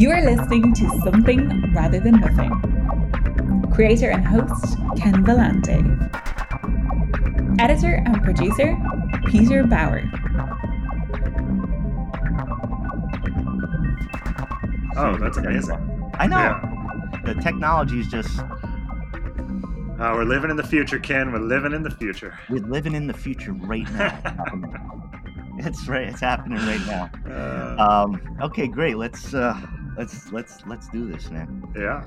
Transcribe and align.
You 0.00 0.10
are 0.12 0.22
listening 0.22 0.72
to 0.72 0.88
Something 1.04 1.74
Rather 1.74 2.00
Than 2.00 2.20
Nothing. 2.20 3.68
Creator 3.70 4.10
and 4.10 4.26
host 4.26 4.78
Ken 4.96 5.22
Vellante. 5.26 5.78
Editor 7.60 8.02
and 8.06 8.22
producer 8.24 8.78
Peter 9.26 9.62
Bauer. 9.64 10.02
Oh, 14.96 15.18
that's 15.20 15.36
amazing. 15.36 16.10
I 16.14 16.26
know. 16.26 16.38
Yeah. 16.38 17.20
The 17.26 17.34
technology 17.42 18.00
is 18.00 18.08
just 18.08 18.38
Uh, 18.40 20.14
we're 20.14 20.24
living 20.24 20.50
in 20.50 20.56
the 20.56 20.66
future, 20.66 20.98
Ken. 20.98 21.30
We're 21.30 21.40
living 21.40 21.74
in 21.74 21.82
the 21.82 21.90
future. 21.90 22.38
we're 22.48 22.64
living 22.64 22.94
in 22.94 23.06
the 23.06 23.12
future 23.12 23.52
right 23.52 23.84
now. 23.92 24.18
it's 25.58 25.86
right. 25.88 26.08
It's 26.08 26.20
happening 26.20 26.56
right 26.56 26.80
now. 26.86 27.10
Uh, 27.30 27.76
Um, 28.06 28.38
okay, 28.40 28.66
great. 28.66 28.96
Let's 28.96 29.34
uh, 29.34 29.60
let's 29.96 30.32
let's 30.32 30.58
let's 30.66 30.88
do 30.88 31.10
this, 31.10 31.30
man. 31.30 31.62
yeah. 31.76 32.04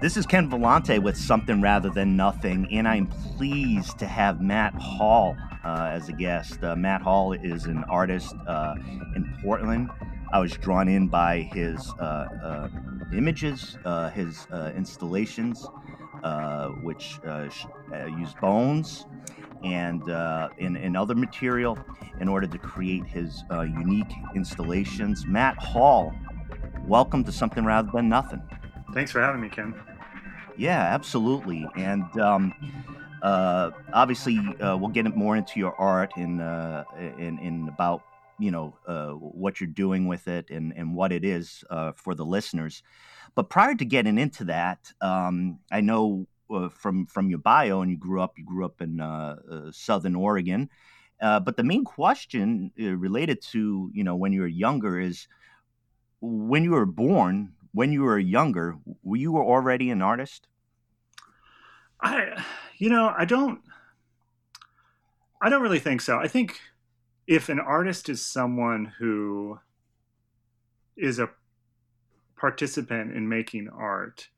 This 0.00 0.16
is 0.16 0.26
Ken 0.26 0.48
Vellante 0.50 1.02
with 1.02 1.16
Something 1.16 1.60
Rather 1.60 1.90
Than 1.90 2.16
Nothing, 2.16 2.68
and 2.72 2.86
I'm 2.86 3.06
pleased 3.06 3.98
to 3.98 4.06
have 4.06 4.40
Matt 4.40 4.74
Hall 4.74 5.36
uh, 5.64 5.88
as 5.90 6.08
a 6.08 6.12
guest. 6.12 6.62
Uh, 6.62 6.76
Matt 6.76 7.02
Hall 7.02 7.32
is 7.32 7.64
an 7.64 7.84
artist 7.88 8.34
uh, 8.46 8.74
in 9.16 9.36
Portland. 9.42 9.90
I 10.32 10.38
was 10.40 10.52
drawn 10.52 10.88
in 10.88 11.08
by 11.08 11.40
his 11.40 11.92
uh, 11.98 12.02
uh, 12.02 12.68
images, 13.16 13.76
uh, 13.84 14.10
his 14.10 14.46
uh, 14.52 14.72
installations, 14.76 15.66
uh, 16.22 16.68
which 16.68 17.18
uh, 17.26 17.48
sh- 17.48 17.66
uh, 17.94 18.06
use 18.06 18.34
bones 18.40 19.06
and, 19.64 20.08
uh, 20.10 20.50
and, 20.60 20.76
and 20.76 20.96
other 20.96 21.14
material 21.14 21.78
in 22.20 22.28
order 22.28 22.46
to 22.46 22.58
create 22.58 23.06
his 23.06 23.42
uh, 23.50 23.62
unique 23.62 24.12
installations. 24.36 25.26
Matt 25.26 25.56
Hall, 25.58 26.12
welcome 26.88 27.22
to 27.22 27.30
Something 27.30 27.66
Rather 27.66 27.90
Than 27.92 28.08
Nothing. 28.08 28.42
Thanks 28.94 29.10
for 29.10 29.20
having 29.20 29.42
me, 29.42 29.50
Ken. 29.50 29.74
Yeah, 30.56 30.80
absolutely. 30.80 31.68
And 31.76 32.04
um, 32.18 32.54
uh, 33.22 33.70
obviously, 33.92 34.38
uh, 34.60 34.76
we'll 34.76 34.88
get 34.88 35.14
more 35.14 35.36
into 35.36 35.60
your 35.60 35.74
art 35.74 36.12
and 36.16 36.40
uh, 36.40 36.84
in, 37.18 37.38
in 37.38 37.68
about 37.68 38.02
you 38.38 38.50
know 38.50 38.74
uh, 38.86 39.10
what 39.10 39.60
you're 39.60 39.68
doing 39.68 40.06
with 40.06 40.28
it 40.28 40.48
and, 40.50 40.72
and 40.76 40.94
what 40.94 41.12
it 41.12 41.24
is 41.24 41.62
uh, 41.68 41.92
for 41.92 42.14
the 42.14 42.24
listeners. 42.24 42.82
But 43.34 43.50
prior 43.50 43.74
to 43.74 43.84
getting 43.84 44.18
into 44.18 44.44
that, 44.44 44.92
um, 45.02 45.58
I 45.70 45.82
know 45.82 46.26
uh, 46.50 46.70
from 46.70 47.06
from 47.06 47.28
your 47.28 47.38
bio, 47.38 47.82
and 47.82 47.90
you 47.90 47.98
grew 47.98 48.22
up 48.22 48.38
you 48.38 48.44
grew 48.44 48.64
up 48.64 48.80
in 48.80 49.00
uh, 49.00 49.36
uh, 49.50 49.72
Southern 49.72 50.14
Oregon. 50.14 50.70
Uh, 51.20 51.40
but 51.40 51.56
the 51.56 51.64
main 51.64 51.84
question 51.84 52.70
uh, 52.80 52.96
related 52.96 53.42
to 53.42 53.90
you 53.92 54.04
know 54.04 54.16
when 54.16 54.32
you 54.32 54.40
were 54.40 54.46
younger 54.46 54.98
is 54.98 55.28
when 56.20 56.64
you 56.64 56.72
were 56.72 56.86
born, 56.86 57.52
when 57.72 57.92
you 57.92 58.02
were 58.02 58.18
younger, 58.18 58.76
were 59.02 59.16
you 59.16 59.32
were 59.32 59.44
already 59.44 59.90
an 59.90 60.02
artist? 60.02 60.46
I, 62.00 62.44
you 62.76 62.90
know, 62.90 63.12
I 63.16 63.24
don't, 63.24 63.60
I 65.40 65.48
don't 65.48 65.62
really 65.62 65.78
think 65.78 66.00
so. 66.00 66.18
I 66.18 66.28
think 66.28 66.60
if 67.26 67.48
an 67.48 67.60
artist 67.60 68.08
is 68.08 68.24
someone 68.24 68.92
who 68.98 69.60
is 70.96 71.18
a 71.18 71.30
participant 72.36 73.16
in 73.16 73.28
making 73.28 73.68
art, 73.68 74.28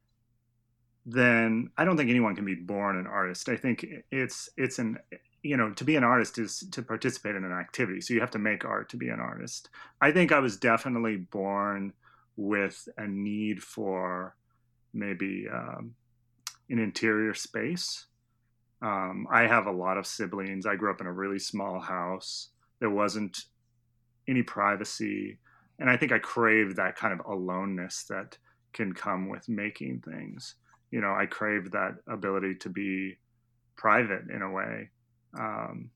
then 1.06 1.70
I 1.76 1.84
don't 1.84 1.96
think 1.96 2.10
anyone 2.10 2.34
can 2.34 2.44
be 2.44 2.54
born 2.54 2.96
an 2.96 3.06
artist. 3.06 3.48
I 3.48 3.56
think 3.56 3.86
it's 4.10 4.50
it's 4.56 4.78
an 4.78 4.98
you 5.42 5.56
know 5.56 5.70
to 5.72 5.84
be 5.84 5.96
an 5.96 6.04
artist 6.04 6.38
is 6.38 6.64
to 6.72 6.82
participate 6.82 7.36
in 7.36 7.44
an 7.44 7.52
activity. 7.52 8.00
So 8.00 8.14
you 8.14 8.20
have 8.20 8.30
to 8.32 8.38
make 8.38 8.64
art 8.64 8.88
to 8.90 8.96
be 8.96 9.08
an 9.08 9.20
artist. 9.20 9.70
I 10.00 10.12
think 10.12 10.32
I 10.32 10.38
was 10.40 10.56
definitely 10.56 11.16
born 11.16 11.92
with 12.36 12.88
a 12.96 13.06
need 13.06 13.62
for 13.62 14.34
maybe 14.92 15.46
um, 15.52 15.94
an 16.68 16.78
interior 16.78 17.34
space. 17.34 18.06
Um, 18.82 19.26
I 19.30 19.42
have 19.42 19.66
a 19.66 19.72
lot 19.72 19.98
of 19.98 20.06
siblings. 20.06 20.66
I 20.66 20.76
grew 20.76 20.90
up 20.90 21.00
in 21.00 21.06
a 21.06 21.12
really 21.12 21.38
small 21.38 21.80
house. 21.80 22.48
There 22.78 22.90
wasn't 22.90 23.44
any 24.26 24.42
privacy. 24.42 25.38
And 25.78 25.90
I 25.90 25.96
think 25.96 26.12
I 26.12 26.18
craved 26.18 26.76
that 26.76 26.96
kind 26.96 27.18
of 27.18 27.26
aloneness 27.26 28.04
that 28.04 28.38
can 28.72 28.92
come 28.92 29.28
with 29.28 29.48
making 29.48 30.00
things. 30.00 30.54
You 30.90 31.00
know, 31.00 31.12
I 31.12 31.26
craved 31.26 31.72
that 31.72 31.96
ability 32.08 32.56
to 32.56 32.68
be 32.68 33.18
private 33.76 34.30
in 34.34 34.42
a 34.42 34.50
way, 34.50 34.90
um, 35.38 35.90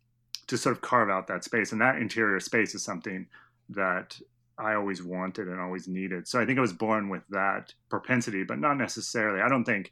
to 0.46 0.56
sort 0.56 0.76
of 0.76 0.82
carve 0.82 1.10
out 1.10 1.26
that 1.28 1.44
space. 1.44 1.72
And 1.72 1.80
that 1.80 1.96
interior 1.96 2.40
space 2.40 2.74
is 2.74 2.84
something 2.84 3.26
that 3.70 4.18
I 4.58 4.74
always 4.74 5.02
wanted 5.02 5.48
and 5.48 5.60
always 5.60 5.88
needed. 5.88 6.28
So 6.28 6.40
I 6.40 6.46
think 6.46 6.58
I 6.58 6.62
was 6.62 6.72
born 6.72 7.08
with 7.08 7.22
that 7.30 7.72
propensity, 7.90 8.44
but 8.44 8.58
not 8.58 8.76
necessarily. 8.76 9.40
I 9.40 9.48
don't 9.48 9.64
think 9.64 9.90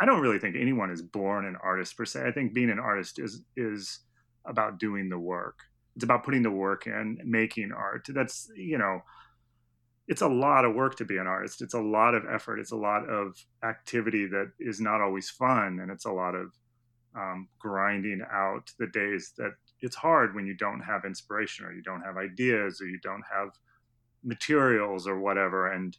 I 0.00 0.06
don't 0.06 0.20
really 0.20 0.38
think 0.38 0.56
anyone 0.56 0.90
is 0.90 1.02
born 1.02 1.44
an 1.44 1.56
artist 1.62 1.96
per 1.96 2.04
se. 2.04 2.24
I 2.26 2.30
think 2.30 2.54
being 2.54 2.70
an 2.70 2.78
artist 2.78 3.18
is 3.18 3.42
is 3.56 4.00
about 4.46 4.78
doing 4.78 5.08
the 5.08 5.18
work. 5.18 5.58
It's 5.96 6.04
about 6.04 6.24
putting 6.24 6.42
the 6.42 6.50
work 6.50 6.86
in, 6.86 7.18
making 7.24 7.72
art. 7.72 8.06
That's 8.08 8.48
you 8.56 8.78
know, 8.78 9.02
it's 10.06 10.22
a 10.22 10.28
lot 10.28 10.64
of 10.64 10.74
work 10.74 10.96
to 10.96 11.04
be 11.04 11.18
an 11.18 11.26
artist. 11.26 11.60
It's 11.60 11.74
a 11.74 11.80
lot 11.80 12.14
of 12.14 12.24
effort. 12.32 12.60
It's 12.60 12.72
a 12.72 12.76
lot 12.76 13.08
of 13.08 13.36
activity 13.64 14.26
that 14.26 14.52
is 14.60 14.80
not 14.80 15.00
always 15.00 15.28
fun, 15.28 15.80
and 15.82 15.90
it's 15.90 16.06
a 16.06 16.12
lot 16.12 16.34
of 16.34 16.52
um, 17.18 17.48
grinding 17.60 18.22
out 18.32 18.70
the 18.78 18.88
days 18.88 19.32
that 19.38 19.52
it's 19.80 19.96
hard 19.96 20.34
when 20.34 20.46
you 20.46 20.54
don't 20.56 20.80
have 20.80 21.04
inspiration 21.04 21.66
or 21.66 21.72
you 21.72 21.82
don't 21.82 22.02
have 22.02 22.16
ideas 22.18 22.80
or 22.80 22.86
you 22.86 22.98
don't 23.02 23.24
have 23.32 23.50
materials 24.24 25.06
or 25.06 25.20
whatever. 25.20 25.72
And 25.72 25.96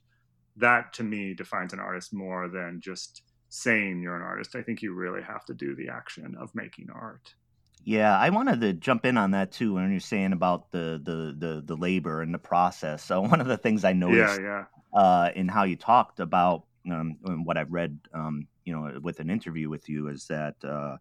that 0.57 0.93
to 0.95 1.03
me 1.03 1.33
defines 1.35 1.73
an 1.73 1.79
artist 1.79 2.13
more 2.13 2.49
than 2.49 2.81
just 2.81 3.23
saying 3.49 4.01
you're 4.01 4.17
an 4.17 4.23
artist. 4.23 4.55
I 4.55 4.63
think 4.63 4.81
you 4.81 4.93
really 4.93 5.23
have 5.23 5.45
to 5.45 5.55
do 5.55 5.75
the 5.75 5.89
action 5.89 6.35
of 6.39 6.55
making 6.55 6.89
art. 6.93 7.35
Yeah, 7.83 8.17
I 8.17 8.29
wanted 8.29 8.61
to 8.61 8.73
jump 8.73 9.05
in 9.05 9.17
on 9.17 9.31
that 9.31 9.51
too 9.51 9.73
when 9.73 9.89
you're 9.91 9.99
saying 9.99 10.33
about 10.33 10.71
the 10.71 10.99
the 11.03 11.35
the, 11.37 11.61
the 11.65 11.75
labor 11.75 12.21
and 12.21 12.33
the 12.33 12.39
process. 12.39 13.03
So 13.03 13.21
one 13.27 13.41
of 13.41 13.47
the 13.47 13.57
things 13.57 13.83
I 13.83 13.93
Yeah, 14.05 14.35
noticed 14.35 14.41
yeah. 14.41 14.65
uh, 14.93 15.31
in 15.35 15.47
how 15.47 15.63
you 15.63 15.75
talked 15.77 16.19
about 16.19 16.65
um, 16.93 17.43
what 17.43 17.57
I've 17.57 17.71
read, 17.71 17.99
um, 18.13 18.47
you 18.65 18.73
know, 18.73 18.99
with 19.01 19.19
an 19.19 19.29
interview 19.29 19.69
with 19.69 19.89
you 19.89 20.07
is 20.07 20.27
that 20.27 20.55
uh, 20.63 20.97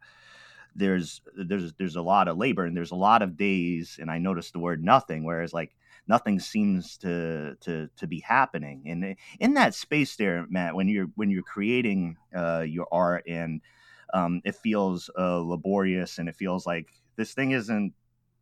there's 0.74 1.20
there's 1.36 1.72
there's 1.74 1.96
a 1.96 2.02
lot 2.02 2.28
of 2.28 2.36
labor 2.36 2.64
and 2.64 2.76
there's 2.76 2.92
a 2.92 2.96
lot 2.96 3.22
of 3.22 3.36
days, 3.36 3.98
and 4.00 4.10
I 4.10 4.18
noticed 4.18 4.52
the 4.52 4.60
word 4.60 4.82
nothing, 4.82 5.24
whereas 5.24 5.52
like 5.52 5.74
nothing 6.06 6.40
seems 6.40 6.96
to 6.98 7.56
to 7.60 7.88
to 7.96 8.06
be 8.06 8.20
happening. 8.20 8.84
And 8.86 9.16
in 9.40 9.54
that 9.54 9.74
space 9.74 10.16
there, 10.16 10.46
Matt, 10.48 10.74
when 10.74 10.88
you're 10.88 11.08
when 11.16 11.30
you're 11.30 11.42
creating 11.42 12.16
uh, 12.34 12.64
your 12.66 12.86
art 12.92 13.24
and 13.26 13.60
um, 14.14 14.40
it 14.44 14.54
feels 14.54 15.10
uh, 15.18 15.38
laborious 15.38 16.18
and 16.18 16.28
it 16.28 16.36
feels 16.36 16.66
like 16.66 16.88
this 17.16 17.34
thing 17.34 17.50
isn't 17.50 17.92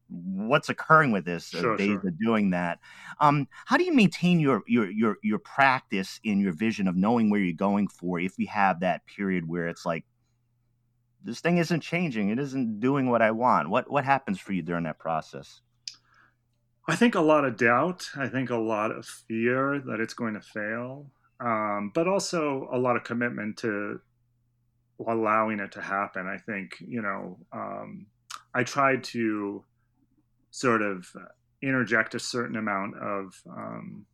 what's 0.08 0.68
occurring 0.68 1.10
with 1.10 1.24
this 1.24 1.54
uh, 1.54 1.60
Sure, 1.60 1.76
days 1.76 2.00
sure. 2.00 2.08
of 2.08 2.18
doing 2.18 2.50
that 2.50 2.78
um, 3.20 3.48
how 3.64 3.76
do 3.76 3.84
you 3.84 3.94
maintain 3.94 4.38
your 4.38 4.62
your 4.66 4.90
your 4.90 5.16
your 5.22 5.38
practice 5.38 6.20
in 6.22 6.38
your 6.40 6.52
vision 6.52 6.86
of 6.86 6.96
knowing 6.96 7.28
where 7.30 7.40
you're 7.40 7.52
going 7.54 7.88
for 7.88 8.20
if 8.20 8.38
you 8.38 8.46
have 8.46 8.80
that 8.80 9.04
period 9.06 9.48
where 9.48 9.68
it's 9.68 9.84
like 9.84 10.04
this 11.24 11.40
thing 11.40 11.58
isn't 11.58 11.80
changing 11.80 12.28
it 12.28 12.38
isn't 12.38 12.78
doing 12.78 13.10
what 13.10 13.20
i 13.20 13.30
want 13.30 13.68
what 13.68 13.90
what 13.90 14.04
happens 14.04 14.38
for 14.38 14.52
you 14.52 14.62
during 14.62 14.84
that 14.84 14.98
process 14.98 15.60
I 16.88 16.94
think 16.94 17.14
a 17.16 17.20
lot 17.20 17.44
of 17.44 17.56
doubt. 17.56 18.08
I 18.16 18.28
think 18.28 18.50
a 18.50 18.56
lot 18.56 18.92
of 18.92 19.04
fear 19.04 19.80
that 19.86 19.98
it's 20.00 20.14
going 20.14 20.34
to 20.34 20.40
fail, 20.40 21.10
um, 21.40 21.90
but 21.94 22.06
also 22.06 22.68
a 22.72 22.78
lot 22.78 22.96
of 22.96 23.02
commitment 23.02 23.56
to 23.58 24.00
allowing 25.06 25.58
it 25.58 25.72
to 25.72 25.82
happen. 25.82 26.26
I 26.26 26.38
think, 26.38 26.76
you 26.80 27.02
know, 27.02 27.38
um, 27.52 28.06
I 28.54 28.62
tried 28.62 29.02
to 29.04 29.64
sort 30.56 30.80
of 30.80 31.06
interject 31.60 32.14
a 32.14 32.18
certain 32.18 32.56
amount 32.56 32.96
of 32.96 33.38
um, 33.46 34.06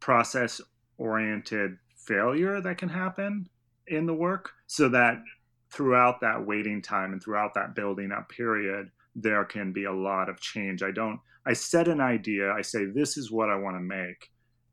process 0.00 0.58
oriented 0.96 1.76
failure 1.98 2.62
that 2.62 2.78
can 2.78 2.88
happen 2.88 3.46
in 3.88 4.06
the 4.06 4.14
work 4.14 4.48
so 4.66 4.88
that 4.88 5.22
throughout 5.70 6.18
that 6.22 6.46
waiting 6.46 6.80
time 6.80 7.12
and 7.12 7.22
throughout 7.22 7.52
that 7.52 7.74
building 7.74 8.10
up 8.10 8.26
period, 8.30 8.90
there 9.14 9.44
can 9.44 9.70
be 9.70 9.84
a 9.84 9.92
lot 9.92 10.30
of 10.30 10.40
change. 10.40 10.82
I 10.82 10.90
don't, 10.90 11.20
I 11.44 11.52
set 11.52 11.88
an 11.88 12.00
idea, 12.00 12.50
I 12.50 12.62
say, 12.62 12.86
this 12.86 13.18
is 13.18 13.30
what 13.30 13.50
I 13.50 13.56
want 13.56 13.76
to 13.76 13.82
make. 13.82 14.30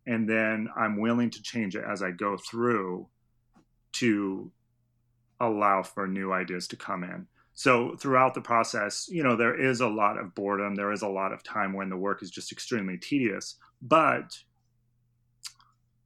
And 0.08 0.28
then 0.28 0.70
I'm 0.78 1.02
willing 1.02 1.32
to 1.32 1.42
change 1.42 1.76
it 1.76 1.84
as 1.86 2.02
I 2.02 2.12
go 2.12 2.38
through 2.38 3.10
to 3.94 4.50
allow 5.42 5.84
for 5.84 6.08
new 6.08 6.32
ideas 6.32 6.66
to 6.70 6.78
come 6.78 7.04
in. 7.04 7.28
So 7.60 7.98
throughout 7.98 8.36
the 8.36 8.40
process, 8.40 9.10
you 9.12 9.22
know, 9.22 9.36
there 9.36 9.60
is 9.60 9.82
a 9.82 9.88
lot 9.90 10.18
of 10.18 10.34
boredom. 10.34 10.76
There 10.76 10.94
is 10.94 11.02
a 11.02 11.10
lot 11.10 11.34
of 11.34 11.44
time 11.44 11.74
when 11.74 11.90
the 11.90 11.98
work 11.98 12.24
is 12.24 12.32
just 12.32 12.54
extremely 12.54 12.98
tedious. 12.98 13.56
But 13.82 14.34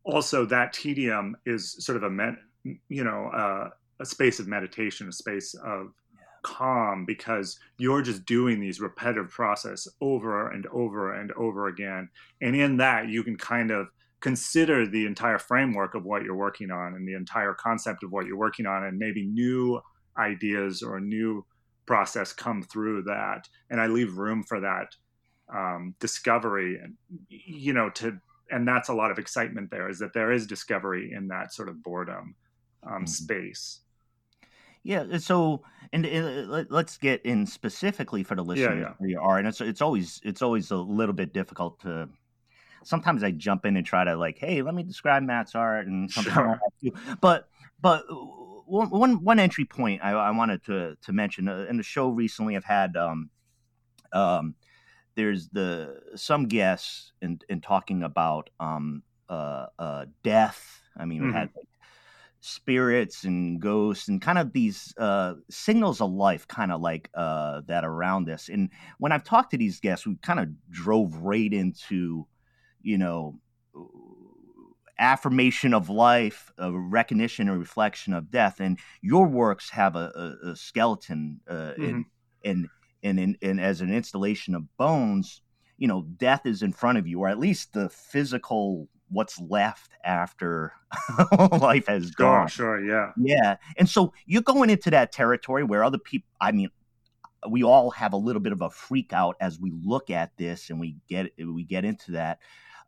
also, 0.04 0.48
that 0.48 0.74
tedium 0.74 1.38
is 1.46 1.76
sort 1.86 1.98
of 1.98 2.02
a, 2.06 2.10
med, 2.10 2.38
you 2.64 3.04
know, 3.04 3.28
uh, 3.28 3.70
a 4.00 4.06
space 4.06 4.40
of 4.40 4.48
meditation, 4.48 5.08
a 5.08 5.12
space 5.12 5.54
of 5.64 5.94
calm 6.42 7.06
because 7.06 7.60
you're 7.78 8.02
just 8.02 8.26
doing 8.26 8.60
these 8.60 8.80
repetitive 8.80 9.30
process 9.30 9.88
over 10.02 10.50
and 10.50 10.66
over 10.74 11.14
and 11.14 11.32
over 11.34 11.68
again 11.68 12.10
and 12.42 12.54
in 12.54 12.76
that 12.76 13.08
you 13.08 13.24
can 13.24 13.38
kind 13.38 13.72
of 13.72 13.88
consider 14.20 14.86
the 14.86 15.06
entire 15.06 15.40
framework 15.40 15.96
of 15.96 16.04
what 16.04 16.24
you're 16.24 16.36
working 16.36 16.70
on 16.70 16.96
and 16.96 17.08
the 17.08 17.14
entire 17.14 17.54
concept 17.54 18.04
of 18.04 18.12
what 18.12 18.26
you're 18.26 18.36
working 18.36 18.66
on 18.66 18.84
and 18.84 18.98
maybe 18.98 19.26
new 19.26 19.82
ideas 20.18 20.82
or 20.82 20.98
a 20.98 21.02
new 21.02 21.46
process 21.86 22.32
come 22.32 22.62
through 22.64 23.04
that 23.04 23.48
and 23.70 23.82
i 23.82 23.88
leave 23.88 24.18
room 24.18 24.44
for 24.44 24.60
that 24.60 24.96
um, 25.54 25.94
discovery 26.00 26.80
and 26.82 26.96
you 27.30 27.74
know 27.74 27.90
to 27.90 28.18
and 28.50 28.68
that's 28.68 28.90
a 28.90 28.94
lot 28.94 29.12
of 29.12 29.20
excitement 29.20 29.70
there 29.70 29.90
is 29.90 30.00
that 30.00 30.14
there 30.14 30.32
is 30.32 30.48
discovery 30.48 31.12
in 31.16 31.28
that 31.28 31.54
sort 31.54 31.70
of 31.70 31.84
boredom 31.84 32.36
um, 32.84 32.94
mm-hmm. 32.94 33.06
space 33.06 33.82
yeah. 34.84 35.18
So, 35.18 35.64
and 35.94 36.06
uh, 36.06 36.66
let's 36.70 36.98
get 36.98 37.26
in 37.26 37.46
specifically 37.46 38.24
for 38.24 38.36
the 38.36 38.44
listeners 38.44 38.82
yeah, 38.82 38.88
yeah. 38.88 38.94
where 38.98 39.10
you 39.10 39.20
are, 39.20 39.38
and 39.38 39.48
it's 39.48 39.62
it's 39.62 39.82
always 39.82 40.20
it's 40.24 40.42
always 40.42 40.72
a 40.72 40.78
little 40.78 41.14
bit 41.16 41.34
difficult 41.34 41.80
to. 41.82 42.10
Sometimes 42.84 43.24
I 43.24 43.32
jump 43.32 43.66
in 43.66 43.78
and 43.78 43.86
try 43.86 44.04
to 44.04 44.18
like, 44.18 44.38
hey, 44.38 44.62
let 44.62 44.76
me 44.76 44.84
describe 44.84 45.24
Matt's 45.24 45.56
art, 45.56 45.88
and 45.88 46.12
something 46.12 46.34
sure. 46.34 46.60
But 47.22 47.48
but 47.82 48.04
one 48.74 49.24
one 49.24 49.40
entry 49.40 49.66
point 49.66 50.02
I, 50.04 50.12
I 50.12 50.32
wanted 50.32 50.64
to 50.66 50.96
to 51.02 51.14
mention 51.14 51.48
uh, 51.48 51.66
in 51.70 51.78
the 51.78 51.84
show 51.84 52.10
recently, 52.10 52.56
I've 52.56 52.64
had 52.64 52.96
um 52.98 53.30
um 54.12 54.56
there's 55.16 55.50
the 55.50 56.00
some 56.16 56.48
guests 56.48 57.14
in 57.22 57.40
in 57.50 57.62
talking 57.62 58.04
about 58.04 58.50
um 58.60 59.04
uh 59.30 59.68
uh 59.78 60.06
death. 60.24 60.82
I 60.98 61.06
mean, 61.06 61.20
mm-hmm. 61.20 61.28
we 61.28 61.34
had 61.34 61.50
like, 61.56 61.68
spirits 62.46 63.24
and 63.24 63.62
ghosts 63.62 64.10
and 64.10 64.22
kind 64.22 64.38
of 64.38 64.52
these 64.52 64.94
uh, 64.98 65.34
signals 65.50 66.02
of 66.02 66.12
life, 66.12 66.46
kind 66.48 66.74
of 66.74 66.82
like 66.82 67.10
uh, 67.14 67.62
that 67.68 67.86
around 67.86 68.30
us. 68.30 68.50
And 68.50 68.70
when 69.00 69.14
I've 69.14 69.24
talked 69.24 69.52
to 69.52 69.58
these 69.58 69.80
guests, 69.80 70.06
we 70.06 70.18
kind 70.22 70.42
of 70.42 70.50
drove 70.70 71.16
right 71.16 71.52
into, 71.52 72.28
you 72.82 72.98
know, 72.98 73.40
affirmation 75.00 75.74
of 75.74 75.90
life, 75.90 76.52
a 76.58 76.72
recognition 76.72 77.50
and 77.50 77.60
reflection 77.60 78.14
of 78.14 78.30
death. 78.30 78.60
And 78.60 78.80
your 79.02 79.28
works 79.28 79.70
have 79.72 79.96
a, 79.96 80.36
a, 80.44 80.50
a 80.52 80.56
skeleton 80.56 81.40
uh, 81.48 81.74
mm-hmm. 81.78 81.84
in, 81.84 82.06
in, 82.44 82.70
in, 83.02 83.20
in, 83.20 83.38
in, 83.42 83.60
as 83.60 83.82
an 83.82 83.94
installation 83.94 84.56
of 84.56 84.64
bones. 84.78 85.42
You 85.78 85.88
know, 85.88 86.04
death 86.18 86.46
is 86.46 86.62
in 86.62 86.72
front 86.72 86.98
of 86.98 87.08
you, 87.08 87.20
or 87.22 87.28
at 87.28 87.40
least 87.40 87.74
the 87.74 87.90
physical 87.90 88.88
what's 89.10 89.40
left 89.40 89.92
after 90.04 90.74
life 91.52 91.88
has 91.88 92.12
gone. 92.12 92.48
Sure, 92.48 92.80
sure, 92.80 92.86
yeah. 92.86 93.12
Yeah. 93.18 93.58
And 93.78 93.88
so 93.88 94.14
you're 94.26 94.42
going 94.42 94.70
into 94.70 94.90
that 94.92 95.12
territory 95.12 95.64
where 95.64 95.84
other 95.84 95.98
people, 95.98 96.28
I 96.42 96.52
mean, 96.52 96.70
we 97.50 97.64
all 97.64 97.92
have 97.92 98.14
a 98.14 98.18
little 98.18 98.42
bit 98.42 98.54
of 98.54 98.62
a 98.62 98.70
freak 98.70 99.14
out 99.14 99.36
as 99.40 99.60
we 99.60 99.72
look 99.84 100.10
at 100.10 100.36
this 100.38 100.70
and 100.70 100.80
we 100.80 100.96
get 101.08 101.32
we 101.38 101.64
get 101.64 101.86
into 101.86 102.12
that. 102.14 102.40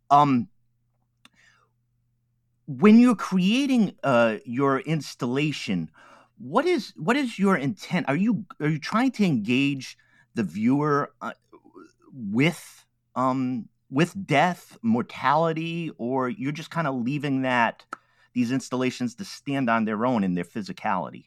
Um, 0.09 0.47
when 2.67 2.99
you're 2.99 3.15
creating 3.15 3.95
uh, 4.03 4.37
your 4.45 4.79
installation, 4.79 5.89
what 6.37 6.65
is 6.65 6.93
what 6.97 7.15
is 7.15 7.39
your 7.39 7.55
intent? 7.55 8.07
Are 8.09 8.15
you 8.15 8.45
are 8.59 8.69
you 8.69 8.79
trying 8.79 9.11
to 9.13 9.25
engage 9.25 9.97
the 10.33 10.43
viewer 10.43 11.13
uh, 11.21 11.31
with 12.13 12.85
um, 13.15 13.69
with 13.89 14.25
death, 14.25 14.77
mortality, 14.81 15.91
or 15.97 16.29
you're 16.29 16.51
just 16.51 16.71
kind 16.71 16.87
of 16.87 16.95
leaving 16.95 17.43
that 17.43 17.85
these 18.33 18.51
installations 18.51 19.15
to 19.15 19.25
stand 19.25 19.69
on 19.69 19.85
their 19.85 20.05
own 20.05 20.23
in 20.23 20.35
their 20.35 20.43
physicality? 20.43 21.25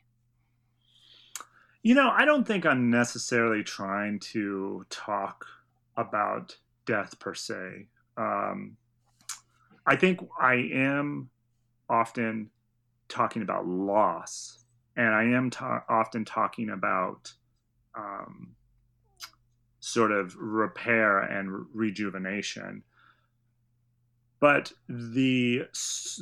You 1.83 1.95
know, 1.95 2.11
I 2.11 2.25
don't 2.25 2.47
think 2.47 2.67
I'm 2.67 2.91
necessarily 2.91 3.63
trying 3.63 4.19
to 4.21 4.85
talk 4.91 5.47
about 5.97 6.57
death 6.85 7.19
per 7.19 7.35
se. 7.35 7.87
Um, 8.17 8.77
I 9.89 9.97
think 9.97 10.21
I 10.39 10.69
am 10.75 11.31
often 11.89 12.51
talking 13.09 13.41
about 13.41 13.67
loss, 13.67 14.65
and 14.97 15.15
I 15.15 15.25
am 15.25 15.49
ta- 15.49 15.83
often 15.89 16.27
talking 16.27 16.69
about 16.69 17.33
um, 17.97 18.55
sort 19.81 20.13
of 20.13 20.37
repair 20.37 21.21
and 21.21 21.65
rejuvenation. 21.73 22.83
But 24.41 24.73
the 24.89 25.63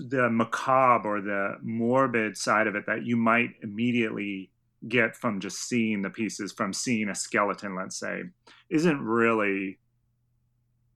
the 0.08 0.30
macabre 0.30 1.16
or 1.16 1.20
the 1.20 1.56
morbid 1.60 2.36
side 2.36 2.68
of 2.68 2.76
it 2.76 2.86
that 2.86 3.04
you 3.04 3.16
might 3.16 3.50
immediately 3.64 4.52
get 4.86 5.16
from 5.16 5.40
just 5.40 5.68
seeing 5.68 6.02
the 6.02 6.10
pieces, 6.10 6.52
from 6.52 6.72
seeing 6.72 7.08
a 7.08 7.16
skeleton, 7.16 7.74
let's 7.74 7.98
say, 7.98 8.22
isn't 8.70 9.00
really 9.02 9.80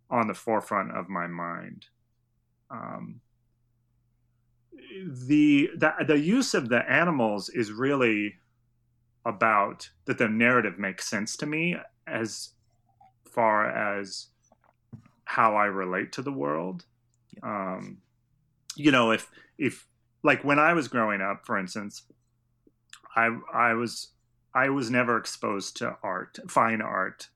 on 0.08 0.28
the 0.28 0.34
forefront 0.34 0.96
of 0.96 1.08
my 1.08 1.26
mind. 1.26 1.87
Um, 2.70 3.20
the, 5.06 5.70
the 5.76 5.93
the 6.06 6.19
use 6.19 6.55
of 6.55 6.69
the 6.69 6.88
animals 6.90 7.49
is 7.49 7.72
really 7.72 8.37
about 9.25 9.90
that 10.06 10.19
the 10.19 10.28
narrative 10.28 10.78
makes 10.78 11.08
sense 11.08 11.37
to 11.37 11.46
me 11.46 11.76
as 12.06 12.50
far 13.25 13.69
as 13.69 14.28
how 15.25 15.55
I 15.56 15.67
relate 15.67 16.12
to 16.12 16.22
the 16.22 16.32
world. 16.32 16.84
Um, 17.43 17.99
you 18.76 18.90
know, 18.90 19.11
if 19.11 19.31
if 19.58 19.87
like 20.22 20.44
when 20.44 20.58
I 20.58 20.72
was 20.72 20.88
growing 20.88 21.20
up, 21.20 21.46
for 21.46 21.58
instance, 21.58 22.02
I 23.14 23.37
I 23.52 23.75
was 23.75 24.08
I 24.55 24.69
was 24.70 24.90
never 24.90 25.17
exposed 25.17 25.76
to 25.78 25.96
art, 26.02 26.38
fine 26.49 26.82
art. 26.82 27.28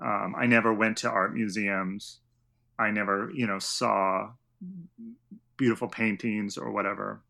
Um, 0.00 0.34
I 0.36 0.46
never 0.46 0.72
went 0.72 0.98
to 0.98 1.10
art 1.10 1.34
museums. 1.34 2.18
I 2.78 2.90
never, 2.90 3.30
you 3.34 3.46
know, 3.46 3.58
saw 3.58 4.32
beautiful 5.56 5.88
paintings 5.88 6.56
or 6.56 6.70
whatever. 6.70 7.22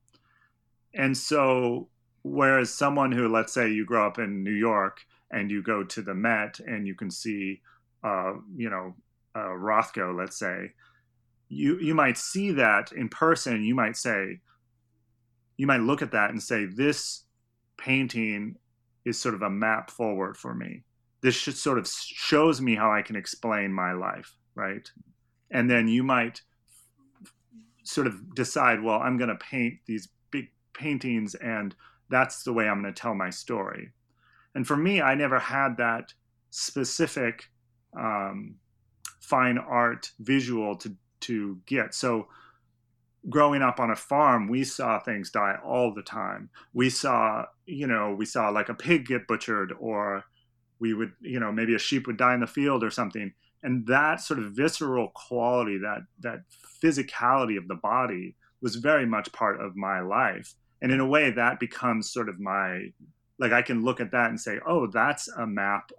And 0.94 1.16
so, 1.16 1.88
whereas 2.22 2.72
someone 2.72 3.12
who, 3.12 3.28
let's 3.28 3.52
say, 3.52 3.70
you 3.70 3.84
grow 3.84 4.06
up 4.06 4.18
in 4.18 4.42
New 4.42 4.54
York 4.54 5.00
and 5.30 5.50
you 5.50 5.62
go 5.62 5.84
to 5.84 6.02
the 6.02 6.14
Met 6.14 6.60
and 6.60 6.86
you 6.86 6.94
can 6.94 7.10
see 7.10 7.60
uh, 8.02 8.34
you 8.56 8.70
know, 8.70 8.94
uh, 9.34 9.48
Rothko, 9.48 10.16
let's 10.16 10.38
say, 10.38 10.72
you 11.48 11.78
you 11.78 11.94
might 11.94 12.18
see 12.18 12.52
that 12.52 12.92
in 12.92 13.08
person. 13.08 13.64
You 13.64 13.74
might 13.74 13.96
say, 13.96 14.40
you 15.56 15.66
might 15.66 15.80
look 15.80 16.02
at 16.02 16.12
that 16.12 16.30
and 16.30 16.42
say, 16.42 16.66
this 16.66 17.24
painting 17.76 18.56
is 19.04 19.18
sort 19.18 19.34
of 19.34 19.42
a 19.42 19.50
map 19.50 19.90
forward 19.90 20.36
for 20.36 20.54
me. 20.54 20.82
This 21.22 21.34
should 21.34 21.56
sort 21.56 21.78
of 21.78 21.88
shows 21.88 22.60
me 22.60 22.76
how 22.76 22.92
I 22.92 23.02
can 23.02 23.16
explain 23.16 23.72
my 23.72 23.92
life, 23.92 24.36
right? 24.54 24.88
And 25.50 25.70
then 25.70 25.88
you 25.88 26.02
might 26.02 26.42
sort 27.88 28.06
of 28.06 28.34
decide, 28.34 28.82
well, 28.82 29.00
I'm 29.00 29.16
going 29.16 29.30
to 29.30 29.36
paint 29.36 29.78
these 29.86 30.08
big 30.30 30.50
paintings, 30.74 31.34
and 31.36 31.74
that's 32.10 32.42
the 32.42 32.52
way 32.52 32.68
I'm 32.68 32.82
going 32.82 32.92
to 32.92 33.00
tell 33.00 33.14
my 33.14 33.30
story. 33.30 33.92
And 34.54 34.66
for 34.66 34.76
me, 34.76 35.00
I 35.00 35.14
never 35.14 35.38
had 35.38 35.78
that 35.78 36.12
specific 36.50 37.44
um, 37.98 38.56
fine 39.20 39.56
art 39.56 40.10
visual 40.20 40.76
to 40.76 40.94
to 41.20 41.58
get. 41.66 41.94
So 41.94 42.28
growing 43.28 43.62
up 43.62 43.80
on 43.80 43.90
a 43.90 43.96
farm, 43.96 44.48
we 44.48 44.64
saw 44.64 45.00
things 45.00 45.30
die 45.30 45.56
all 45.64 45.92
the 45.92 46.02
time. 46.02 46.50
We 46.74 46.90
saw, 46.90 47.46
you 47.66 47.86
know, 47.86 48.14
we 48.14 48.24
saw 48.24 48.50
like 48.50 48.68
a 48.68 48.74
pig 48.74 49.06
get 49.06 49.26
butchered 49.26 49.72
or 49.80 50.24
we 50.78 50.94
would, 50.94 51.12
you 51.20 51.40
know, 51.40 51.50
maybe 51.50 51.74
a 51.74 51.78
sheep 51.78 52.06
would 52.06 52.16
die 52.16 52.34
in 52.34 52.40
the 52.40 52.46
field 52.46 52.84
or 52.84 52.90
something. 52.90 53.32
And 53.62 53.86
that 53.86 54.20
sort 54.20 54.38
of 54.38 54.52
visceral 54.52 55.08
quality, 55.14 55.78
that 55.78 56.02
that 56.20 56.40
physicality 56.82 57.58
of 57.58 57.68
the 57.68 57.74
body 57.74 58.36
was 58.60 58.76
very 58.76 59.06
much 59.06 59.32
part 59.32 59.60
of 59.60 59.76
my 59.76 60.00
life. 60.00 60.54
And 60.80 60.92
in 60.92 61.00
a 61.00 61.06
way 61.06 61.30
that 61.30 61.58
becomes 61.58 62.12
sort 62.12 62.28
of 62.28 62.38
my 62.38 62.92
like 63.38 63.52
I 63.52 63.62
can 63.62 63.84
look 63.84 64.00
at 64.00 64.12
that 64.12 64.30
and 64.30 64.40
say, 64.40 64.58
"Oh, 64.66 64.86
that's 64.86 65.28
a 65.28 65.46
map 65.46 65.90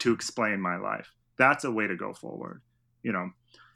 to 0.00 0.12
explain 0.12 0.60
my 0.60 0.76
life. 0.76 1.12
That's 1.36 1.64
a 1.64 1.70
way 1.70 1.86
to 1.86 1.96
go 1.96 2.12
forward, 2.12 2.62
you 3.02 3.12
know. 3.12 3.30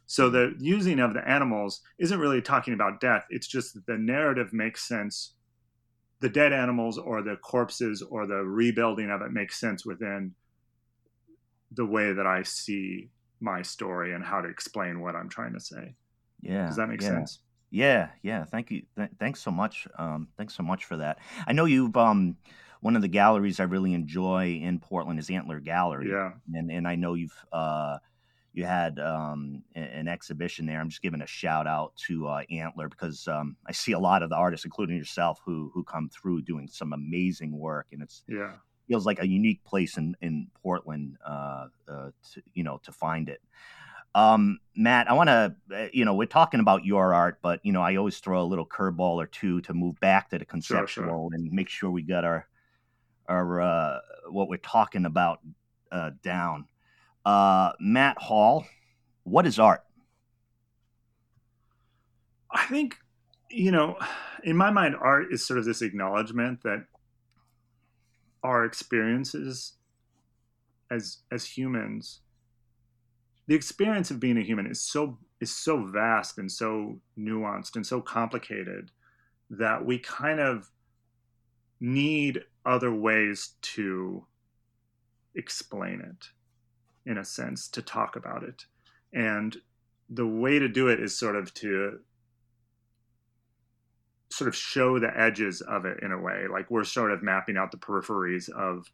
So 0.06 0.30
the 0.30 0.54
using 0.58 1.00
of 1.00 1.14
the 1.14 1.26
animals 1.28 1.80
isn't 1.98 2.18
really 2.18 2.42
talking 2.42 2.74
about 2.74 3.00
death. 3.00 3.24
It's 3.30 3.46
just 3.46 3.74
that 3.74 3.86
the 3.86 3.98
narrative 3.98 4.52
makes 4.52 4.86
sense. 4.86 5.34
The 6.20 6.28
dead 6.28 6.52
animals 6.52 6.98
or 6.98 7.22
the 7.22 7.36
corpses 7.36 8.02
or 8.02 8.26
the 8.26 8.44
rebuilding 8.44 9.10
of 9.10 9.22
it 9.22 9.32
makes 9.32 9.58
sense 9.58 9.86
within 9.86 10.34
the 11.74 11.86
way 11.86 12.12
that 12.12 12.26
I 12.26 12.42
see 12.42 13.10
my 13.40 13.62
story 13.62 14.14
and 14.14 14.24
how 14.24 14.40
to 14.40 14.48
explain 14.48 15.00
what 15.00 15.16
I'm 15.16 15.28
trying 15.28 15.52
to 15.54 15.60
say. 15.60 15.94
Yeah. 16.40 16.66
Does 16.66 16.76
that 16.76 16.88
make 16.88 17.02
yeah. 17.02 17.08
sense? 17.08 17.40
Yeah, 17.70 18.10
yeah. 18.22 18.44
Thank 18.44 18.70
you. 18.70 18.82
Th- 18.96 19.10
thanks 19.18 19.40
so 19.40 19.50
much. 19.50 19.88
Um, 19.98 20.28
thanks 20.36 20.54
so 20.54 20.62
much 20.62 20.84
for 20.84 20.98
that. 20.98 21.18
I 21.46 21.52
know 21.52 21.64
you've 21.64 21.96
um, 21.96 22.36
one 22.80 22.96
of 22.96 23.02
the 23.02 23.08
galleries 23.08 23.60
I 23.60 23.64
really 23.64 23.94
enjoy 23.94 24.60
in 24.62 24.78
Portland 24.78 25.18
is 25.18 25.30
Antler 25.30 25.58
Gallery. 25.58 26.10
Yeah, 26.10 26.32
and 26.52 26.70
and 26.70 26.86
I 26.86 26.96
know 26.96 27.14
you've 27.14 27.46
uh, 27.50 27.96
you 28.52 28.66
had 28.66 28.98
um, 28.98 29.62
an 29.74 30.06
exhibition 30.06 30.66
there. 30.66 30.80
I'm 30.80 30.90
just 30.90 31.00
giving 31.00 31.22
a 31.22 31.26
shout 31.26 31.66
out 31.66 31.96
to 32.08 32.28
uh, 32.28 32.42
Antler 32.50 32.90
because 32.90 33.26
um, 33.26 33.56
I 33.66 33.72
see 33.72 33.92
a 33.92 33.98
lot 33.98 34.22
of 34.22 34.28
the 34.28 34.36
artists, 34.36 34.66
including 34.66 34.96
yourself, 34.96 35.40
who 35.42 35.70
who 35.72 35.82
come 35.82 36.10
through 36.10 36.42
doing 36.42 36.68
some 36.68 36.92
amazing 36.92 37.56
work, 37.56 37.86
and 37.92 38.02
it's 38.02 38.22
yeah 38.28 38.56
feels 38.86 39.06
like 39.06 39.20
a 39.20 39.26
unique 39.26 39.64
place 39.64 39.96
in 39.96 40.16
in 40.20 40.48
Portland, 40.62 41.16
uh, 41.26 41.66
uh, 41.88 42.10
to, 42.32 42.42
you 42.54 42.64
know, 42.64 42.80
to 42.84 42.92
find 42.92 43.28
it. 43.28 43.40
Um, 44.14 44.58
Matt, 44.76 45.10
I 45.10 45.14
want 45.14 45.28
to, 45.28 45.54
uh, 45.74 45.88
you 45.92 46.04
know, 46.04 46.14
we're 46.14 46.26
talking 46.26 46.60
about 46.60 46.84
your 46.84 47.14
art, 47.14 47.38
but 47.40 47.60
you 47.64 47.72
know, 47.72 47.80
I 47.80 47.96
always 47.96 48.18
throw 48.18 48.42
a 48.42 48.44
little 48.44 48.66
curveball 48.66 49.16
or 49.16 49.26
two 49.26 49.62
to 49.62 49.72
move 49.72 49.98
back 50.00 50.28
to 50.30 50.38
the 50.38 50.44
conceptual 50.44 50.86
Sure, 50.86 51.06
sure. 51.06 51.28
and 51.32 51.50
make 51.50 51.70
sure 51.70 51.90
we 51.90 52.02
got 52.02 52.24
our, 52.24 52.46
our 53.26 53.60
uh, 53.62 53.98
what 54.28 54.48
we're 54.48 54.58
talking 54.58 55.06
about 55.06 55.40
uh, 55.90 56.10
down. 56.22 56.66
Uh, 57.24 57.72
Matt 57.80 58.18
Hall, 58.18 58.66
what 59.24 59.46
is 59.46 59.58
art? 59.58 59.84
I 62.50 62.66
think, 62.66 62.98
you 63.48 63.70
know, 63.70 63.96
in 64.44 64.58
my 64.58 64.70
mind, 64.70 64.94
art 65.00 65.32
is 65.32 65.46
sort 65.46 65.58
of 65.58 65.64
this 65.64 65.80
acknowledgement 65.80 66.62
that 66.64 66.84
our 68.42 68.64
experiences 68.64 69.74
as 70.90 71.18
as 71.30 71.44
humans, 71.44 72.20
the 73.46 73.54
experience 73.54 74.10
of 74.10 74.20
being 74.20 74.38
a 74.38 74.42
human 74.42 74.66
is 74.66 74.80
so 74.80 75.18
is 75.40 75.50
so 75.50 75.84
vast 75.84 76.38
and 76.38 76.50
so 76.50 77.00
nuanced 77.18 77.76
and 77.76 77.86
so 77.86 78.00
complicated 78.00 78.90
that 79.50 79.84
we 79.84 79.98
kind 79.98 80.40
of 80.40 80.70
need 81.80 82.44
other 82.64 82.94
ways 82.94 83.54
to 83.60 84.24
explain 85.34 86.00
it 86.00 86.28
in 87.10 87.18
a 87.18 87.24
sense 87.24 87.68
to 87.68 87.82
talk 87.82 88.14
about 88.16 88.44
it. 88.44 88.64
And 89.12 89.56
the 90.08 90.26
way 90.26 90.58
to 90.58 90.68
do 90.68 90.88
it 90.88 91.00
is 91.00 91.18
sort 91.18 91.36
of 91.36 91.52
to 91.54 91.98
sort 94.32 94.48
of 94.48 94.56
show 94.56 94.98
the 94.98 95.10
edges 95.18 95.60
of 95.60 95.84
it 95.84 96.00
in 96.02 96.12
a 96.12 96.18
way 96.18 96.46
like 96.50 96.70
we're 96.70 96.84
sort 96.84 97.12
of 97.12 97.22
mapping 97.22 97.56
out 97.56 97.70
the 97.70 97.76
peripheries 97.76 98.48
of 98.50 98.90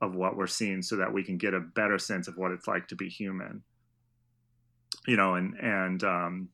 of 0.00 0.14
what 0.14 0.36
we're 0.36 0.46
seeing 0.46 0.82
so 0.82 0.96
that 0.96 1.12
we 1.12 1.22
can 1.22 1.38
get 1.38 1.54
a 1.54 1.60
better 1.60 1.98
sense 1.98 2.28
of 2.28 2.36
what 2.36 2.52
it's 2.52 2.68
like 2.68 2.86
to 2.88 2.96
be 2.96 3.08
human. 3.08 3.62
You 5.06 5.16
know 5.16 5.34
and 5.34 5.54
and 5.54 6.02
um 6.04 6.48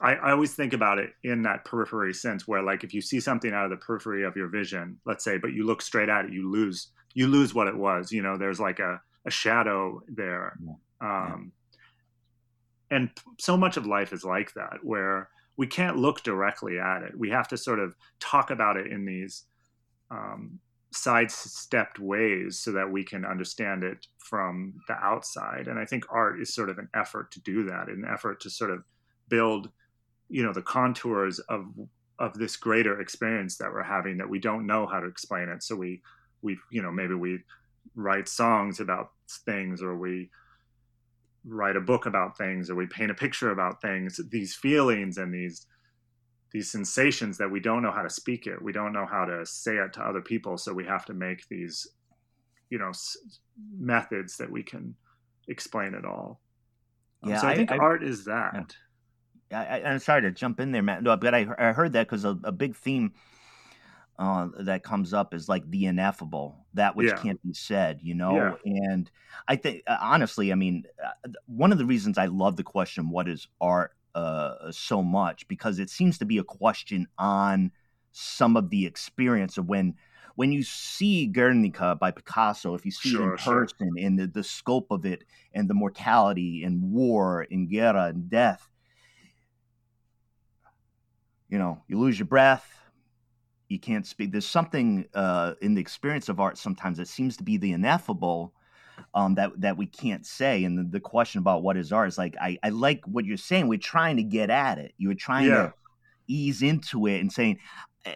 I, 0.00 0.14
I 0.14 0.30
always 0.30 0.54
think 0.54 0.72
about 0.72 0.98
it 0.98 1.10
in 1.24 1.42
that 1.42 1.64
periphery 1.64 2.14
sense 2.14 2.46
where 2.46 2.62
like 2.62 2.84
if 2.84 2.94
you 2.94 3.00
see 3.00 3.20
something 3.20 3.52
out 3.52 3.64
of 3.64 3.70
the 3.70 3.76
periphery 3.76 4.24
of 4.24 4.36
your 4.36 4.48
vision 4.48 4.98
let's 5.04 5.24
say 5.24 5.38
but 5.38 5.52
you 5.52 5.66
look 5.66 5.82
straight 5.82 6.08
at 6.08 6.24
it 6.24 6.32
you 6.32 6.50
lose 6.50 6.88
you 7.14 7.26
lose 7.26 7.52
what 7.52 7.66
it 7.66 7.76
was 7.76 8.12
you 8.12 8.22
know 8.22 8.38
there's 8.38 8.60
like 8.60 8.78
a, 8.78 9.00
a 9.26 9.30
shadow 9.30 10.02
there. 10.08 10.56
Um 11.00 11.52
and 12.90 13.10
so 13.38 13.56
much 13.56 13.76
of 13.76 13.86
life 13.86 14.12
is 14.12 14.24
like 14.24 14.54
that 14.54 14.78
where 14.82 15.28
we 15.58 15.66
can't 15.66 15.98
look 15.98 16.22
directly 16.22 16.78
at 16.78 17.02
it. 17.02 17.18
We 17.18 17.28
have 17.30 17.48
to 17.48 17.58
sort 17.58 17.80
of 17.80 17.94
talk 18.20 18.50
about 18.50 18.78
it 18.78 18.86
in 18.86 19.04
these 19.04 19.44
um, 20.10 20.60
sidestepped 20.92 21.98
ways 21.98 22.60
so 22.60 22.72
that 22.72 22.90
we 22.90 23.04
can 23.04 23.26
understand 23.26 23.82
it 23.82 24.06
from 24.18 24.74
the 24.86 24.94
outside. 24.94 25.68
And 25.68 25.78
i 25.78 25.84
think 25.84 26.04
art 26.10 26.40
is 26.40 26.54
sort 26.54 26.70
of 26.70 26.78
an 26.78 26.88
effort 26.94 27.30
to 27.32 27.40
do 27.40 27.64
that 27.64 27.88
an 27.88 28.06
effort 28.10 28.40
to 28.40 28.50
sort 28.50 28.70
of 28.70 28.82
build 29.28 29.68
you 30.30 30.42
know 30.42 30.52
the 30.52 30.62
contours 30.62 31.38
of 31.40 31.66
of 32.18 32.34
this 32.34 32.56
greater 32.56 33.00
experience 33.00 33.56
that 33.58 33.70
we're 33.70 33.82
having 33.82 34.16
that 34.18 34.28
we 34.28 34.38
don't 34.38 34.66
know 34.66 34.86
how 34.86 35.00
to 35.00 35.06
explain 35.06 35.48
it. 35.48 35.62
So 35.62 35.76
we 35.76 36.00
we 36.40 36.56
you 36.70 36.82
know 36.82 36.92
maybe 36.92 37.14
we 37.14 37.40
write 37.94 38.28
songs 38.28 38.80
about 38.80 39.10
things 39.44 39.82
or 39.82 39.96
we 39.96 40.30
write 41.48 41.76
a 41.76 41.80
book 41.80 42.06
about 42.06 42.36
things 42.36 42.68
or 42.70 42.74
we 42.74 42.86
paint 42.86 43.10
a 43.10 43.14
picture 43.14 43.50
about 43.50 43.80
things 43.80 44.20
these 44.30 44.54
feelings 44.54 45.18
and 45.18 45.32
these 45.32 45.66
these 46.52 46.70
sensations 46.70 47.38
that 47.38 47.50
we 47.50 47.60
don't 47.60 47.82
know 47.82 47.90
how 47.90 48.02
to 48.02 48.10
speak 48.10 48.46
it 48.46 48.60
we 48.60 48.72
don't 48.72 48.92
know 48.92 49.06
how 49.06 49.24
to 49.24 49.44
say 49.46 49.76
it 49.76 49.92
to 49.92 50.00
other 50.02 50.20
people 50.20 50.56
so 50.58 50.72
we 50.72 50.84
have 50.84 51.04
to 51.04 51.14
make 51.14 51.46
these 51.48 51.86
you 52.70 52.78
know 52.78 52.88
s- 52.90 53.16
methods 53.78 54.36
that 54.36 54.50
we 54.50 54.62
can 54.62 54.94
explain 55.48 55.94
it 55.94 56.04
all 56.04 56.40
Um, 57.22 57.30
Yeah, 57.30 57.40
so 57.40 57.46
i, 57.48 57.52
I- 57.52 57.56
think 57.56 57.72
I- 57.72 57.78
art 57.78 58.02
is 58.02 58.24
that 58.26 58.52
Yeah. 58.54 58.64
I, 59.50 59.82
I'm 59.82 59.98
sorry 59.98 60.20
to 60.22 60.30
jump 60.30 60.60
in 60.60 60.72
there, 60.72 60.82
Matt. 60.82 61.02
No, 61.02 61.16
but 61.16 61.34
I, 61.34 61.46
I 61.58 61.72
heard 61.72 61.94
that 61.94 62.06
because 62.06 62.26
a, 62.26 62.38
a 62.44 62.52
big 62.52 62.76
theme 62.76 63.14
uh, 64.18 64.48
that 64.60 64.82
comes 64.82 65.14
up 65.14 65.32
is 65.34 65.48
like 65.48 65.68
the 65.70 65.86
ineffable, 65.86 66.66
that 66.74 66.96
which 66.96 67.08
Yeah. 67.08 67.14
can't 67.14 67.40
be 67.42 67.52
said, 67.54 68.00
you 68.02 68.14
know. 68.14 68.58
And 68.64 69.10
I 69.46 69.56
think, 69.56 69.82
uh, 69.86 69.96
honestly, 70.00 70.50
I 70.52 70.56
mean, 70.56 70.84
uh, 71.04 71.30
one 71.46 71.72
of 71.72 71.78
the 71.78 71.86
reasons 71.86 72.18
I 72.18 72.26
love 72.26 72.56
the 72.56 72.64
question, 72.64 73.10
"What 73.10 73.28
is 73.28 73.46
art?" 73.60 73.92
Uh, 74.14 74.72
so 74.72 75.02
much 75.02 75.46
because 75.46 75.78
it 75.78 75.90
seems 75.90 76.18
to 76.18 76.24
be 76.24 76.38
a 76.38 76.44
question 76.44 77.06
on 77.18 77.70
some 78.10 78.56
of 78.56 78.70
the 78.70 78.86
experience 78.86 79.58
of 79.58 79.68
when 79.68 79.94
when 80.34 80.52
you 80.52 80.62
see 80.62 81.26
Guernica 81.26 81.96
by 81.96 82.10
Picasso, 82.12 82.74
if 82.74 82.84
you 82.84 82.90
see 82.92 83.16
it 83.16 83.20
Sure, 83.20 83.36
in 83.36 83.38
sure. 83.38 83.66
person 83.66 83.94
and 83.98 84.18
the, 84.18 84.26
the 84.26 84.44
scope 84.44 84.90
of 84.90 85.04
it 85.04 85.24
and 85.52 85.68
the 85.68 85.74
mortality 85.74 86.62
and 86.64 86.92
war 86.92 87.46
and 87.50 87.68
guerra 87.68 88.04
and 88.06 88.28
death, 88.30 88.68
you 91.48 91.58
know, 91.58 91.82
you 91.88 91.98
lose 91.98 92.18
your 92.18 92.26
breath, 92.26 92.70
you 93.68 93.78
can't 93.78 94.06
speak. 94.06 94.32
There's 94.32 94.46
something 94.46 95.06
uh, 95.14 95.54
in 95.60 95.74
the 95.74 95.80
experience 95.80 96.28
of 96.28 96.40
art 96.40 96.58
sometimes 96.58 96.98
that 96.98 97.08
seems 97.08 97.36
to 97.36 97.44
be 97.44 97.56
the 97.56 97.72
ineffable 97.72 98.54
um, 99.14 99.34
that 99.36 99.52
that 99.60 99.76
we 99.76 99.86
can't 99.86 100.26
say. 100.26 100.64
And 100.64 100.78
the, 100.78 100.84
the 100.84 101.00
question 101.00 101.38
about 101.38 101.62
what 101.62 101.76
is 101.76 101.92
art 101.92 102.08
is 102.08 102.18
like 102.18 102.36
I, 102.40 102.58
I 102.62 102.70
like 102.70 103.02
what 103.06 103.24
you're 103.24 103.36
saying. 103.36 103.68
We're 103.68 103.78
trying 103.78 104.16
to 104.16 104.22
get 104.22 104.50
at 104.50 104.78
it. 104.78 104.92
You 104.98 105.08
were 105.08 105.14
trying 105.14 105.48
Yeah. 105.48 105.66
to 105.68 105.74
ease 106.26 106.62
into 106.62 107.06
it 107.06 107.20
and 107.20 107.32
saying 107.32 107.58
eh, 108.04 108.12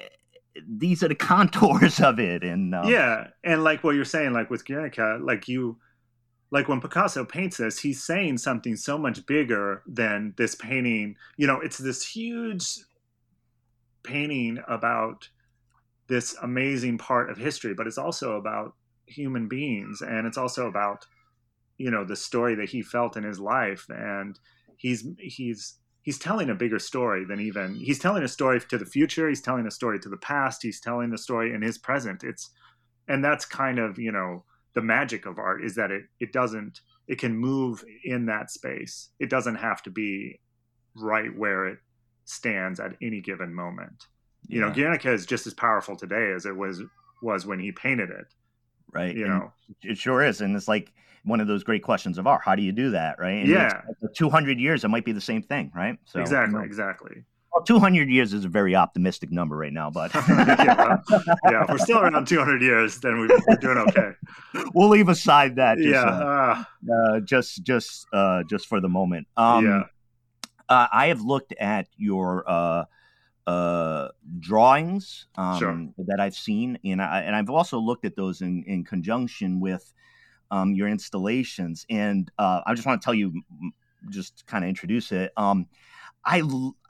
these 0.68 1.02
are 1.02 1.08
the 1.08 1.14
contours 1.32 2.00
of 2.00 2.18
it. 2.18 2.42
And 2.42 2.74
um, 2.74 2.90
yeah 2.90 3.28
and 3.44 3.62
like 3.64 3.84
what 3.84 3.94
you're 3.94 4.04
saying 4.04 4.32
like 4.32 4.50
with 4.50 4.64
guernica 4.66 5.18
like 5.22 5.48
you 5.48 5.78
like 6.50 6.68
when 6.68 6.80
picasso 6.80 7.24
paints 7.24 7.56
this 7.56 7.78
he's 7.78 8.02
saying 8.04 8.36
something 8.36 8.76
so 8.76 8.98
much 8.98 9.24
bigger 9.26 9.82
than 9.86 10.34
this 10.36 10.54
painting 10.54 11.16
you 11.36 11.46
know 11.46 11.60
it's 11.60 11.78
this 11.78 12.06
huge 12.06 12.78
painting 14.02 14.58
about 14.68 15.28
this 16.08 16.36
amazing 16.42 16.98
part 16.98 17.30
of 17.30 17.36
history 17.36 17.74
but 17.74 17.86
it's 17.86 17.98
also 17.98 18.36
about 18.36 18.74
human 19.06 19.48
beings 19.48 20.00
and 20.02 20.26
it's 20.26 20.38
also 20.38 20.66
about 20.66 21.04
you 21.78 21.90
know 21.90 22.04
the 22.04 22.16
story 22.16 22.54
that 22.54 22.68
he 22.68 22.82
felt 22.82 23.16
in 23.16 23.24
his 23.24 23.40
life 23.40 23.86
and 23.88 24.38
he's 24.76 25.06
he's 25.18 25.78
he's 26.02 26.18
telling 26.18 26.50
a 26.50 26.54
bigger 26.54 26.78
story 26.78 27.24
than 27.24 27.40
even 27.40 27.74
he's 27.76 27.98
telling 27.98 28.22
a 28.22 28.28
story 28.28 28.60
to 28.60 28.76
the 28.76 28.84
future 28.84 29.28
he's 29.28 29.40
telling 29.40 29.66
a 29.66 29.70
story 29.70 29.98
to 29.98 30.08
the 30.08 30.16
past 30.18 30.62
he's 30.62 30.80
telling 30.80 31.10
the 31.10 31.18
story 31.18 31.54
in 31.54 31.62
his 31.62 31.78
present. 31.78 32.22
It's 32.22 32.50
and 33.08 33.24
that's 33.24 33.44
kind 33.44 33.78
of 33.78 33.98
you 33.98 34.12
know 34.12 34.44
the 34.74 34.82
magic 34.82 35.26
of 35.26 35.38
art 35.38 35.64
is 35.64 35.74
that 35.76 35.90
it 35.90 36.02
it 36.20 36.32
doesn't 36.32 36.80
it 37.08 37.18
can 37.18 37.36
move 37.36 37.84
in 38.04 38.26
that 38.26 38.50
space. 38.50 39.10
It 39.18 39.30
doesn't 39.30 39.56
have 39.56 39.82
to 39.84 39.90
be 39.90 40.40
right 40.96 41.34
where 41.36 41.66
it 41.66 41.78
stands 42.24 42.78
at 42.78 42.92
any 43.02 43.20
given 43.20 43.54
moment 43.54 44.06
you 44.48 44.60
know 44.60 44.68
yeah, 44.68 44.72
guernica 44.74 45.12
is 45.12 45.26
just 45.26 45.46
as 45.46 45.54
powerful 45.54 45.96
today 45.96 46.32
as 46.34 46.46
it 46.46 46.56
was 46.56 46.82
was 47.22 47.46
when 47.46 47.58
he 47.60 47.70
painted 47.72 48.10
it 48.10 48.26
right. 48.92 49.14
you 49.16 49.24
And 49.24 49.32
know 49.32 49.52
it 49.82 49.96
sure 49.98 50.22
is, 50.22 50.40
and 50.40 50.54
it's 50.56 50.68
like 50.68 50.92
one 51.24 51.40
of 51.40 51.46
those 51.46 51.62
great 51.62 51.82
questions 51.84 52.18
of 52.18 52.26
art. 52.26 52.42
How 52.44 52.54
do 52.56 52.62
you 52.62 52.72
do 52.72 52.90
that, 52.90 53.18
right? 53.18 53.42
And 53.42 53.50
Yeah. 53.50 53.80
two 54.14 54.28
hundred 54.28 54.58
years, 54.58 54.84
it 54.84 54.88
might 54.88 55.04
be 55.04 55.12
the 55.12 55.20
same 55.20 55.42
thing, 55.42 55.70
right? 55.74 55.98
So 56.04 56.18
you 56.18 56.24
exactly 56.24 56.58
know, 56.58 56.64
exactly 56.64 57.24
Well, 57.54 57.62
200 57.64 58.08
years 58.08 58.32
is 58.32 58.44
a 58.44 58.48
very 58.48 58.74
optimistic 58.74 59.30
number 59.30 59.56
right 59.56 59.72
now, 59.72 59.90
but 59.90 60.12
yeah, 60.28 60.96
yeah 61.48 61.62
if 61.64 61.70
we're 61.70 61.78
still 61.78 62.00
around 62.00 62.26
200 62.26 62.60
years 62.62 62.98
then 63.00 63.20
we- 63.20 63.28
we're 63.46 63.56
doing 63.56 63.78
okay 63.78 64.10
we'll 64.74 64.88
leave 64.88 65.08
aside 65.08 65.56
that 65.56 65.76
just, 65.78 65.88
yeah 65.88 66.02
uh, 66.04 66.64
uh, 66.90 66.92
uh, 66.94 67.20
just 67.20 67.62
just 67.62 68.06
uh, 68.12 68.42
just 68.44 68.66
for 68.66 68.80
the 68.80 68.88
moment. 68.88 69.26
Um, 69.36 69.64
yeah 69.64 69.82
uh, 70.68 70.88
I 70.92 71.08
have 71.08 71.20
looked 71.20 71.52
at 71.60 71.86
your 71.96 72.48
uh, 73.46 74.08
drawings 74.38 75.26
um, 75.36 75.80
Sure. 75.80 75.94
that 75.98 76.20
I've 76.20 76.34
seen, 76.34 76.78
and 76.84 77.02
I 77.02 77.22
and 77.22 77.36
I've 77.36 77.50
also 77.50 77.78
looked 77.78 78.04
at 78.04 78.16
those 78.16 78.40
in 78.40 78.64
in 78.64 78.84
conjunction 78.84 79.60
with 79.60 79.92
um, 80.50 80.74
your 80.74 80.88
installations. 80.88 81.86
And 81.90 82.30
uh, 82.38 82.62
I 82.66 82.74
just 82.74 82.86
want 82.86 83.00
to 83.00 83.04
tell 83.04 83.14
you, 83.14 83.42
just 84.10 84.46
kind 84.46 84.64
of 84.64 84.68
introduce 84.68 85.12
it. 85.12 85.32
Um, 85.36 85.68
I 86.24 86.42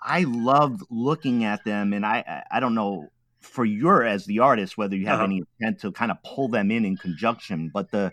I 0.03 0.25
love 0.29 0.83
looking 0.91 1.45
at 1.45 1.65
them, 1.65 1.93
and 1.93 2.07
I 2.07 2.25
I- 2.27 2.45
I 2.59 2.61
don't 2.61 2.75
know 2.75 3.13
for 3.41 3.65
your 3.65 4.05
as 4.05 4.27
the 4.27 4.41
artist 4.41 4.79
whether 4.79 4.97
you 4.97 5.07
have 5.07 5.21
Uh-huh. 5.21 5.23
any 5.23 5.43
intent 5.61 5.81
to 5.81 5.93
kind 5.93 6.11
of 6.13 6.19
pull 6.25 6.49
them 6.49 6.71
in 6.71 6.85
in 6.85 6.99
conjunction, 6.99 7.71
but 7.71 7.91
the 7.93 8.13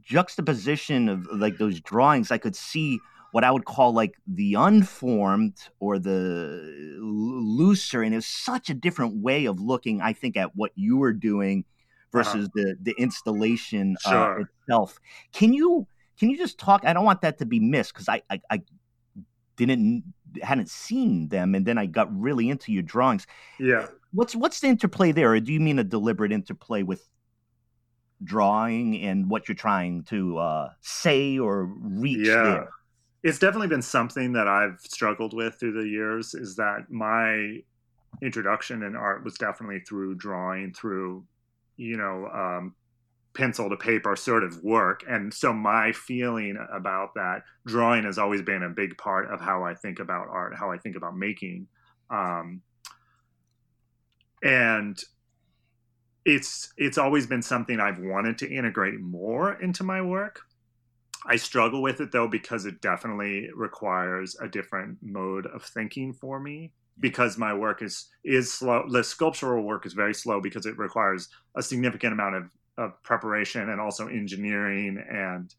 juxtaposition 0.00 1.08
of 1.08 1.26
like 1.32 1.58
those 1.58 1.80
drawings, 1.80 2.30
I 2.30 2.38
could 2.38 2.56
see 2.56 3.04
what 3.32 3.44
I 3.44 3.50
would 3.50 3.64
call 3.64 3.92
like 3.92 4.14
the 4.26 4.54
unformed 4.54 5.56
or 5.80 5.98
the 5.98 6.98
looser, 7.00 8.02
and 8.02 8.14
it's 8.14 8.26
such 8.26 8.70
a 8.70 8.74
different 8.74 9.22
way 9.22 9.44
of 9.46 9.60
looking. 9.60 10.00
I 10.00 10.12
think 10.12 10.36
at 10.36 10.56
what 10.56 10.72
you 10.74 10.96
were 10.96 11.12
doing 11.12 11.64
versus 12.12 12.48
the 12.54 12.76
the 12.80 12.94
installation 12.98 13.96
uh, 14.06 14.36
itself. 14.40 14.98
Can 15.32 15.52
you 15.52 15.86
can 16.18 16.30
you 16.30 16.38
just 16.38 16.58
talk? 16.58 16.82
I 16.84 16.92
don't 16.92 17.04
want 17.04 17.20
that 17.22 17.38
to 17.38 17.46
be 17.46 17.60
missed 17.60 17.92
because 17.92 18.08
I, 18.08 18.22
I 18.30 18.40
I 18.50 18.62
didn't 19.56 20.04
hadn't 20.42 20.70
seen 20.70 21.28
them, 21.28 21.54
and 21.54 21.66
then 21.66 21.78
I 21.78 21.86
got 21.86 22.14
really 22.18 22.48
into 22.48 22.72
your 22.72 22.82
drawings. 22.82 23.26
yeah 23.58 23.86
What's 24.12 24.34
what's 24.34 24.60
the 24.60 24.68
interplay 24.68 25.12
there, 25.12 25.32
or 25.32 25.40
do 25.40 25.52
you 25.52 25.60
mean 25.60 25.78
a 25.78 25.84
deliberate 25.84 26.32
interplay 26.32 26.82
with 26.82 27.06
drawing 28.24 29.02
and 29.02 29.28
what 29.28 29.46
you're 29.46 29.54
trying 29.54 30.04
to 30.04 30.38
uh, 30.38 30.70
say 30.80 31.38
or 31.38 31.64
reach 31.64 32.26
yeah 32.26 32.42
there? 32.42 32.68
It's 33.26 33.40
definitely 33.40 33.66
been 33.66 33.82
something 33.82 34.32
that 34.34 34.46
I've 34.46 34.78
struggled 34.80 35.34
with 35.34 35.56
through 35.58 35.72
the 35.72 35.88
years. 35.88 36.32
Is 36.32 36.54
that 36.56 36.86
my 36.90 37.58
introduction 38.22 38.84
in 38.84 38.94
art 38.94 39.24
was 39.24 39.34
definitely 39.34 39.80
through 39.80 40.14
drawing, 40.14 40.72
through 40.72 41.24
you 41.76 41.96
know 41.96 42.28
um, 42.32 42.74
pencil 43.34 43.68
to 43.68 43.76
paper 43.76 44.14
sort 44.14 44.44
of 44.44 44.62
work. 44.62 45.02
And 45.08 45.34
so 45.34 45.52
my 45.52 45.90
feeling 45.90 46.56
about 46.72 47.14
that 47.16 47.42
drawing 47.66 48.04
has 48.04 48.16
always 48.16 48.42
been 48.42 48.62
a 48.62 48.68
big 48.68 48.96
part 48.96 49.28
of 49.32 49.40
how 49.40 49.64
I 49.64 49.74
think 49.74 49.98
about 49.98 50.28
art, 50.28 50.54
how 50.56 50.70
I 50.70 50.78
think 50.78 50.94
about 50.94 51.16
making. 51.16 51.66
Um, 52.10 52.62
and 54.44 55.02
it's 56.24 56.72
it's 56.76 56.96
always 56.96 57.26
been 57.26 57.42
something 57.42 57.80
I've 57.80 57.98
wanted 57.98 58.38
to 58.38 58.48
integrate 58.48 59.00
more 59.00 59.60
into 59.60 59.82
my 59.82 60.00
work. 60.00 60.42
I 61.28 61.36
struggle 61.36 61.82
with 61.82 62.00
it 62.00 62.12
though 62.12 62.28
because 62.28 62.66
it 62.66 62.80
definitely 62.80 63.48
requires 63.54 64.36
a 64.40 64.48
different 64.48 64.98
mode 65.02 65.46
of 65.46 65.62
thinking 65.62 66.12
for 66.12 66.40
me. 66.40 66.72
Because 66.98 67.36
my 67.36 67.52
work 67.52 67.82
is 67.82 68.08
is 68.24 68.50
slow 68.50 68.84
the 68.88 69.04
sculptural 69.04 69.64
work 69.64 69.84
is 69.84 69.92
very 69.92 70.14
slow 70.14 70.40
because 70.40 70.64
it 70.64 70.78
requires 70.78 71.28
a 71.54 71.62
significant 71.62 72.14
amount 72.14 72.36
of, 72.36 72.44
of 72.78 73.02
preparation 73.02 73.68
and 73.68 73.80
also 73.82 74.06
engineering 74.06 75.04
and 75.10 75.54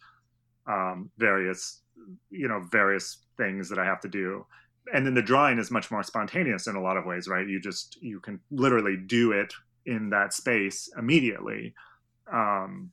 um, 0.67 1.11
various 1.19 1.81
you 2.31 2.47
know 2.47 2.63
various 2.71 3.19
things 3.37 3.69
that 3.69 3.77
I 3.77 3.85
have 3.85 4.01
to 4.01 4.07
do. 4.07 4.47
And 4.91 5.05
then 5.05 5.13
the 5.13 5.21
drawing 5.21 5.59
is 5.59 5.69
much 5.69 5.91
more 5.91 6.01
spontaneous 6.01 6.65
in 6.65 6.75
a 6.75 6.81
lot 6.81 6.97
of 6.97 7.05
ways 7.05 7.27
right? 7.27 7.47
You 7.47 7.59
just 7.59 8.01
you 8.01 8.19
can 8.19 8.39
literally 8.49 8.97
do 8.97 9.31
it 9.31 9.53
in 9.85 10.09
that 10.09 10.33
space 10.33 10.89
immediately. 10.97 11.75
Um, 12.31 12.91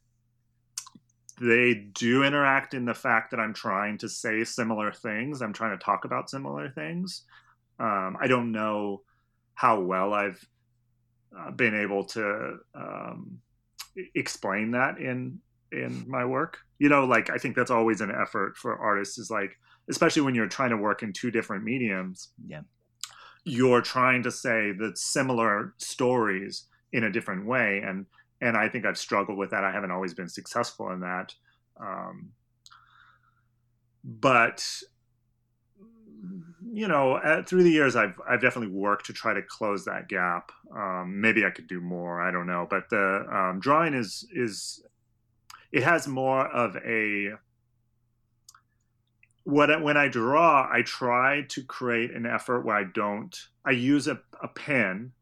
they 1.41 1.75
do 1.75 2.23
interact 2.23 2.75
in 2.75 2.85
the 2.85 2.95
fact 2.95 3.31
that 3.31 3.41
i'm 3.41 3.55
trying 3.55 3.99
to 3.99 4.09
say 4.09 4.45
similar 4.45 4.93
things 4.93 5.43
i'm 5.43 5.53
trying 5.53 5.76
to 5.76 5.85
talk 5.85 6.05
about 6.05 6.31
similar 6.31 6.71
things 6.71 7.23
um, 7.81 8.17
i 8.21 8.26
don't 8.26 8.53
know 8.53 9.03
how 9.55 9.81
well 9.81 10.12
i've 10.12 10.45
uh, 11.38 11.50
been 11.50 11.75
able 11.75 12.05
to 12.05 12.57
um, 12.75 13.38
explain 14.14 14.71
that 14.71 14.99
in 14.99 15.38
in 15.73 16.05
my 16.09 16.25
work 16.25 16.59
you 16.79 16.88
know 16.88 17.05
like 17.05 17.31
i 17.31 17.38
think 17.38 17.57
that's 17.57 17.71
always 17.71 18.00
an 18.00 18.11
effort 18.11 18.57
for 18.57 18.76
artists 18.79 19.19
is 19.19 19.31
like 19.31 19.57
especially 19.88 20.23
when 20.23 20.35
you're 20.35 20.47
trying 20.47 20.71
to 20.71 20.76
work 20.76 21.03
in 21.03 21.12
two 21.12 21.31
different 21.31 21.64
mediums. 21.64 22.31
Yeah. 22.47 22.61
You're 23.45 23.83
trying 23.83 24.23
to 24.23 24.31
say 24.31 24.73
the 24.73 24.93
similar 24.95 25.75
stories 25.79 26.67
in 26.93 27.05
a 27.05 27.12
different 27.12 27.47
way. 27.47 27.83
And 27.85 28.07
and 28.41 28.57
I 28.57 28.69
think 28.69 28.85
I've 28.85 28.99
struggled 28.99 29.38
with 29.38 29.50
that. 29.50 29.64
I 29.64 29.73
haven't 29.73 29.91
always 29.91 30.14
been 30.14 30.29
successful 30.29 30.91
in 30.91 31.00
that. 31.00 31.35
Um, 31.81 32.33
but 34.03 34.83
you 36.73 36.88
know, 36.88 37.19
at, 37.19 37.49
through 37.49 37.62
the 37.62 37.71
years, 37.71 37.97
I've 37.97 38.21
I've 38.29 38.41
definitely 38.41 38.75
worked 38.75 39.07
to 39.07 39.12
try 39.12 39.35
to 39.35 39.43
close 39.43 39.85
that 39.85 40.09
gap. 40.09 40.50
Um, 40.75 41.21
maybe 41.21 41.45
I 41.45 41.50
could 41.50 41.67
do 41.67 41.81
more. 41.81 42.21
I 42.21 42.31
don't 42.31 42.47
know, 42.47 42.67
but 42.69 42.91
the 42.91 43.26
um, 43.31 43.61
drawing 43.61 43.95
is 43.95 44.26
is 44.33 44.83
it 45.73 45.83
has 45.83 46.07
more 46.07 46.47
of 46.47 46.76
a 46.76 47.33
what 49.45 49.83
when 49.83 49.97
I 49.97 50.09
draw, 50.09 50.69
I 50.73 50.83
try 50.83 51.43
to 51.49 51.62
create 51.62 52.12
an 52.12 52.26
effort 52.26 52.64
where 52.64 52.76
I 52.76 52.85
don't. 52.85 53.37
I 53.64 53.73
use 53.73 54.09
a, 54.09 54.21
a 54.43 54.49
pen, 54.49 55.12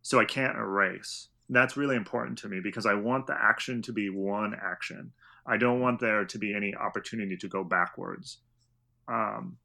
so 0.00 0.20
I 0.20 0.24
can't 0.24 0.56
erase. 0.56 1.28
That's 1.48 1.76
really 1.76 1.96
important 1.96 2.38
to 2.38 2.48
me 2.48 2.60
because 2.62 2.86
I 2.86 2.94
want 2.94 3.26
the 3.26 3.36
action 3.38 3.82
to 3.82 3.92
be 3.92 4.08
one 4.08 4.54
action. 4.54 5.12
I 5.46 5.56
don't 5.58 5.80
want 5.80 6.00
there 6.00 6.24
to 6.24 6.38
be 6.38 6.54
any 6.54 6.74
opportunity 6.74 7.36
to 7.36 7.48
go 7.48 7.62
backwards. 7.62 8.38
Um, 9.08 9.58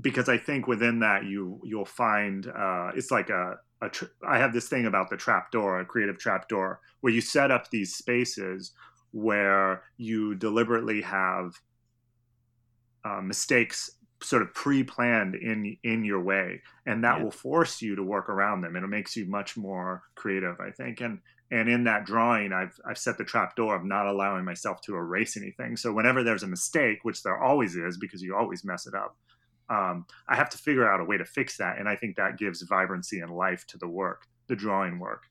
because 0.00 0.28
I 0.28 0.38
think 0.38 0.66
within 0.66 1.00
that 1.00 1.24
you 1.24 1.60
you'll 1.64 1.84
find 1.84 2.46
uh, 2.46 2.92
it's 2.94 3.10
like 3.10 3.30
a, 3.30 3.56
a 3.80 3.88
tr- 3.88 4.06
I 4.26 4.38
have 4.38 4.52
this 4.52 4.68
thing 4.68 4.86
about 4.86 5.10
the 5.10 5.16
trap 5.16 5.50
door, 5.50 5.80
a 5.80 5.84
creative 5.84 6.18
trap 6.18 6.48
door, 6.48 6.80
where 7.00 7.12
you 7.12 7.20
set 7.20 7.50
up 7.50 7.70
these 7.70 7.94
spaces 7.94 8.72
where 9.12 9.82
you 9.98 10.34
deliberately 10.34 11.02
have 11.02 11.60
uh, 13.04 13.20
mistakes 13.20 13.90
sort 14.22 14.42
of 14.42 14.52
pre-planned 14.54 15.34
in 15.34 15.76
in 15.82 16.04
your 16.04 16.22
way 16.22 16.60
and 16.86 17.04
that 17.04 17.18
yeah. 17.18 17.24
will 17.24 17.30
force 17.30 17.82
you 17.82 17.96
to 17.96 18.02
work 18.02 18.28
around 18.28 18.60
them 18.60 18.76
and 18.76 18.84
it 18.84 18.88
makes 18.88 19.16
you 19.16 19.26
much 19.26 19.56
more 19.56 20.02
creative 20.14 20.58
i 20.60 20.70
think 20.70 21.00
and 21.00 21.18
and 21.50 21.68
in 21.68 21.84
that 21.84 22.04
drawing 22.04 22.52
i've 22.52 22.78
i've 22.88 22.98
set 22.98 23.18
the 23.18 23.24
trap 23.24 23.56
door 23.56 23.74
of 23.74 23.84
not 23.84 24.06
allowing 24.06 24.44
myself 24.44 24.80
to 24.80 24.96
erase 24.96 25.36
anything 25.36 25.76
so 25.76 25.92
whenever 25.92 26.22
there's 26.22 26.42
a 26.42 26.48
mistake 26.48 26.98
which 27.02 27.22
there 27.22 27.42
always 27.42 27.76
is 27.76 27.98
because 27.98 28.22
you 28.22 28.36
always 28.36 28.64
mess 28.64 28.86
it 28.86 28.94
up 28.94 29.16
um, 29.70 30.06
i 30.28 30.36
have 30.36 30.50
to 30.50 30.58
figure 30.58 30.90
out 30.90 31.00
a 31.00 31.04
way 31.04 31.16
to 31.16 31.24
fix 31.24 31.56
that 31.56 31.78
and 31.78 31.88
i 31.88 31.96
think 31.96 32.16
that 32.16 32.38
gives 32.38 32.62
vibrancy 32.62 33.20
and 33.20 33.34
life 33.34 33.66
to 33.66 33.78
the 33.78 33.88
work 33.88 34.26
the 34.48 34.56
drawing 34.56 34.98
work 34.98 35.24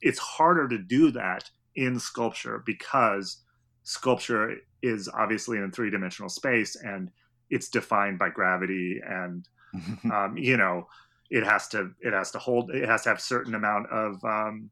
it's 0.00 0.18
harder 0.18 0.68
to 0.68 0.78
do 0.78 1.10
that 1.10 1.50
in 1.76 1.98
sculpture 1.98 2.62
because 2.64 3.42
sculpture 3.84 4.56
is 4.82 5.08
obviously 5.08 5.58
in 5.58 5.70
three 5.70 5.90
dimensional 5.90 6.28
space 6.28 6.76
and 6.76 7.10
it's 7.50 7.68
defined 7.68 8.18
by 8.18 8.28
gravity 8.28 9.00
and 9.06 9.48
um, 10.12 10.36
you 10.36 10.56
know 10.56 10.86
it 11.30 11.44
has 11.44 11.68
to 11.68 11.90
it 12.00 12.12
has 12.12 12.30
to 12.30 12.38
hold 12.38 12.70
it 12.70 12.88
has 12.88 13.02
to 13.02 13.08
have 13.08 13.20
certain 13.20 13.54
amount 13.54 13.88
of 13.90 14.22
um, 14.24 14.70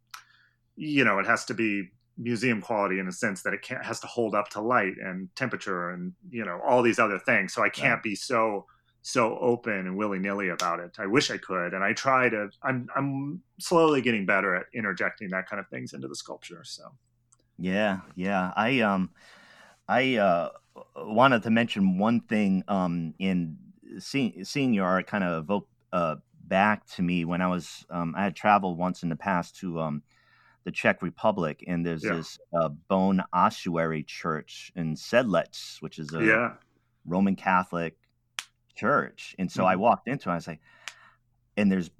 you 0.77 1.05
know 1.05 1.19
it 1.19 1.27
has 1.27 1.45
to 1.45 1.55
be 1.55 1.89
museum 2.19 2.61
quality 2.61 2.99
in 2.99 3.09
a 3.09 3.13
sense 3.13 3.43
that 3.43 3.55
it 3.55 3.63
can't 3.63 3.85
has 3.85 3.99
to 3.99 4.07
hold 4.07 4.35
up 4.35 4.49
to 4.49 4.61
light 4.61 4.95
and 5.03 5.35
temperature 5.35 5.91
and 5.91 6.13
you 6.31 6.45
know 6.45 6.61
all 6.65 6.83
these 6.83 6.99
other 6.99 7.19
things 7.19 7.55
so 7.55 7.63
i 7.63 7.71
can't 7.71 8.01
yeah. 8.05 8.11
be 8.11 8.15
so 8.15 8.67
so 9.01 9.39
open 9.39 9.73
and 9.73 9.97
willy-nilly 9.97 10.51
about 10.51 10.79
it 10.79 10.95
i 10.99 11.07
wish 11.07 11.31
i 11.31 11.39
could 11.39 11.73
and 11.73 11.83
i 11.83 11.93
try 11.95 12.29
to 12.29 12.51
i'm 12.63 12.87
i'm 12.95 13.43
slowly 13.59 14.03
getting 14.03 14.27
better 14.27 14.55
at 14.55 14.67
interjecting 14.75 15.31
that 15.31 15.49
kind 15.49 15.59
of 15.59 15.67
things 15.69 15.95
into 15.95 16.07
the 16.07 16.15
sculpture 16.15 16.63
so 16.63 16.85
yeah, 17.63 18.01
yeah. 18.17 18.53
I 18.57 18.81
um, 18.81 19.11
I 19.93 20.17
uh, 20.17 20.49
wanted 20.97 21.43
to 21.43 21.51
mention 21.51 21.99
one 21.99 22.21
thing 22.21 22.65
um 22.67 23.15
in 23.19 23.59
seeing 23.99 24.45
seeing 24.45 24.73
your 24.73 24.87
art 24.87 25.07
kind 25.07 25.23
of 25.23 25.43
evoke 25.45 25.69
uh 25.93 26.17
back 26.45 26.87
to 26.95 27.03
me 27.03 27.25
when 27.25 27.43
I 27.43 27.49
was 27.49 27.85
um 27.91 28.15
I 28.17 28.25
had 28.25 28.35
traveled 28.35 28.79
once 28.79 29.03
in 29.03 29.11
the 29.11 29.17
past 29.17 29.57
to 29.61 29.81
um 29.81 30.03
the 30.65 30.71
Czech 30.71 31.03
Republic 31.03 31.63
and 31.67 31.85
there's 31.85 32.05
yeah. 32.05 32.15
this 32.15 32.39
uh, 32.57 32.69
bone 32.69 33.21
ossuary 33.33 34.05
church 34.05 34.73
in 34.77 34.95
Sedlec, 34.95 35.81
which 35.81 35.99
is 35.99 36.15
a 36.15 36.25
yeah. 36.25 36.53
Roman 37.05 37.35
Catholic 37.35 37.97
church. 38.77 39.35
And 39.41 39.51
so 39.51 39.63
mm-hmm. 39.63 39.73
I 39.73 39.77
walked 39.77 40.07
into 40.07 40.29
it, 40.29 40.33
I 40.33 40.37
was 40.37 40.47
like, 40.47 40.61
and 41.57 41.71
there's 41.71 41.91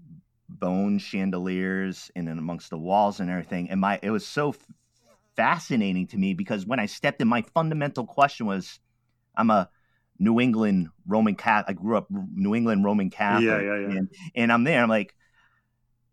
bone 0.49 0.99
chandeliers 0.99 2.11
and 2.15 2.29
then 2.29 2.39
amongst 2.39 2.71
the 2.71 2.79
walls 2.79 3.19
and 3.19 3.29
everything. 3.29 3.69
And 3.69 3.81
my 3.81 3.99
it 4.01 4.11
was 4.11 4.25
so 4.25 4.55
fascinating 5.37 6.07
to 6.09 6.17
me 6.17 6.35
because 6.35 6.67
when 6.67 6.81
I 6.81 6.87
stepped 6.87 7.21
in, 7.21 7.29
my 7.29 7.43
fundamental 7.55 8.07
question 8.07 8.47
was, 8.47 8.81
I'm 9.37 9.51
a 9.51 9.69
New 10.19 10.41
England 10.41 10.89
Roman 11.07 11.35
Catholic. 11.35 11.77
I 11.77 11.81
grew 11.81 11.97
up 11.97 12.07
New 12.11 12.55
England 12.55 12.85
Roman 12.85 13.11
Catholic. 13.11 13.45
Yeah, 13.45 13.61
yeah, 13.61 13.79
yeah. 13.79 13.97
And, 13.99 14.09
and 14.35 14.53
I'm 14.53 14.65
there. 14.65 14.83
I'm 14.83 14.89
like, 14.89 15.15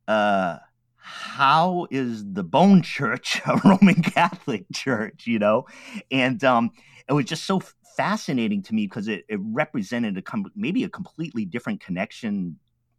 uh, 0.07 0.57
how 0.95 1.87
is 1.91 2.23
the 2.33 2.43
Bone 2.43 2.81
Church 2.83 3.41
a 3.45 3.59
Roman 3.63 4.01
Catholic 4.01 4.65
church? 4.73 5.27
You 5.27 5.39
know, 5.39 5.65
and 6.11 6.43
um, 6.43 6.71
it 7.07 7.13
was 7.13 7.25
just 7.25 7.45
so 7.45 7.61
fascinating 7.97 8.63
to 8.63 8.73
me 8.73 8.87
because 8.87 9.07
it, 9.07 9.25
it 9.27 9.39
represented 9.41 10.17
a 10.17 10.21
com- 10.21 10.51
maybe 10.55 10.83
a 10.83 10.89
completely 10.89 11.45
different 11.45 11.81
connection. 11.81 12.57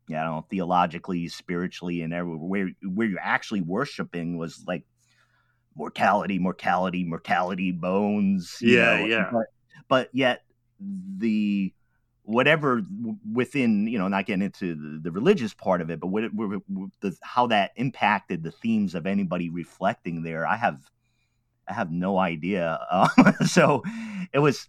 Don't 0.09 0.25
know, 0.25 0.47
theologically, 0.51 1.29
spiritually, 1.29 2.03
and 2.03 2.13
everywhere 2.13 2.39
where 2.39 2.71
where 2.83 3.07
you're 3.07 3.21
actually 3.21 3.61
worshiping 3.61 4.39
was 4.39 4.65
like 4.67 4.83
mortality, 5.75 6.39
mortality, 6.39 7.05
mortality, 7.05 7.73
bones. 7.73 8.59
Yeah, 8.61 8.99
know, 8.99 9.05
yeah. 9.07 9.31
But, 9.33 9.47
but, 9.89 10.09
yet 10.13 10.45
the 10.81 11.73
whatever 12.23 12.83
within 13.33 13.87
you 13.87 13.99
know 13.99 14.09
not 14.09 14.25
getting 14.25 14.43
into 14.43 14.75
the, 14.75 15.01
the 15.03 15.11
religious 15.11 15.55
part 15.55 15.81
of 15.81 15.91
it, 15.91 16.01
but 16.01 16.09
what, 16.09 16.33
what, 16.33 16.63
what 16.69 16.91
the, 17.01 17.17
how 17.23 17.47
that 17.49 17.73
impacted 17.77 18.43
the 18.43 18.53
themes 18.53 18.95
of 18.95 19.07
anybody 19.07 19.51
reflecting 19.51 20.23
there, 20.23 20.47
I 20.47 20.57
have 20.57 20.81
I 21.69 21.75
have 21.75 21.91
no 21.91 22.19
idea. 22.19 22.79
Um, 22.91 23.35
so 23.47 23.83
it 24.33 24.41
was. 24.41 24.69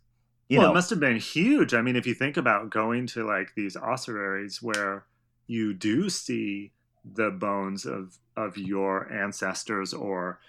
You 0.49 0.57
well, 0.57 0.67
know, 0.67 0.71
it 0.71 0.75
must 0.75 0.89
have 0.89 0.99
been 0.99 1.15
huge. 1.15 1.73
I 1.73 1.81
mean, 1.81 1.95
if 1.95 2.05
you 2.05 2.13
think 2.13 2.35
about 2.35 2.69
going 2.69 3.07
to 3.07 3.25
like 3.25 3.55
these 3.55 3.77
ossuaries 3.77 4.61
where 4.61 5.05
you 5.47 5.73
do 5.73 6.09
see 6.09 6.73
the 7.05 7.31
bones 7.31 7.85
of 7.85 8.17
of 8.35 8.57
your 8.57 9.11
ancestors 9.11 9.93
or 9.93 10.39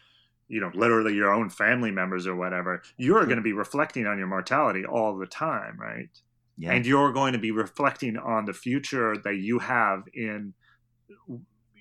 you 0.53 0.61
know 0.61 0.71
literally 0.75 1.15
your 1.15 1.33
own 1.33 1.49
family 1.49 1.91
members 1.91 2.27
or 2.27 2.37
whatever 2.37 2.83
you're 2.99 3.25
going 3.25 3.37
to 3.37 3.43
be 3.43 3.55
reflecting 3.55 4.07
on 4.07 4.19
your 4.19 4.27
mortality 4.27 4.85
all 4.85 5.17
the 5.17 5.27
time 5.27 5.79
right 5.81 6.11
yeah. 6.59 6.73
and 6.73 6.85
you're 6.85 7.13
going 7.13 7.33
to 7.33 7.39
be 7.39 7.51
reflecting 7.51 8.19
on 8.19 8.45
the 8.45 8.53
future 8.53 9.17
that 9.25 9.37
you 9.37 9.59
have 9.59 10.03
in 10.13 10.53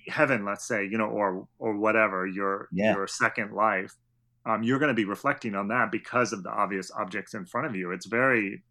heaven 0.08 0.44
let's 0.44 0.66
say 0.66 0.84
you 0.84 0.96
know 0.96 1.04
or 1.04 1.46
or 1.58 1.76
whatever 1.76 2.26
your 2.26 2.68
yeah. 2.72 2.94
your 2.94 3.06
second 3.06 3.52
life 3.52 3.94
um, 4.44 4.64
you're 4.64 4.80
going 4.80 4.88
to 4.88 4.94
be 4.94 5.04
reflecting 5.04 5.54
on 5.54 5.68
that 5.68 5.92
because 5.92 6.32
of 6.32 6.42
the 6.42 6.50
obvious 6.50 6.90
objects 6.98 7.34
in 7.34 7.44
front 7.44 7.66
of 7.66 7.76
you 7.76 7.92
it's 7.92 8.06
very 8.06 8.62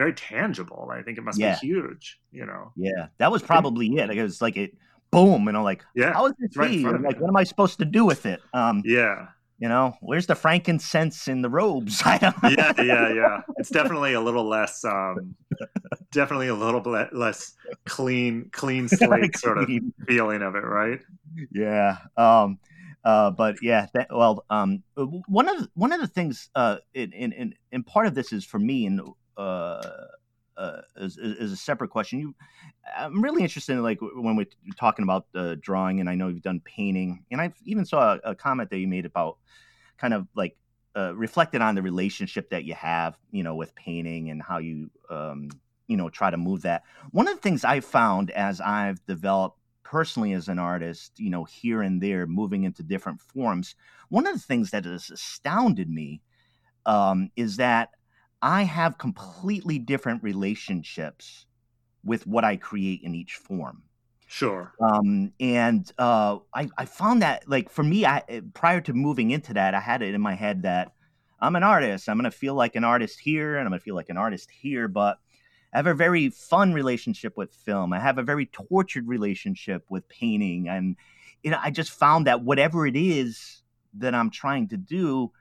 very 0.00 0.14
tangible. 0.14 0.88
I 0.90 1.02
think 1.02 1.18
it 1.18 1.24
must 1.24 1.38
Yeah. 1.38 1.58
be 1.60 1.66
huge. 1.66 2.18
You 2.32 2.46
know. 2.46 2.72
Yeah, 2.74 3.08
that 3.18 3.30
was 3.30 3.42
probably 3.42 3.86
it. 3.98 4.08
Like, 4.08 4.16
It 4.16 4.22
was 4.22 4.40
like 4.40 4.56
it, 4.56 4.72
boom, 5.10 5.46
and 5.46 5.58
I'm 5.58 5.62
like, 5.62 5.84
Yeah. 5.94 6.14
how 6.14 6.24
is 6.24 6.32
this 6.38 6.56
right 6.56 6.70
me? 6.70 6.82
front 6.82 6.96
of 6.96 7.00
I'm 7.02 7.06
like, 7.06 7.20
what 7.20 7.28
am 7.28 7.36
I 7.36 7.44
supposed 7.44 7.78
to 7.80 7.84
do 7.84 8.06
with 8.06 8.24
it? 8.24 8.40
Um, 8.54 8.82
Yeah. 8.82 9.28
You 9.60 9.68
know, 9.68 9.94
where's 10.00 10.26
the 10.26 10.34
frankincense 10.34 11.28
in 11.28 11.42
the 11.42 11.50
robes? 11.50 12.02
I 12.04 12.18
don't. 12.18 12.34
yeah, 12.42 12.72
yeah, 12.82 13.12
yeah. 13.12 13.40
It's 13.58 13.68
definitely 13.70 14.14
a 14.14 14.20
little 14.20 14.48
less, 14.48 14.84
um, 14.84 15.34
definitely 16.10 16.48
a 16.48 16.54
little 16.54 16.80
bit 16.80 17.14
less 17.14 17.52
clean, 17.86 18.48
clean 18.52 18.88
slate 18.98 19.36
sort 19.36 19.58
of 19.58 19.70
feeling 20.08 20.42
of 20.42 20.56
it, 20.56 20.64
right? 20.64 21.00
yeah 21.52 21.98
um 22.16 22.58
uh 23.04 23.30
but 23.30 23.56
yeah 23.62 23.86
that, 23.94 24.08
well 24.10 24.44
um 24.50 24.82
one 25.28 25.48
of 25.48 25.58
the, 25.58 25.70
one 25.74 25.92
of 25.92 26.00
the 26.00 26.06
things 26.06 26.50
uh 26.54 26.76
in 26.94 27.12
in 27.12 27.32
in, 27.32 27.54
in 27.72 27.82
part 27.82 28.06
of 28.06 28.14
this 28.14 28.32
is 28.32 28.44
for 28.44 28.58
me 28.58 28.86
and 28.86 29.00
uh 29.36 29.80
uh, 30.60 30.82
is, 30.96 31.16
is 31.16 31.52
a 31.52 31.56
separate 31.56 31.88
question. 31.88 32.20
You, 32.20 32.34
I'm 32.96 33.22
really 33.22 33.42
interested 33.42 33.72
in 33.72 33.82
like 33.82 33.98
when 34.00 34.36
we're 34.36 34.46
talking 34.76 35.02
about 35.02 35.26
uh, 35.34 35.56
drawing, 35.60 36.00
and 36.00 36.08
I 36.08 36.14
know 36.14 36.28
you've 36.28 36.42
done 36.42 36.60
painting, 36.64 37.24
and 37.30 37.40
I 37.40 37.52
even 37.64 37.84
saw 37.84 38.14
a, 38.14 38.30
a 38.30 38.34
comment 38.34 38.70
that 38.70 38.78
you 38.78 38.86
made 38.86 39.06
about 39.06 39.38
kind 39.98 40.12
of 40.12 40.28
like 40.34 40.56
uh, 40.96 41.14
reflected 41.14 41.62
on 41.62 41.74
the 41.74 41.82
relationship 41.82 42.50
that 42.50 42.64
you 42.64 42.74
have, 42.74 43.16
you 43.30 43.42
know, 43.42 43.54
with 43.54 43.74
painting 43.74 44.30
and 44.30 44.42
how 44.42 44.58
you, 44.58 44.90
um, 45.08 45.48
you 45.86 45.96
know, 45.96 46.10
try 46.10 46.30
to 46.30 46.36
move 46.36 46.62
that. 46.62 46.82
One 47.10 47.26
of 47.26 47.36
the 47.36 47.40
things 47.40 47.64
I 47.64 47.80
found 47.80 48.30
as 48.30 48.60
I've 48.60 49.04
developed 49.06 49.58
personally 49.82 50.32
as 50.34 50.48
an 50.48 50.58
artist, 50.58 51.18
you 51.18 51.30
know, 51.30 51.44
here 51.44 51.82
and 51.82 52.02
there, 52.02 52.26
moving 52.26 52.64
into 52.64 52.82
different 52.82 53.20
forms, 53.20 53.74
one 54.08 54.26
of 54.26 54.34
the 54.34 54.40
things 54.40 54.72
that 54.72 54.84
has 54.84 55.10
astounded 55.10 55.88
me 55.88 56.20
um, 56.86 57.30
is 57.36 57.56
that 57.56 57.90
I 58.42 58.62
have 58.62 58.98
completely 58.98 59.78
different 59.78 60.22
relationships 60.22 61.46
with 62.04 62.26
what 62.26 62.44
I 62.44 62.56
create 62.56 63.02
in 63.02 63.14
each 63.14 63.34
form. 63.34 63.82
Sure. 64.26 64.72
Um, 64.80 65.32
and 65.40 65.90
uh, 65.98 66.38
I, 66.54 66.68
I 66.78 66.84
found 66.84 67.22
that, 67.22 67.48
like, 67.48 67.68
for 67.68 67.82
me, 67.82 68.06
I 68.06 68.22
eh, 68.28 68.40
prior 68.54 68.80
to 68.82 68.92
moving 68.92 69.32
into 69.32 69.54
that, 69.54 69.74
I 69.74 69.80
had 69.80 70.02
it 70.02 70.14
in 70.14 70.20
my 70.20 70.34
head 70.34 70.62
that 70.62 70.92
I'm 71.40 71.56
an 71.56 71.64
artist. 71.64 72.08
I'm 72.08 72.16
going 72.16 72.30
to 72.30 72.36
feel 72.36 72.54
like 72.54 72.76
an 72.76 72.84
artist 72.84 73.18
here, 73.18 73.56
and 73.56 73.66
I'm 73.66 73.70
going 73.70 73.80
to 73.80 73.84
feel 73.84 73.96
like 73.96 74.08
an 74.08 74.16
artist 74.16 74.48
here. 74.50 74.86
But 74.86 75.18
I 75.74 75.78
have 75.78 75.88
a 75.88 75.94
very 75.94 76.30
fun 76.30 76.72
relationship 76.72 77.36
with 77.36 77.52
film. 77.52 77.92
I 77.92 77.98
have 77.98 78.18
a 78.18 78.22
very 78.22 78.46
tortured 78.46 79.08
relationship 79.08 79.84
with 79.90 80.08
painting, 80.08 80.68
and 80.68 80.96
you 81.42 81.50
know, 81.50 81.58
I 81.60 81.70
just 81.70 81.90
found 81.90 82.26
that 82.26 82.42
whatever 82.42 82.86
it 82.86 82.96
is 82.96 83.62
that 83.94 84.14
I'm 84.14 84.30
trying 84.30 84.68
to 84.68 84.76
do, 84.76 85.32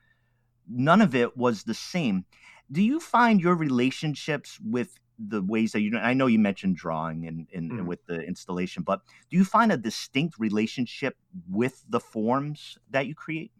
none 0.68 1.02
of 1.02 1.14
it 1.14 1.38
was 1.38 1.64
the 1.64 1.74
same. 1.74 2.26
Do 2.71 2.82
you 2.84 2.99
find 2.99 3.41
your 3.41 3.55
relationships 3.55 4.60
with 4.60 4.99
the 5.17 5.41
ways 5.41 5.73
that 5.73 5.82
you 5.82 5.97
I 5.97 6.13
know 6.13 6.27
you 6.27 6.39
mentioned 6.39 6.77
drawing 6.77 7.27
and, 7.27 7.49
and, 7.53 7.73
and 7.77 7.86
Mhm. 7.86 7.88
with 7.88 8.05
the 8.05 8.21
installation, 8.21 8.84
but 8.84 9.01
do 9.29 9.38
you 9.38 9.43
find 9.43 9.71
a 9.71 9.77
distinct 9.77 10.39
relationship 10.39 11.17
with 11.49 11.84
the 11.89 11.99
forms 11.99 12.77
that 12.89 13.08
you 13.08 13.15
create? 13.15 13.51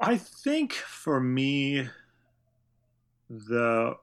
I 0.00 0.16
think 0.16 0.72
for 0.72 1.20
me, 1.20 1.88
the 3.28 3.94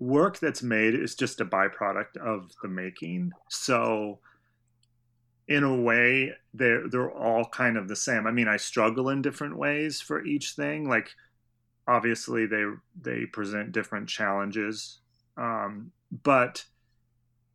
work 0.00 0.38
that's 0.40 0.62
made 0.62 0.94
is 0.94 1.14
just 1.16 1.40
a 1.40 1.44
byproduct 1.46 2.16
of 2.18 2.52
the 2.62 2.68
making. 2.68 3.32
So, 3.50 4.20
in 5.48 5.62
a 5.62 5.80
way, 5.80 6.32
they're 6.54 6.88
they're 6.88 7.10
all 7.10 7.44
kind 7.46 7.76
of 7.76 7.88
the 7.88 7.96
same. 7.96 8.26
I 8.26 8.32
mean, 8.32 8.48
I 8.48 8.56
struggle 8.56 9.08
in 9.08 9.22
different 9.22 9.56
ways 9.56 10.00
for 10.00 10.24
each 10.24 10.52
thing. 10.52 10.88
Like, 10.88 11.10
obviously, 11.86 12.46
they 12.46 12.64
they 13.00 13.26
present 13.26 13.72
different 13.72 14.08
challenges, 14.08 15.00
um, 15.36 15.92
but 16.22 16.64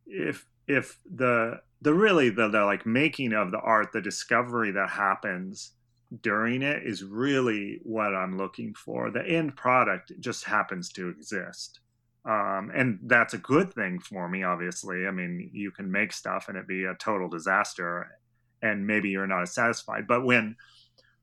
if 0.06 0.46
if 0.66 0.98
the 1.10 1.60
the 1.80 1.94
really 1.94 2.30
the, 2.30 2.48
the 2.48 2.64
like 2.64 2.86
making 2.86 3.32
of 3.32 3.50
the 3.50 3.60
art, 3.60 3.92
the 3.92 4.00
discovery 4.00 4.70
that 4.72 4.90
happens 4.90 5.72
during 6.20 6.62
it 6.62 6.82
is 6.84 7.02
really 7.02 7.80
what 7.82 8.14
I'm 8.14 8.36
looking 8.36 8.74
for. 8.74 9.10
The 9.10 9.26
end 9.26 9.56
product 9.56 10.12
just 10.20 10.44
happens 10.44 10.90
to 10.92 11.08
exist. 11.08 11.80
Um, 12.24 12.70
and 12.74 13.00
that's 13.04 13.34
a 13.34 13.38
good 13.38 13.72
thing 13.72 13.98
for 13.98 14.28
me, 14.28 14.44
obviously. 14.44 15.06
I 15.06 15.10
mean, 15.10 15.50
you 15.52 15.70
can 15.70 15.90
make 15.90 16.12
stuff 16.12 16.48
and 16.48 16.56
it 16.56 16.68
be 16.68 16.84
a 16.84 16.94
total 16.94 17.28
disaster 17.28 18.18
and 18.60 18.86
maybe 18.86 19.08
you're 19.08 19.26
not 19.26 19.42
as 19.42 19.54
satisfied. 19.54 20.06
But 20.06 20.24
when 20.24 20.56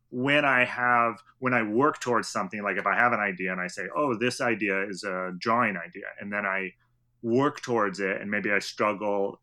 when 0.09 0.43
I 0.45 0.65
have 0.65 1.21
when 1.39 1.53
I 1.53 1.63
work 1.63 1.99
towards 1.99 2.27
something, 2.27 2.63
like 2.63 2.77
if 2.77 2.85
I 2.87 2.95
have 2.95 3.13
an 3.13 3.19
idea 3.19 3.51
and 3.51 3.61
I 3.61 3.67
say, 3.67 3.87
Oh, 3.95 4.17
this 4.17 4.41
idea 4.41 4.87
is 4.87 5.03
a 5.03 5.31
drawing 5.37 5.77
idea, 5.77 6.05
and 6.19 6.31
then 6.31 6.45
I 6.45 6.73
work 7.21 7.61
towards 7.61 7.99
it 7.99 8.21
and 8.21 8.31
maybe 8.31 8.51
I 8.51 8.59
struggle 8.59 9.41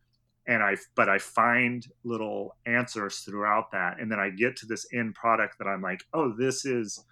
and 0.49 0.63
I 0.63 0.77
but 0.95 1.09
I 1.09 1.19
find 1.19 1.87
little 2.05 2.57
answers 2.67 3.19
throughout 3.21 3.71
that 3.73 4.01
and 4.01 4.11
then 4.11 4.19
I 4.19 4.31
get 4.31 4.57
to 4.57 4.67
this 4.67 4.87
end 4.93 5.15
product 5.15 5.59
that 5.59 5.69
I'm 5.69 5.83
like, 5.83 6.03
"Oh, 6.13 6.33
this 6.33 6.65
is 6.65 7.05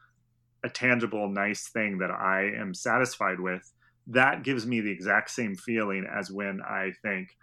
a 0.64 0.68
tangible 0.68 1.28
nice 1.28 1.68
thing 1.68 1.98
that 1.98 2.10
I 2.10 2.50
am 2.58 2.74
satisfied 2.74 3.40
with." 3.40 3.70
That 4.06 4.42
gives 4.42 4.66
me 4.66 4.80
the 4.80 4.90
exact 4.90 5.30
same 5.30 5.54
feeling 5.54 6.06
as 6.12 6.30
when 6.30 6.60
I 6.62 6.92
think 7.02 7.36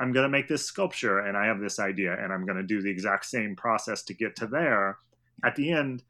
I'm 0.00 0.12
going 0.12 0.24
to 0.24 0.28
make 0.28 0.48
this 0.48 0.66
sculpture 0.66 1.20
and 1.20 1.36
I 1.36 1.46
have 1.46 1.60
this 1.60 1.78
idea 1.78 2.16
and 2.22 2.32
I'm 2.32 2.44
going 2.44 2.56
to 2.56 2.64
do 2.64 2.82
the 2.82 2.90
exact 2.90 3.26
same 3.26 3.54
process 3.54 4.02
to 4.04 4.14
get 4.14 4.34
to 4.36 4.46
there. 4.46 4.98
At 5.46 5.56
the 5.56 5.70
end, 5.70 6.02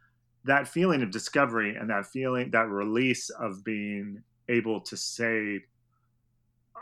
that 0.45 0.69
feeling 0.69 1.03
of 1.03 1.11
discovery 1.11 1.77
and 1.77 1.91
that 1.91 2.07
feeling 2.07 2.51
that 2.51 2.69
release 2.69 3.31
of 3.31 3.65
being 3.65 4.23
able 4.49 4.81
to 4.81 4.97
say 4.97 5.61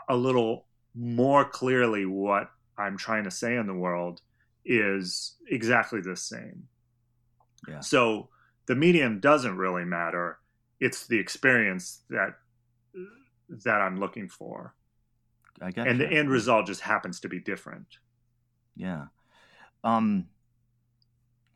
a 0.09 0.15
little 0.15 0.65
more 0.95 1.45
clearly 1.45 2.05
what 2.05 2.49
I'm 2.77 2.97
trying 2.97 3.23
to 3.23 3.31
say 3.31 3.55
in 3.55 3.67
the 3.67 3.73
world 3.73 4.21
is 4.65 5.35
exactly 5.49 6.01
the 6.01 6.15
same. 6.15 6.67
Yeah. 7.67 7.79
So 7.79 8.29
the 8.67 8.75
medium 8.75 9.19
doesn't 9.19 9.57
really 9.57 9.85
matter. 9.85 10.39
It's 10.79 11.07
the 11.07 11.19
experience 11.19 12.01
that 12.09 12.35
that 13.65 13.81
I'm 13.81 13.99
looking 13.99 14.29
for. 14.29 14.75
I 15.61 15.71
got 15.71 15.87
And 15.87 15.99
the 15.99 16.07
end 16.07 16.29
result 16.29 16.65
just 16.65 16.81
happens 16.81 17.19
to 17.21 17.29
be 17.29 17.39
different. 17.39 17.87
Yeah. 18.75 19.05
Um, 19.83 20.27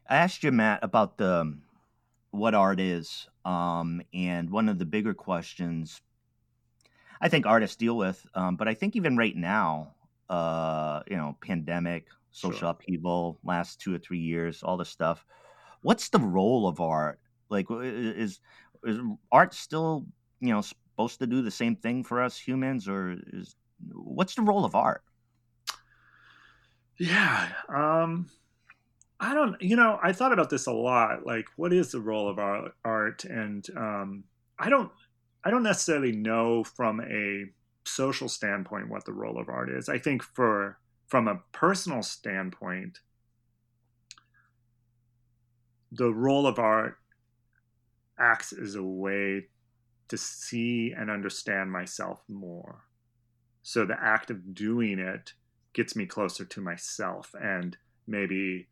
I 0.10 0.18
asked 0.18 0.44
you, 0.44 0.52
Matt, 0.52 0.84
about 0.84 1.18
the 1.18 1.42
um, 1.42 1.64
what 2.32 2.54
art 2.56 2.80
is, 2.80 3.28
um, 3.46 4.02
and 4.14 4.50
one 4.50 4.70
of 4.70 4.80
the 4.80 4.86
bigger 4.86 5.14
questions 5.14 6.02
I 7.20 7.30
think 7.30 7.46
artists 7.46 7.76
deal 7.76 7.98
with, 7.98 8.26
um, 8.36 8.58
but 8.58 8.68
I 8.68 8.74
think 8.74 8.96
even 8.96 9.18
right 9.18 9.36
now, 9.36 9.96
uh, 10.30 11.02
you 11.10 11.18
know, 11.18 11.36
pandemic, 11.42 12.08
social 12.32 12.60
Sure. 12.60 12.70
upheaval, 12.70 13.40
last 13.44 13.82
two 13.82 13.96
or 13.96 13.98
three 13.98 14.20
years, 14.20 14.62
all 14.64 14.78
this 14.78 14.90
stuff. 14.90 15.26
What's 15.82 16.10
the 16.10 16.20
role 16.20 16.68
of 16.68 16.80
art? 16.80 17.20
Like, 17.50 17.68
is 17.72 18.40
is 18.84 19.00
art 19.32 19.54
still, 19.54 20.06
you 20.40 20.50
know, 20.50 20.62
supposed 20.62 21.20
to 21.20 21.28
do 21.28 21.42
the 21.42 21.52
same 21.52 21.76
thing 21.76 22.04
for 22.04 22.22
us 22.22 22.38
humans, 22.38 22.88
or 22.88 23.16
is 23.34 23.56
what's 23.94 24.36
the 24.36 24.42
role 24.44 24.66
of 24.66 24.76
art? 24.76 25.04
Yeah. 26.98 27.50
Um 27.70 28.30
I 29.20 29.34
don't 29.34 29.60
you 29.62 29.76
know, 29.76 30.00
I 30.02 30.14
thought 30.14 30.34
about 30.34 30.50
this 30.50 30.68
a 30.68 30.72
lot. 30.72 31.26
Like 31.26 31.48
what 31.56 31.74
is 31.74 31.92
the 31.92 32.02
role 32.02 32.30
of 32.30 32.40
our 32.40 32.72
art 32.86 33.26
and 33.26 33.68
um 33.76 34.24
I 34.60 34.70
don't 34.70 34.92
I 35.44 35.50
don't 35.50 35.64
necessarily 35.64 36.12
know 36.12 36.64
from 36.64 37.02
a 37.02 37.46
social 37.86 38.28
standpoint 38.28 38.90
what 38.90 39.06
the 39.06 39.14
role 39.14 39.40
of 39.40 39.50
art 39.50 39.70
is. 39.70 39.90
I 39.90 39.98
think 39.98 40.24
for 40.24 40.78
from 41.08 41.28
a 41.28 41.42
personal 41.52 42.04
standpoint 42.04 43.00
the 45.92 46.14
role 46.14 46.46
of 46.46 46.60
art 46.60 46.98
acts 48.20 48.52
as 48.52 48.76
a 48.76 48.84
way 48.84 49.48
to 50.10 50.18
see 50.18 50.94
and 50.96 51.10
understand 51.10 51.72
myself 51.72 52.22
more. 52.28 52.84
So 53.64 53.86
the 53.86 54.02
act 54.02 54.32
of 54.32 54.54
doing 54.54 55.00
it 55.00 55.34
gets 55.74 55.96
me 55.96 56.06
closer 56.06 56.46
to 56.46 56.62
myself 56.62 57.34
and 57.42 57.78
maybe 58.08 58.68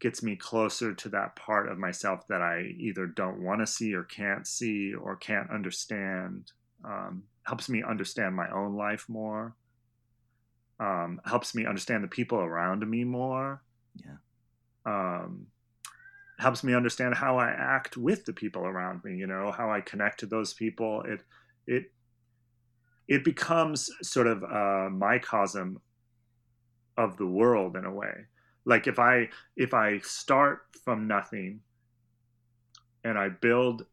gets 0.00 0.22
me 0.22 0.36
closer 0.36 0.92
to 0.94 1.08
that 1.10 1.36
part 1.36 1.68
of 1.68 1.78
myself 1.78 2.26
that 2.28 2.42
I 2.42 2.74
either 2.78 3.06
don't 3.06 3.42
want 3.42 3.60
to 3.60 3.66
see 3.66 3.94
or 3.94 4.04
can't 4.04 4.46
see 4.46 4.92
or 4.94 5.16
can't 5.16 5.50
understand. 5.50 6.52
Um, 6.84 7.24
helps 7.44 7.68
me 7.68 7.82
understand 7.82 8.34
my 8.34 8.50
own 8.50 8.76
life 8.76 9.06
more. 9.08 9.54
Um, 10.80 11.20
helps 11.24 11.54
me 11.54 11.66
understand 11.66 12.02
the 12.04 12.08
people 12.08 12.38
around 12.38 12.88
me 12.88 13.04
more. 13.04 13.62
Yeah. 13.94 14.16
Um, 14.84 15.46
helps 16.38 16.64
me 16.64 16.74
understand 16.74 17.14
how 17.14 17.38
I 17.38 17.48
act 17.48 17.96
with 17.96 18.24
the 18.24 18.32
people 18.32 18.66
around 18.66 19.04
me. 19.04 19.16
You 19.16 19.26
know 19.26 19.52
how 19.52 19.70
I 19.70 19.80
connect 19.80 20.20
to 20.20 20.26
those 20.26 20.52
people. 20.52 21.02
It 21.02 21.20
it 21.66 21.92
it 23.06 23.24
becomes 23.24 23.88
sort 24.02 24.26
of 24.26 24.42
a 24.42 24.90
microcosm 24.90 25.80
of 26.96 27.16
the 27.16 27.26
world 27.26 27.76
in 27.76 27.84
a 27.84 27.92
way 27.92 28.26
like 28.64 28.86
if 28.86 28.98
i 28.98 29.28
if 29.56 29.74
i 29.74 29.98
start 30.00 30.62
from 30.84 31.06
nothing 31.06 31.60
and 33.04 33.18
i 33.18 33.28
build 33.28 33.86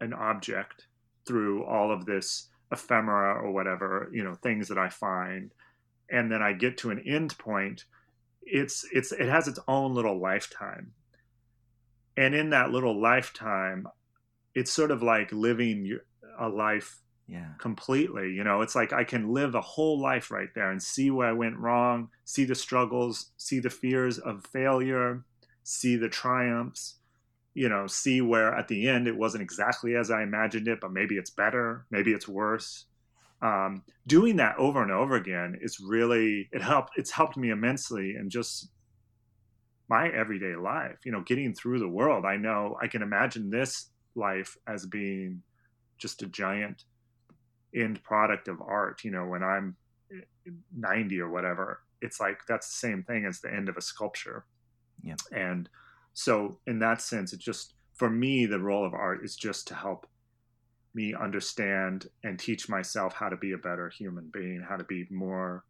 an 0.00 0.12
object 0.12 0.86
through 1.26 1.64
all 1.64 1.92
of 1.92 2.06
this 2.06 2.48
ephemera 2.72 3.34
or 3.34 3.52
whatever 3.52 4.08
you 4.12 4.24
know 4.24 4.34
things 4.34 4.68
that 4.68 4.78
i 4.78 4.88
find 4.88 5.52
and 6.10 6.30
then 6.30 6.42
i 6.42 6.52
get 6.52 6.76
to 6.76 6.90
an 6.90 7.02
end 7.06 7.36
point 7.38 7.84
it's 8.42 8.84
it's 8.92 9.12
it 9.12 9.28
has 9.28 9.48
its 9.48 9.58
own 9.68 9.94
little 9.94 10.18
lifetime. 10.18 10.92
And 12.16 12.34
in 12.34 12.50
that 12.50 12.70
little 12.70 13.00
lifetime 13.00 13.86
it's 14.54 14.70
sort 14.70 14.90
of 14.90 15.02
like 15.02 15.32
living 15.32 15.98
a 16.38 16.48
life 16.48 17.00
yeah. 17.32 17.46
completely 17.58 18.30
you 18.30 18.44
know 18.44 18.60
it's 18.60 18.74
like 18.74 18.92
i 18.92 19.02
can 19.02 19.32
live 19.32 19.54
a 19.54 19.60
whole 19.60 19.98
life 19.98 20.30
right 20.30 20.50
there 20.54 20.70
and 20.70 20.82
see 20.82 21.10
where 21.10 21.28
i 21.28 21.32
went 21.32 21.56
wrong 21.56 22.08
see 22.26 22.44
the 22.44 22.54
struggles 22.54 23.30
see 23.38 23.58
the 23.58 23.70
fears 23.70 24.18
of 24.18 24.44
failure 24.52 25.24
see 25.64 25.96
the 25.96 26.10
triumphs 26.10 26.96
you 27.54 27.70
know 27.70 27.86
see 27.86 28.20
where 28.20 28.54
at 28.54 28.68
the 28.68 28.86
end 28.86 29.08
it 29.08 29.16
wasn't 29.16 29.42
exactly 29.42 29.96
as 29.96 30.10
i 30.10 30.22
imagined 30.22 30.68
it 30.68 30.78
but 30.80 30.92
maybe 30.92 31.16
it's 31.16 31.30
better 31.30 31.86
maybe 31.90 32.12
it's 32.12 32.28
worse. 32.28 32.86
Um, 33.40 33.82
doing 34.06 34.36
that 34.36 34.56
over 34.56 34.84
and 34.84 34.92
over 34.92 35.16
again 35.16 35.58
is 35.60 35.80
really 35.80 36.48
it 36.52 36.62
helped 36.62 36.92
it's 36.96 37.10
helped 37.10 37.36
me 37.36 37.50
immensely 37.50 38.14
in 38.14 38.30
just 38.30 38.68
my 39.88 40.08
everyday 40.10 40.54
life 40.54 40.98
you 41.04 41.10
know 41.10 41.22
getting 41.22 41.52
through 41.52 41.80
the 41.80 41.88
world. 41.88 42.24
I 42.24 42.36
know 42.36 42.76
i 42.80 42.86
can 42.86 43.02
imagine 43.02 43.50
this 43.50 43.88
life 44.14 44.56
as 44.68 44.86
being 44.86 45.42
just 45.98 46.22
a 46.22 46.26
giant 46.26 46.84
end 47.74 48.02
product 48.02 48.48
of 48.48 48.60
art 48.60 49.02
you 49.04 49.10
know 49.10 49.24
when 49.24 49.42
i'm 49.42 49.76
90 50.76 51.20
or 51.20 51.30
whatever 51.30 51.80
it's 52.02 52.20
like 52.20 52.44
that's 52.46 52.68
the 52.68 52.86
same 52.88 53.02
thing 53.04 53.24
as 53.24 53.40
the 53.40 53.52
end 53.52 53.68
of 53.68 53.76
a 53.76 53.80
sculpture. 53.80 54.44
Yeah. 55.02 55.14
And 55.30 55.68
so 56.12 56.58
in 56.66 56.80
that 56.80 57.00
sense 57.00 57.32
it's 57.32 57.44
just 57.44 57.74
for 57.94 58.10
me 58.10 58.44
the 58.44 58.58
role 58.58 58.84
of 58.84 58.92
art 58.92 59.24
is 59.24 59.36
just 59.36 59.66
to 59.68 59.74
help 59.74 60.06
me 60.94 61.14
understand 61.14 62.08
and 62.22 62.38
teach 62.38 62.68
myself 62.68 63.14
how 63.14 63.30
to 63.30 63.36
be 63.36 63.52
a 63.52 63.58
better 63.58 63.88
human 63.88 64.28
being 64.30 64.62
how 64.68 64.76
to 64.76 64.84
be 64.84 65.06
more 65.10 65.64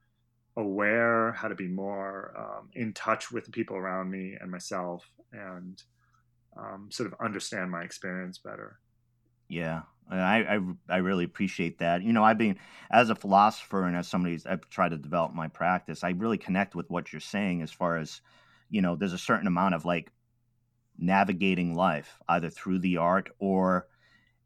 aware 0.57 1.31
how 1.33 1.47
to 1.47 1.55
be 1.55 1.69
more 1.69 2.35
um, 2.37 2.69
in 2.75 2.93
touch 2.93 3.31
with 3.31 3.45
the 3.45 3.53
people 3.53 3.77
around 3.77 4.11
me 4.11 4.37
and 4.41 4.51
myself 4.51 5.09
and 5.33 5.85
um, 6.59 6.89
sort 6.91 7.07
of 7.07 7.15
understand 7.25 7.71
my 7.71 7.83
experience 7.83 8.39
better 8.39 8.81
yeah 9.53 9.83
I, 10.11 10.57
I, 10.57 10.61
I 10.91 10.97
really 10.99 11.25
appreciate 11.25 11.79
that. 11.79 12.03
You 12.03 12.13
know, 12.13 12.23
I've 12.23 12.37
been 12.37 12.59
as 12.91 13.09
a 13.09 13.15
philosopher 13.15 13.85
and 13.85 13.97
as 13.97 14.09
somebody 14.09 14.39
I've 14.45 14.69
tried 14.69 14.91
to 14.91 14.99
develop 14.99 15.33
my 15.33 15.49
practice. 15.49 16.05
I 16.05 16.11
really 16.11 16.37
connect 16.37 16.75
with 16.75 16.91
what 16.91 17.13
you're 17.13 17.21
saying 17.21 17.63
as 17.63 17.71
far 17.71 17.97
as, 17.97 18.21
you 18.69 18.83
know, 18.83 18.95
there's 18.95 19.15
a 19.15 19.19
certain 19.19 19.47
amount 19.47 19.75
of 19.75 19.87
like 19.87 20.13
navigating 20.99 21.75
life 21.75 22.19
either 22.29 22.51
through 22.51 22.81
the 22.81 22.99
art 22.99 23.31
or 23.39 23.89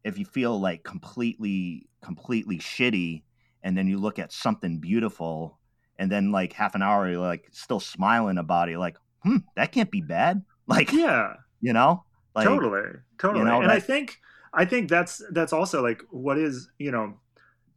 if 0.03 0.17
you 0.17 0.25
feel 0.25 0.59
like 0.59 0.83
completely 0.83 1.87
completely 2.01 2.57
shitty 2.57 3.23
and 3.63 3.77
then 3.77 3.87
you 3.87 3.97
look 3.97 4.17
at 4.17 4.31
something 4.31 4.79
beautiful 4.79 5.59
and 5.99 6.11
then 6.11 6.31
like 6.31 6.53
half 6.53 6.73
an 6.73 6.81
hour 6.81 7.09
you're 7.09 7.19
like 7.19 7.47
still 7.51 7.79
smiling 7.79 8.37
about 8.37 8.69
it 8.69 8.79
like 8.79 8.97
hmm 9.23 9.37
that 9.55 9.71
can't 9.71 9.91
be 9.91 10.01
bad 10.01 10.43
like 10.67 10.91
yeah 10.93 11.33
you 11.59 11.73
know 11.73 12.03
like, 12.33 12.47
totally 12.47 12.81
totally 13.19 13.39
you 13.39 13.45
know, 13.45 13.61
and 13.61 13.71
i 13.71 13.79
think 13.79 14.19
I 14.57 14.65
think 14.65 14.89
that's 14.89 15.21
that's 15.31 15.53
also 15.53 15.83
like 15.83 16.01
what 16.09 16.39
is 16.39 16.69
you 16.79 16.91
know 16.91 17.13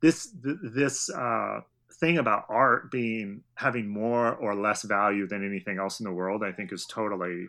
this 0.01 0.35
this 0.43 1.11
uh, 1.11 1.61
thing 2.01 2.17
about 2.17 2.47
art 2.49 2.91
being 2.91 3.43
having 3.55 3.87
more 3.87 4.35
or 4.37 4.55
less 4.55 4.83
value 4.83 5.29
than 5.29 5.47
anything 5.47 5.79
else 5.79 6.01
in 6.01 6.05
the 6.05 6.13
world. 6.13 6.43
I 6.43 6.53
think 6.53 6.73
is 6.73 6.87
totally 6.87 7.49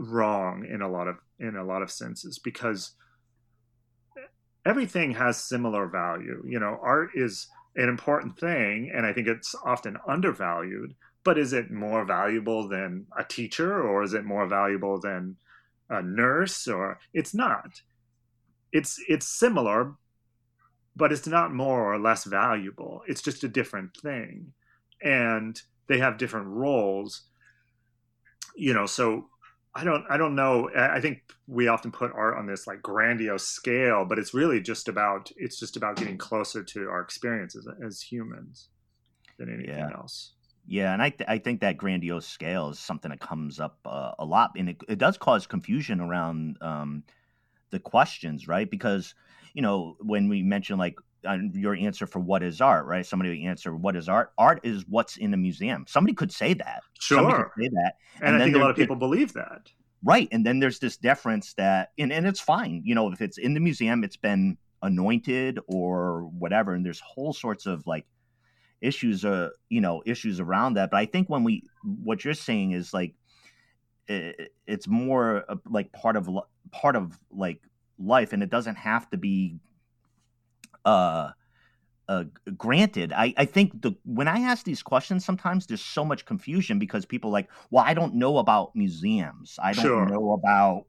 wrong 0.00 0.66
in 0.68 0.82
a 0.82 0.88
lot 0.88 1.06
of 1.06 1.18
in 1.38 1.54
a 1.54 1.62
lot 1.62 1.80
of 1.80 1.92
senses 1.92 2.40
because 2.40 2.94
everything 4.66 5.12
has 5.12 5.36
similar 5.36 5.86
value. 5.86 6.42
You 6.44 6.58
know, 6.58 6.80
art 6.82 7.10
is 7.14 7.46
an 7.76 7.88
important 7.88 8.36
thing, 8.36 8.90
and 8.92 9.06
I 9.06 9.12
think 9.12 9.28
it's 9.28 9.54
often 9.64 9.96
undervalued. 10.08 10.96
But 11.22 11.38
is 11.38 11.52
it 11.52 11.70
more 11.70 12.04
valuable 12.04 12.66
than 12.66 13.06
a 13.16 13.22
teacher, 13.22 13.80
or 13.80 14.02
is 14.02 14.14
it 14.14 14.24
more 14.24 14.48
valuable 14.48 14.98
than 14.98 15.36
a 15.90 16.02
nurse 16.02 16.68
or 16.68 16.98
it's 17.14 17.34
not. 17.34 17.80
It's 18.72 19.00
it's 19.08 19.26
similar 19.26 19.94
but 20.96 21.12
it's 21.12 21.28
not 21.28 21.54
more 21.54 21.94
or 21.94 21.96
less 21.96 22.24
valuable. 22.24 23.02
It's 23.06 23.22
just 23.22 23.44
a 23.44 23.48
different 23.48 23.96
thing. 23.96 24.52
And 25.00 25.60
they 25.86 25.98
have 25.98 26.18
different 26.18 26.48
roles 26.48 27.28
you 28.58 28.74
know 28.74 28.84
so 28.84 29.28
i 29.74 29.84
don't 29.84 30.04
i 30.10 30.16
don't 30.16 30.34
know. 30.34 30.68
I 30.76 31.00
think 31.00 31.22
we 31.46 31.68
often 31.68 31.92
put 31.92 32.12
art 32.12 32.36
on 32.36 32.46
this 32.46 32.66
like 32.66 32.82
grandiose 32.82 33.46
scale 33.46 34.04
but 34.04 34.18
it's 34.18 34.34
really 34.34 34.60
just 34.60 34.88
about 34.88 35.30
it's 35.36 35.58
just 35.58 35.76
about 35.76 35.96
getting 35.96 36.18
closer 36.18 36.62
to 36.64 36.88
our 36.88 37.00
experiences 37.00 37.68
as 37.86 38.02
humans 38.02 38.68
than 39.38 39.48
anything 39.54 39.76
yeah. 39.76 39.90
else 39.94 40.32
yeah, 40.68 40.92
and 40.92 41.00
I 41.00 41.08
th- 41.08 41.28
I 41.28 41.38
think 41.38 41.60
that 41.62 41.78
grandiose 41.78 42.26
scale 42.26 42.68
is 42.68 42.78
something 42.78 43.10
that 43.10 43.20
comes 43.20 43.58
up 43.58 43.78
uh, 43.86 44.12
a 44.18 44.24
lot, 44.24 44.50
and 44.56 44.68
it, 44.68 44.76
it 44.86 44.98
does 44.98 45.16
cause 45.16 45.46
confusion 45.46 45.98
around 45.98 46.58
um, 46.60 47.04
the 47.70 47.80
questions, 47.80 48.46
right? 48.46 48.70
Because 48.70 49.14
you 49.54 49.62
know 49.62 49.96
when 50.00 50.28
we 50.28 50.42
mention 50.42 50.76
like 50.78 50.96
uh, 51.26 51.38
your 51.54 51.74
answer 51.74 52.06
for 52.06 52.20
what 52.20 52.42
is 52.42 52.60
art, 52.60 52.84
right? 52.84 53.06
Somebody 53.06 53.30
would 53.30 53.48
answer 53.48 53.74
what 53.74 53.96
is 53.96 54.10
art. 54.10 54.32
Art 54.36 54.60
is 54.62 54.84
what's 54.86 55.16
in 55.16 55.32
a 55.32 55.38
museum. 55.38 55.86
Somebody 55.88 56.12
could 56.12 56.30
say 56.30 56.52
that. 56.52 56.82
Sure, 57.00 57.50
say 57.58 57.68
that, 57.68 57.94
and, 58.20 58.34
and 58.34 58.42
I 58.42 58.44
think 58.44 58.56
a 58.56 58.58
lot 58.58 58.70
of 58.70 58.76
people 58.76 58.96
believe 58.96 59.32
that. 59.32 59.72
Right, 60.04 60.28
and 60.30 60.44
then 60.44 60.60
there's 60.60 60.78
this 60.78 60.98
deference 60.98 61.54
that, 61.54 61.92
and, 61.98 62.12
and 62.12 62.26
it's 62.26 62.40
fine. 62.40 62.82
You 62.84 62.94
know, 62.94 63.10
if 63.10 63.22
it's 63.22 63.38
in 63.38 63.54
the 63.54 63.60
museum, 63.60 64.04
it's 64.04 64.18
been 64.18 64.58
anointed 64.82 65.60
or 65.66 66.24
whatever, 66.24 66.74
and 66.74 66.84
there's 66.84 67.00
whole 67.00 67.32
sorts 67.32 67.64
of 67.64 67.86
like 67.86 68.04
issues 68.80 69.24
are 69.24 69.52
you 69.68 69.80
know 69.80 70.02
issues 70.06 70.40
around 70.40 70.74
that 70.74 70.90
but 70.90 70.96
i 70.96 71.06
think 71.06 71.28
when 71.28 71.44
we 71.44 71.62
what 71.82 72.24
you're 72.24 72.34
saying 72.34 72.72
is 72.72 72.94
like 72.94 73.14
it, 74.06 74.52
it's 74.66 74.86
more 74.86 75.44
like 75.68 75.92
part 75.92 76.16
of 76.16 76.28
part 76.70 76.96
of 76.96 77.18
like 77.30 77.60
life 77.98 78.32
and 78.32 78.42
it 78.42 78.50
doesn't 78.50 78.76
have 78.76 79.08
to 79.10 79.16
be 79.16 79.56
uh 80.84 81.30
uh, 82.08 82.24
granted, 82.56 83.12
I, 83.12 83.34
I 83.36 83.44
think 83.44 83.82
the 83.82 83.94
when 84.06 84.28
I 84.28 84.38
ask 84.40 84.64
these 84.64 84.82
questions, 84.82 85.26
sometimes 85.26 85.66
there's 85.66 85.84
so 85.84 86.06
much 86.06 86.24
confusion 86.24 86.78
because 86.78 87.04
people 87.04 87.30
like, 87.30 87.50
well, 87.70 87.84
I 87.86 87.92
don't 87.92 88.14
know 88.14 88.38
about 88.38 88.74
museums. 88.74 89.58
I 89.62 89.74
don't 89.74 89.84
sure. 89.84 90.06
know 90.06 90.32
about 90.32 90.86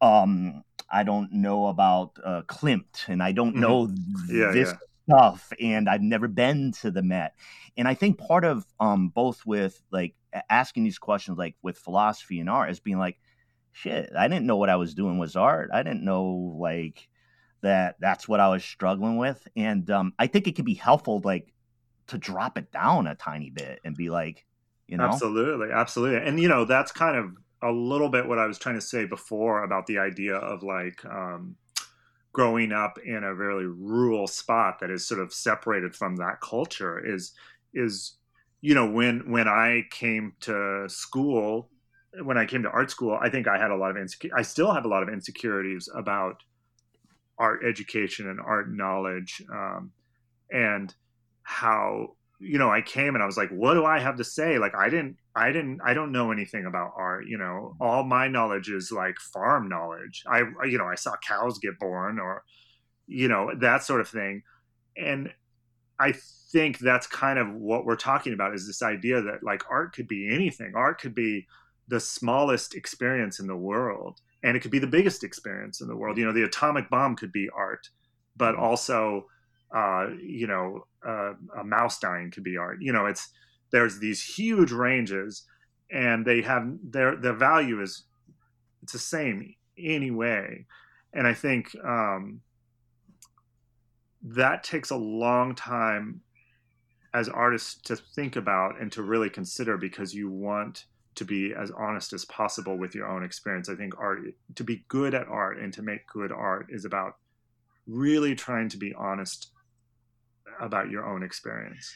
um, 0.00 0.64
I 0.90 1.02
don't 1.02 1.30
know 1.32 1.66
about 1.66 2.12
uh, 2.24 2.42
Klimt, 2.48 3.08
and 3.08 3.22
I 3.22 3.32
don't 3.32 3.52
mm-hmm. 3.52 3.60
know 3.60 3.90
yeah, 4.26 4.52
this 4.52 4.70
yeah 4.70 4.78
stuff 5.08 5.52
and 5.60 5.88
I've 5.88 6.02
never 6.02 6.28
been 6.28 6.72
to 6.80 6.90
the 6.90 7.02
Met. 7.02 7.34
And 7.76 7.86
I 7.86 7.94
think 7.94 8.18
part 8.18 8.44
of 8.44 8.64
um 8.80 9.08
both 9.08 9.44
with 9.46 9.80
like 9.90 10.14
asking 10.48 10.84
these 10.84 10.98
questions 10.98 11.38
like 11.38 11.56
with 11.62 11.78
philosophy 11.78 12.40
and 12.40 12.50
art 12.50 12.70
is 12.70 12.80
being 12.80 12.98
like 12.98 13.18
shit, 13.72 14.10
I 14.16 14.28
didn't 14.28 14.46
know 14.46 14.56
what 14.56 14.70
I 14.70 14.76
was 14.76 14.94
doing 14.94 15.18
was 15.18 15.36
art. 15.36 15.70
I 15.72 15.82
didn't 15.82 16.04
know 16.04 16.56
like 16.58 17.08
that 17.62 17.96
that's 18.00 18.28
what 18.28 18.40
I 18.40 18.48
was 18.48 18.64
struggling 18.64 19.16
with. 19.16 19.46
And 19.56 19.90
um 19.90 20.12
I 20.18 20.26
think 20.26 20.46
it 20.46 20.56
can 20.56 20.64
be 20.64 20.74
helpful 20.74 21.20
like 21.24 21.52
to 22.08 22.18
drop 22.18 22.58
it 22.58 22.70
down 22.70 23.06
a 23.06 23.14
tiny 23.14 23.50
bit 23.50 23.80
and 23.84 23.96
be 23.96 24.10
like, 24.10 24.44
you 24.86 24.96
know. 24.96 25.04
Absolutely, 25.04 25.68
absolutely. 25.72 26.26
And 26.26 26.40
you 26.40 26.48
know, 26.48 26.64
that's 26.64 26.92
kind 26.92 27.16
of 27.16 27.36
a 27.62 27.72
little 27.72 28.10
bit 28.10 28.28
what 28.28 28.38
I 28.38 28.46
was 28.46 28.58
trying 28.58 28.74
to 28.74 28.80
say 28.80 29.06
before 29.06 29.64
about 29.64 29.86
the 29.86 29.98
idea 29.98 30.36
of 30.36 30.62
like 30.62 31.04
um 31.04 31.56
growing 32.34 32.72
up 32.72 32.98
in 32.98 33.22
a 33.22 33.34
very 33.34 33.68
rural 33.68 34.26
spot 34.26 34.80
that 34.80 34.90
is 34.90 35.06
sort 35.06 35.20
of 35.20 35.32
separated 35.32 35.94
from 35.94 36.16
that 36.16 36.40
culture 36.42 36.98
is 36.98 37.32
is 37.72 38.16
you 38.60 38.74
know 38.74 38.90
when 38.90 39.30
when 39.30 39.48
I 39.48 39.84
came 39.90 40.34
to 40.40 40.84
school 40.88 41.70
when 42.24 42.36
I 42.36 42.44
came 42.44 42.64
to 42.64 42.70
art 42.70 42.90
school 42.90 43.16
I 43.22 43.30
think 43.30 43.46
I 43.46 43.56
had 43.56 43.70
a 43.70 43.76
lot 43.76 43.92
of 43.92 43.96
insecure 43.96 44.32
I 44.36 44.42
still 44.42 44.72
have 44.72 44.84
a 44.84 44.88
lot 44.88 45.04
of 45.04 45.08
insecurities 45.08 45.88
about 45.94 46.42
art 47.38 47.62
education 47.64 48.28
and 48.28 48.40
art 48.40 48.70
knowledge 48.70 49.40
um, 49.52 49.92
and 50.50 50.92
how 51.44 52.16
you 52.40 52.58
know 52.58 52.70
I 52.70 52.80
came 52.82 53.14
and 53.14 53.22
I 53.22 53.26
was 53.26 53.36
like 53.36 53.50
what 53.50 53.74
do 53.74 53.84
I 53.84 54.00
have 54.00 54.16
to 54.16 54.24
say? 54.24 54.58
Like 54.58 54.74
I 54.74 54.88
didn't 54.88 55.18
I 55.36 55.50
didn't 55.50 55.80
I 55.84 55.94
don't 55.94 56.12
know 56.12 56.30
anything 56.30 56.66
about 56.66 56.92
art, 56.96 57.26
you 57.26 57.38
know. 57.38 57.76
All 57.80 58.04
my 58.04 58.28
knowledge 58.28 58.70
is 58.70 58.92
like 58.92 59.16
farm 59.18 59.68
knowledge. 59.68 60.22
I 60.26 60.42
you 60.64 60.78
know, 60.78 60.86
I 60.86 60.94
saw 60.94 61.14
cows 61.26 61.58
get 61.58 61.78
born 61.78 62.18
or 62.18 62.44
you 63.06 63.28
know, 63.28 63.50
that 63.60 63.82
sort 63.82 64.00
of 64.00 64.08
thing. 64.08 64.42
And 64.96 65.30
I 66.00 66.14
think 66.52 66.78
that's 66.78 67.06
kind 67.06 67.38
of 67.38 67.52
what 67.54 67.84
we're 67.84 67.96
talking 67.96 68.32
about 68.32 68.54
is 68.54 68.66
this 68.66 68.82
idea 68.82 69.20
that 69.22 69.42
like 69.42 69.62
art 69.70 69.94
could 69.94 70.08
be 70.08 70.32
anything. 70.32 70.72
Art 70.74 71.00
could 71.00 71.14
be 71.14 71.46
the 71.88 72.00
smallest 72.00 72.74
experience 72.74 73.40
in 73.40 73.46
the 73.46 73.56
world 73.56 74.20
and 74.42 74.56
it 74.56 74.60
could 74.60 74.70
be 74.70 74.78
the 74.78 74.86
biggest 74.86 75.24
experience 75.24 75.80
in 75.80 75.88
the 75.88 75.96
world. 75.96 76.16
You 76.16 76.24
know, 76.24 76.32
the 76.32 76.44
atomic 76.44 76.88
bomb 76.90 77.16
could 77.16 77.32
be 77.32 77.48
art, 77.54 77.86
but 78.36 78.54
mm-hmm. 78.54 78.64
also 78.64 79.26
uh, 79.74 80.10
you 80.22 80.46
know, 80.46 80.86
uh, 81.06 81.32
a 81.58 81.64
mouse 81.64 81.98
dying 81.98 82.30
could 82.30 82.44
be 82.44 82.56
art. 82.56 82.78
You 82.80 82.92
know, 82.92 83.06
it's 83.06 83.28
there's 83.74 83.98
these 83.98 84.22
huge 84.22 84.70
ranges 84.70 85.42
and 85.90 86.24
they 86.24 86.40
have 86.40 86.64
their 86.84 87.16
their 87.16 87.32
value 87.32 87.82
is 87.82 88.04
it's 88.84 88.92
the 88.92 88.98
same 89.00 89.52
anyway 89.76 90.64
and 91.12 91.26
I 91.26 91.34
think 91.34 91.74
um, 91.84 92.40
that 94.22 94.62
takes 94.62 94.90
a 94.90 94.96
long 94.96 95.56
time 95.56 96.20
as 97.12 97.28
artists 97.28 97.80
to 97.82 97.96
think 97.96 98.36
about 98.36 98.80
and 98.80 98.92
to 98.92 99.02
really 99.02 99.30
consider 99.30 99.76
because 99.76 100.14
you 100.14 100.30
want 100.30 100.84
to 101.16 101.24
be 101.24 101.52
as 101.52 101.72
honest 101.72 102.12
as 102.12 102.24
possible 102.24 102.76
with 102.76 102.94
your 102.94 103.08
own 103.08 103.24
experience. 103.24 103.68
I 103.68 103.74
think 103.74 103.94
art 103.98 104.20
to 104.54 104.64
be 104.64 104.84
good 104.88 105.14
at 105.14 105.26
art 105.28 105.58
and 105.58 105.72
to 105.72 105.82
make 105.82 106.06
good 106.06 106.30
art 106.30 106.66
is 106.70 106.84
about 106.84 107.16
really 107.86 108.36
trying 108.36 108.68
to 108.68 108.76
be 108.76 108.92
honest 108.94 109.50
about 110.60 110.90
your 110.90 111.04
own 111.04 111.24
experience 111.24 111.92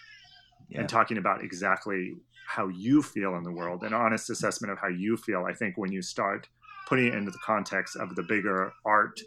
yeah. 0.68 0.80
and 0.80 0.88
talking 0.88 1.18
about 1.18 1.42
exactly 1.42 2.14
how 2.46 2.68
you 2.68 3.02
feel 3.02 3.34
in 3.36 3.42
the 3.42 3.52
world 3.52 3.82
an 3.82 3.92
honest 3.92 4.30
assessment 4.30 4.72
of 4.72 4.78
how 4.78 4.88
you 4.88 5.16
feel 5.16 5.44
i 5.48 5.52
think 5.52 5.76
when 5.76 5.92
you 5.92 6.02
start 6.02 6.48
putting 6.86 7.06
it 7.06 7.14
into 7.14 7.30
the 7.30 7.38
context 7.44 7.96
of 7.96 8.14
the 8.16 8.22
bigger 8.22 8.72
art 8.84 9.20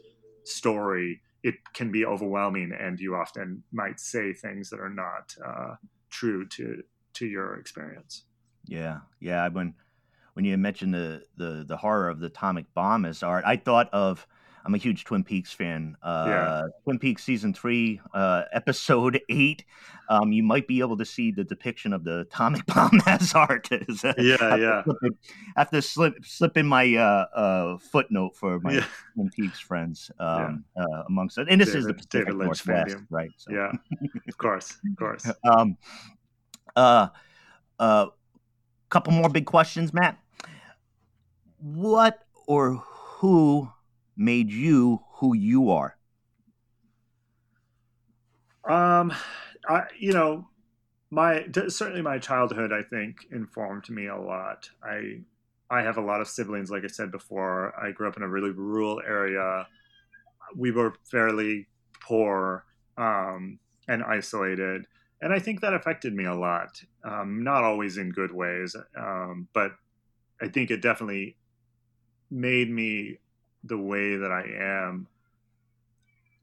story 0.43 1.21
it 1.43 1.55
can 1.73 1.91
be 1.91 2.05
overwhelming 2.05 2.71
and 2.79 2.99
you 2.99 3.15
often 3.15 3.63
might 3.71 3.99
say 3.99 4.33
things 4.33 4.69
that 4.69 4.79
are 4.79 4.89
not 4.89 5.35
uh, 5.45 5.75
true 6.09 6.47
to 6.47 6.83
to 7.13 7.25
your 7.25 7.55
experience 7.55 8.23
yeah 8.65 8.99
yeah 9.19 9.47
when 9.49 9.73
when 10.33 10.45
you 10.45 10.57
mentioned 10.57 10.93
the 10.93 11.23
the 11.37 11.63
the 11.67 11.77
horror 11.77 12.09
of 12.09 12.19
the 12.19 12.27
atomic 12.27 12.65
bomb 12.73 13.05
as 13.05 13.23
art 13.23 13.43
i 13.45 13.55
thought 13.55 13.89
of 13.93 14.25
I'm 14.65 14.75
a 14.75 14.77
huge 14.77 15.05
Twin 15.05 15.23
Peaks 15.23 15.51
fan. 15.51 15.95
Uh, 16.03 16.25
yeah. 16.27 16.61
Twin 16.83 16.99
Peaks 16.99 17.23
season 17.23 17.53
three, 17.53 17.99
uh, 18.13 18.43
episode 18.53 19.19
eight. 19.29 19.65
Um, 20.09 20.31
you 20.31 20.43
might 20.43 20.67
be 20.67 20.81
able 20.81 20.97
to 20.97 21.05
see 21.05 21.31
the 21.31 21.43
depiction 21.43 21.93
of 21.93 22.03
the 22.03 22.19
atomic 22.19 22.65
bomb 22.67 23.01
as 23.05 23.33
art. 23.33 23.69
yeah, 23.71 24.55
yeah. 24.55 24.83
I 24.85 25.09
have 25.57 25.71
to 25.71 25.81
slip 25.81 26.25
slip 26.25 26.57
in 26.57 26.67
my 26.67 26.95
uh, 26.95 27.25
uh 27.35 27.77
footnote 27.77 28.35
for 28.35 28.59
my 28.59 28.73
yeah. 28.73 28.85
Twin 29.15 29.29
Peaks 29.29 29.59
friends 29.59 30.11
um, 30.19 30.65
yeah. 30.75 30.83
Uh, 30.83 31.03
amongst 31.07 31.37
it. 31.37 31.47
And 31.49 31.59
this 31.59 31.69
David, 31.69 31.79
is 31.79 31.85
the 31.87 31.93
Pacific 31.93 32.11
David 32.27 32.35
Lynch 32.35 32.67
Northwest, 32.67 32.97
right? 33.09 33.31
So. 33.37 33.51
Yeah, 33.51 33.71
of 34.27 34.37
course, 34.37 34.77
of 34.89 34.97
course. 34.97 35.31
um, 35.43 35.77
uh, 36.75 37.07
uh, 37.79 38.07
couple 38.89 39.13
more 39.13 39.29
big 39.29 39.45
questions, 39.45 39.93
Matt. 39.93 40.19
What 41.59 42.25
or 42.47 42.75
who 42.75 43.71
made 44.21 44.51
you 44.51 45.01
who 45.15 45.35
you 45.35 45.71
are? 45.71 45.97
Um, 48.63 49.11
I, 49.67 49.83
you 49.99 50.13
know, 50.13 50.47
my 51.09 51.45
certainly 51.67 52.01
my 52.01 52.19
childhood, 52.19 52.71
I 52.71 52.83
think, 52.83 53.25
informed 53.31 53.89
me 53.89 54.07
a 54.07 54.17
lot. 54.17 54.69
I 54.83 55.21
I 55.69 55.81
have 55.81 55.97
a 55.97 56.01
lot 56.01 56.21
of 56.21 56.27
siblings, 56.27 56.69
like 56.69 56.83
I 56.83 56.87
said 56.87 57.11
before. 57.11 57.73
I 57.81 57.91
grew 57.91 58.07
up 58.07 58.17
in 58.17 58.23
a 58.23 58.29
really 58.29 58.51
rural 58.51 59.01
area. 59.05 59.67
We 60.55 60.71
were 60.71 60.93
fairly 61.09 61.67
poor 62.01 62.65
um, 62.97 63.59
and 63.87 64.03
isolated, 64.03 64.85
and 65.21 65.33
I 65.33 65.39
think 65.39 65.61
that 65.61 65.73
affected 65.73 66.13
me 66.13 66.25
a 66.25 66.35
lot. 66.35 66.81
Um, 67.03 67.43
not 67.43 67.63
always 67.63 67.97
in 67.97 68.11
good 68.11 68.31
ways, 68.31 68.75
um, 68.95 69.47
but 69.53 69.71
I 70.41 70.47
think 70.47 70.71
it 70.71 70.81
definitely 70.81 71.37
made 72.29 72.69
me 72.69 73.17
the 73.63 73.77
way 73.77 74.15
that 74.15 74.31
I 74.31 74.43
am 74.87 75.07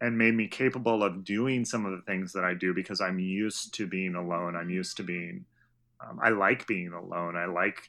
and 0.00 0.16
made 0.16 0.34
me 0.34 0.46
capable 0.46 1.02
of 1.02 1.24
doing 1.24 1.64
some 1.64 1.84
of 1.84 1.92
the 1.92 2.02
things 2.02 2.32
that 2.32 2.44
I 2.44 2.54
do 2.54 2.72
because 2.72 3.00
I'm 3.00 3.18
used 3.18 3.74
to 3.74 3.86
being 3.86 4.14
alone. 4.14 4.54
I'm 4.54 4.70
used 4.70 4.96
to 4.98 5.02
being, 5.02 5.44
um, 6.00 6.20
I 6.22 6.30
like 6.30 6.66
being 6.66 6.92
alone. 6.92 7.36
I 7.36 7.46
like 7.46 7.80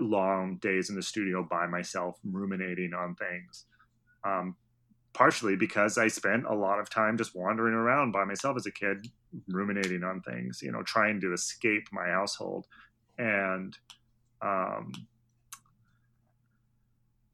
long 0.00 0.56
days 0.56 0.90
in 0.90 0.96
the 0.96 1.02
studio 1.02 1.42
by 1.42 1.66
myself, 1.66 2.16
ruminating 2.24 2.94
on 2.94 3.16
things. 3.16 3.64
Um, 4.24 4.54
partially 5.14 5.56
because 5.56 5.98
I 5.98 6.06
spent 6.06 6.46
a 6.46 6.54
lot 6.54 6.78
of 6.78 6.88
time 6.88 7.18
just 7.18 7.34
wandering 7.34 7.74
around 7.74 8.12
by 8.12 8.24
myself 8.24 8.56
as 8.56 8.66
a 8.66 8.70
kid, 8.70 9.08
ruminating 9.48 10.04
on 10.04 10.20
things, 10.20 10.60
you 10.62 10.70
know, 10.70 10.84
trying 10.84 11.20
to 11.22 11.32
escape 11.32 11.88
my 11.90 12.06
household. 12.06 12.66
And 13.18 13.76
um, 14.40 14.92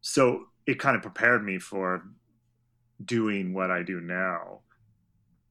so 0.01 0.47
it 0.66 0.79
kind 0.79 0.96
of 0.96 1.03
prepared 1.03 1.44
me 1.44 1.59
for 1.59 2.05
doing 3.05 3.53
what 3.53 3.70
I 3.70 3.83
do 3.83 4.00
now. 4.00 4.61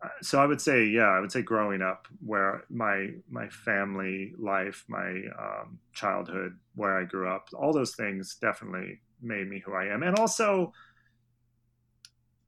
Uh, 0.04 0.10
so 0.22 0.40
I 0.40 0.46
would 0.46 0.60
say, 0.60 0.86
yeah, 0.86 1.08
I 1.08 1.20
would 1.20 1.32
say 1.32 1.42
growing 1.42 1.82
up, 1.82 2.08
where 2.26 2.66
my 2.70 3.12
my 3.30 3.48
family 3.50 4.34
life, 4.38 4.84
my 4.88 5.22
um, 5.40 5.80
childhood, 5.94 6.58
where 6.76 7.00
I 7.00 7.06
grew 7.06 7.30
up, 7.30 7.48
all 7.56 7.74
those 7.74 7.96
things 7.96 8.36
definitely 8.42 9.00
made 9.22 9.48
me 9.48 9.60
who 9.60 9.74
I 9.74 9.86
am, 9.86 10.04
and 10.04 10.18
also. 10.18 10.74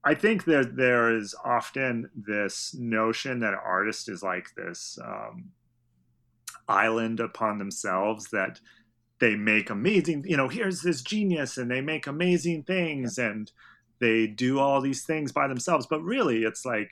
I 0.07 0.13
think 0.13 0.45
that 0.45 0.75
there 0.75 1.17
is 1.17 1.33
often 1.43 2.07
this 2.15 2.75
notion 2.77 3.39
that 3.39 3.53
an 3.53 3.59
artist 3.65 4.07
is 4.07 4.21
like 4.21 4.53
this 4.55 4.99
um, 5.03 5.45
island 6.67 7.19
upon 7.19 7.57
themselves 7.57 8.27
that 8.31 8.59
they 9.19 9.35
make 9.35 9.69
amazing 9.69 10.23
you 10.27 10.35
know 10.35 10.49
here's 10.49 10.81
this 10.81 11.01
genius 11.01 11.57
and 11.57 11.71
they 11.71 11.81
make 11.81 12.07
amazing 12.07 12.63
things 12.63 13.17
yeah. 13.17 13.25
and 13.25 13.51
they 13.99 14.27
do 14.27 14.59
all 14.59 14.81
these 14.81 15.03
things 15.05 15.31
by 15.31 15.47
themselves. 15.47 15.87
But 15.89 16.01
really 16.01 16.43
it's 16.43 16.65
like 16.65 16.91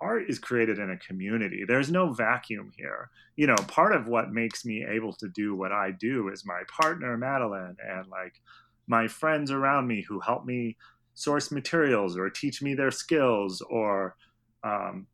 art 0.00 0.24
is 0.28 0.38
created 0.38 0.78
in 0.78 0.90
a 0.90 0.98
community. 0.98 1.64
There's 1.66 1.90
no 1.90 2.12
vacuum 2.12 2.72
here. 2.76 3.10
You 3.36 3.46
know 3.46 3.56
part 3.68 3.94
of 3.94 4.08
what 4.08 4.32
makes 4.32 4.64
me 4.64 4.84
able 4.88 5.12
to 5.14 5.28
do 5.28 5.54
what 5.54 5.70
i 5.70 5.90
do 5.90 6.28
is 6.28 6.46
my 6.46 6.62
partner 6.68 7.18
madeline 7.18 7.76
and 7.86 8.08
like 8.08 8.40
my 8.86 9.06
friends 9.08 9.50
around 9.50 9.86
me 9.86 10.04
who 10.08 10.20
help 10.20 10.46
me 10.46 10.76
source 11.12 11.50
materials 11.50 12.16
or 12.16 12.30
teach 12.30 12.62
me 12.62 12.74
their 12.74 12.90
skills 12.90 13.60
or 13.68 14.16
um, 14.64 15.06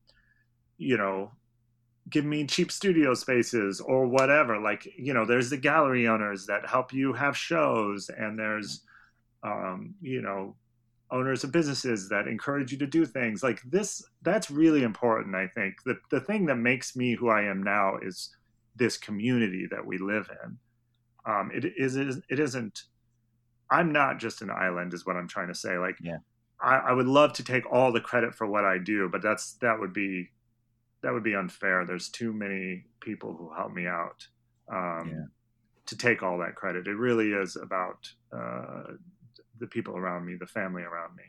you 0.79 0.97
know 0.97 1.33
give 2.11 2.25
me 2.25 2.47
cheap 2.47 2.73
studio 2.73 3.15
spaces 3.15 3.81
or 3.81 4.07
whatever. 4.07 4.59
Like 4.59 4.89
you 4.97 5.15
know 5.15 5.25
there's 5.25 5.51
the 5.51 5.57
gallery 5.57 6.09
owners 6.09 6.47
that 6.47 6.67
help 6.67 6.93
you 6.93 7.13
have 7.13 7.37
shows 7.37 8.11
and 8.11 8.39
there's 8.39 8.83
um, 9.43 9.95
you 10.01 10.23
know 10.23 10.55
owners 11.11 11.45
of 11.45 11.53
businesses 11.53 12.09
that 12.09 12.27
encourage 12.27 12.73
you 12.73 12.79
to 12.79 12.87
do 12.87 13.05
things. 13.05 13.43
Like 13.43 13.61
this 13.63 14.03
that's 14.23 14.51
really 14.51 14.83
important 14.83 15.35
i 15.35 15.47
think. 15.47 15.83
The, 15.85 15.97
the 16.11 16.21
thing 16.21 16.47
that 16.47 16.57
makes 16.57 16.97
me 16.97 17.15
who 17.15 17.29
i 17.29 17.43
am 17.43 17.63
now 17.63 17.99
is 18.03 18.35
this 18.75 18.97
community 18.97 19.67
that 19.71 19.85
we 19.85 19.99
live 19.99 20.31
in. 20.45 20.59
Um, 21.25 21.51
it 21.55 21.65
is 21.77 21.97
it 21.97 22.41
isn't 22.41 22.85
i'm 23.71 23.93
not 23.93 24.19
just 24.19 24.43
an 24.43 24.51
island 24.51 24.93
is 24.93 25.07
what 25.07 25.17
i'm 25.17 25.29
trying 25.29 25.49
to 25.49 25.55
say. 25.55 25.79
Like 25.79 25.97
yeah. 26.01 26.19
I, 26.61 26.77
I 26.77 26.93
would 26.93 27.07
love 27.07 27.33
to 27.35 27.45
take 27.45 27.71
all 27.71 27.93
the 27.93 28.01
credit 28.01 28.35
for 28.35 28.47
what 28.47 28.65
i 28.65 28.79
do 28.79 29.09
but 29.09 29.23
that's 29.23 29.53
that 29.55 29.79
would 29.79 29.93
be 29.93 30.31
that 31.03 31.13
would 31.13 31.25
be 31.25 31.35
unfair. 31.35 31.85
There's 31.85 32.09
too 32.09 32.33
many 32.33 32.85
people 33.01 33.35
who 33.35 33.53
help 33.53 33.73
me 33.73 33.87
out 33.87 34.27
um, 34.73 35.11
yeah. 35.13 35.25
to 35.87 35.97
take 35.97 36.23
all 36.23 36.39
that 36.39 36.55
credit. 36.55 36.87
It 36.87 36.97
really 36.97 37.33
is 37.33 37.57
about 37.57 38.11
uh, 38.33 38.95
the 39.59 39.67
people 39.67 39.97
around 39.97 40.25
me, 40.25 40.37
the 40.39 40.47
family 40.47 40.83
around 40.83 41.17
me. 41.17 41.25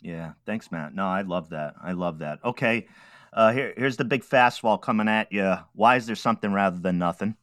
Yeah, 0.00 0.32
thanks, 0.46 0.72
Matt. 0.72 0.94
No, 0.94 1.06
I 1.06 1.22
love 1.22 1.50
that. 1.50 1.74
I 1.82 1.92
love 1.92 2.18
that. 2.18 2.40
Okay, 2.44 2.88
uh, 3.32 3.52
here, 3.52 3.72
here's 3.76 3.96
the 3.96 4.04
big 4.04 4.24
fastball 4.24 4.80
coming 4.80 5.08
at 5.08 5.30
you. 5.30 5.56
Why 5.74 5.96
is 5.96 6.06
there 6.06 6.16
something 6.16 6.52
rather 6.52 6.78
than 6.78 6.98
nothing? 6.98 7.36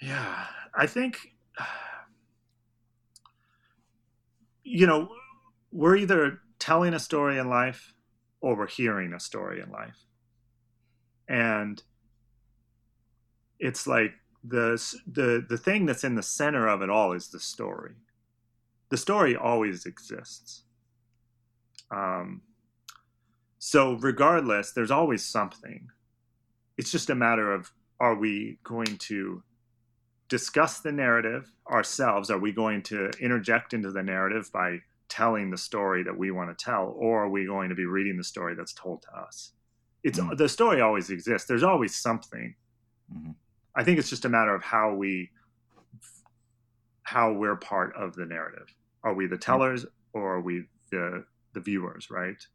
Yeah, 0.00 0.44
I 0.74 0.86
think 0.86 1.32
you 4.62 4.86
know 4.86 5.08
we're 5.72 5.96
either 5.96 6.40
telling 6.58 6.94
a 6.94 6.98
story 6.98 7.38
in 7.38 7.48
life 7.48 7.94
or 8.40 8.56
a 9.12 9.20
story 9.20 9.60
in 9.60 9.70
life. 9.70 10.04
And 11.28 11.82
it's 13.58 13.86
like 13.86 14.12
the 14.44 14.80
the 15.06 15.44
the 15.48 15.58
thing 15.58 15.86
that's 15.86 16.04
in 16.04 16.14
the 16.14 16.22
center 16.22 16.68
of 16.68 16.82
it 16.82 16.90
all 16.90 17.12
is 17.12 17.28
the 17.28 17.40
story. 17.40 17.94
The 18.90 18.96
story 18.96 19.36
always 19.36 19.84
exists. 19.84 20.62
Um, 21.90 22.42
so 23.58 23.94
regardless, 23.94 24.72
there's 24.72 24.90
always 24.90 25.24
something. 25.24 25.88
It's 26.76 26.92
just 26.92 27.10
a 27.10 27.14
matter 27.14 27.52
of 27.52 27.72
are 28.00 28.14
we 28.14 28.58
going 28.62 28.96
to 28.98 29.42
discuss 30.28 30.80
the 30.80 30.92
narrative 30.92 31.50
ourselves? 31.68 32.30
Are 32.30 32.38
we 32.38 32.52
going 32.52 32.82
to 32.84 33.10
interject 33.20 33.74
into 33.74 33.90
the 33.90 34.02
narrative 34.02 34.50
by 34.52 34.78
telling 35.08 35.50
the 35.50 35.56
story 35.56 36.02
that 36.02 36.16
we 36.16 36.30
want 36.30 36.56
to 36.56 36.64
tell 36.64 36.94
or 36.96 37.24
are 37.24 37.28
we 37.28 37.46
going 37.46 37.68
to 37.68 37.74
be 37.74 37.86
reading 37.86 38.16
the 38.16 38.24
story 38.24 38.54
that's 38.54 38.72
told 38.72 39.02
to 39.02 39.08
us? 39.16 39.52
It's 40.04 40.18
mm-hmm. 40.18 40.36
the 40.36 40.48
story 40.48 40.80
always 40.80 41.10
exists. 41.10 41.48
There's 41.48 41.62
always 41.62 41.94
something. 41.94 42.54
Mm-hmm. 43.12 43.30
i 43.74 43.82
think 43.82 43.98
it's 43.98 44.10
just 44.10 44.26
a 44.26 44.28
matter 44.28 44.54
of 44.54 44.62
how 44.62 44.94
we 44.94 45.30
how 47.04 47.32
we're 47.32 47.56
part 47.56 47.96
of 47.96 48.14
the 48.14 48.26
narrative. 48.26 48.68
Are 49.02 49.14
we 49.14 49.26
the 49.26 49.38
tellers 49.38 49.84
mm-hmm. 49.84 50.18
or 50.18 50.34
are 50.36 50.40
we 50.42 50.64
the 50.90 51.24
the 51.54 51.60
viewers 51.60 52.10
right? 52.10 52.46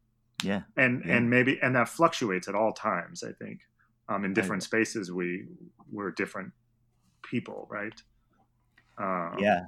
Yeah. 0.43 0.62
And 0.78 1.04
yeah. 1.04 1.16
and 1.16 1.30
maybe 1.30 1.60
and 1.64 1.76
that 1.76 1.89
fluctuates 1.89 2.47
at 2.47 2.54
all 2.56 2.72
times 2.72 3.24
i 3.24 3.32
think. 3.32 3.62
Um 4.10 4.26
in 4.26 4.34
different 4.34 4.62
spaces 4.62 5.12
we 5.12 5.45
we're 5.91 6.12
different 6.12 6.51
people 7.24 7.68
right? 7.72 7.99
Um, 8.99 9.38
yeah 9.39 9.62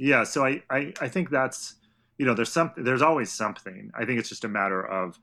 yeah. 0.00 0.24
So 0.24 0.44
I, 0.46 0.62
I, 0.70 0.92
I 1.00 1.08
think 1.08 1.28
that's 1.30 1.74
you 2.18 2.26
know 2.26 2.34
there's 2.34 2.52
something 2.52 2.82
there's 2.84 3.02
always 3.02 3.30
something. 3.30 3.90
I 3.94 4.04
think 4.04 4.18
it's 4.18 4.28
just 4.28 4.44
a 4.44 4.48
matter 4.48 4.82
of 4.84 5.18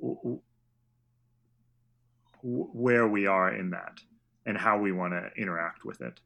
w- 0.00 0.16
w- 0.22 0.40
where 2.42 3.08
we 3.08 3.26
are 3.26 3.54
in 3.54 3.70
that 3.70 3.98
and 4.46 4.56
how 4.56 4.78
we 4.78 4.92
want 4.92 5.12
to 5.12 5.30
interact 5.40 5.84
with 5.84 6.00
it. 6.00 6.20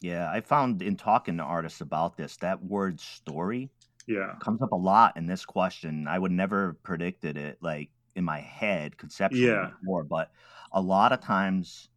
Yeah, 0.00 0.30
I 0.30 0.40
found 0.40 0.82
in 0.82 0.96
talking 0.96 1.36
to 1.38 1.42
artists 1.42 1.80
about 1.80 2.16
this 2.16 2.36
that 2.38 2.62
word 2.62 3.00
story 3.00 3.70
Yeah. 4.06 4.34
comes 4.40 4.60
up 4.60 4.72
a 4.72 4.76
lot 4.76 5.16
in 5.16 5.26
this 5.26 5.44
question. 5.46 6.06
I 6.08 6.18
would 6.18 6.32
never 6.32 6.66
have 6.68 6.82
predicted 6.82 7.36
it 7.36 7.58
like 7.62 7.90
in 8.14 8.24
my 8.24 8.40
head 8.40 8.96
conceptually 8.98 9.46
Yeah. 9.46 9.70
before, 9.80 10.04
but 10.04 10.30
a 10.72 10.80
lot 10.80 11.12
of 11.12 11.20
times 11.20 11.88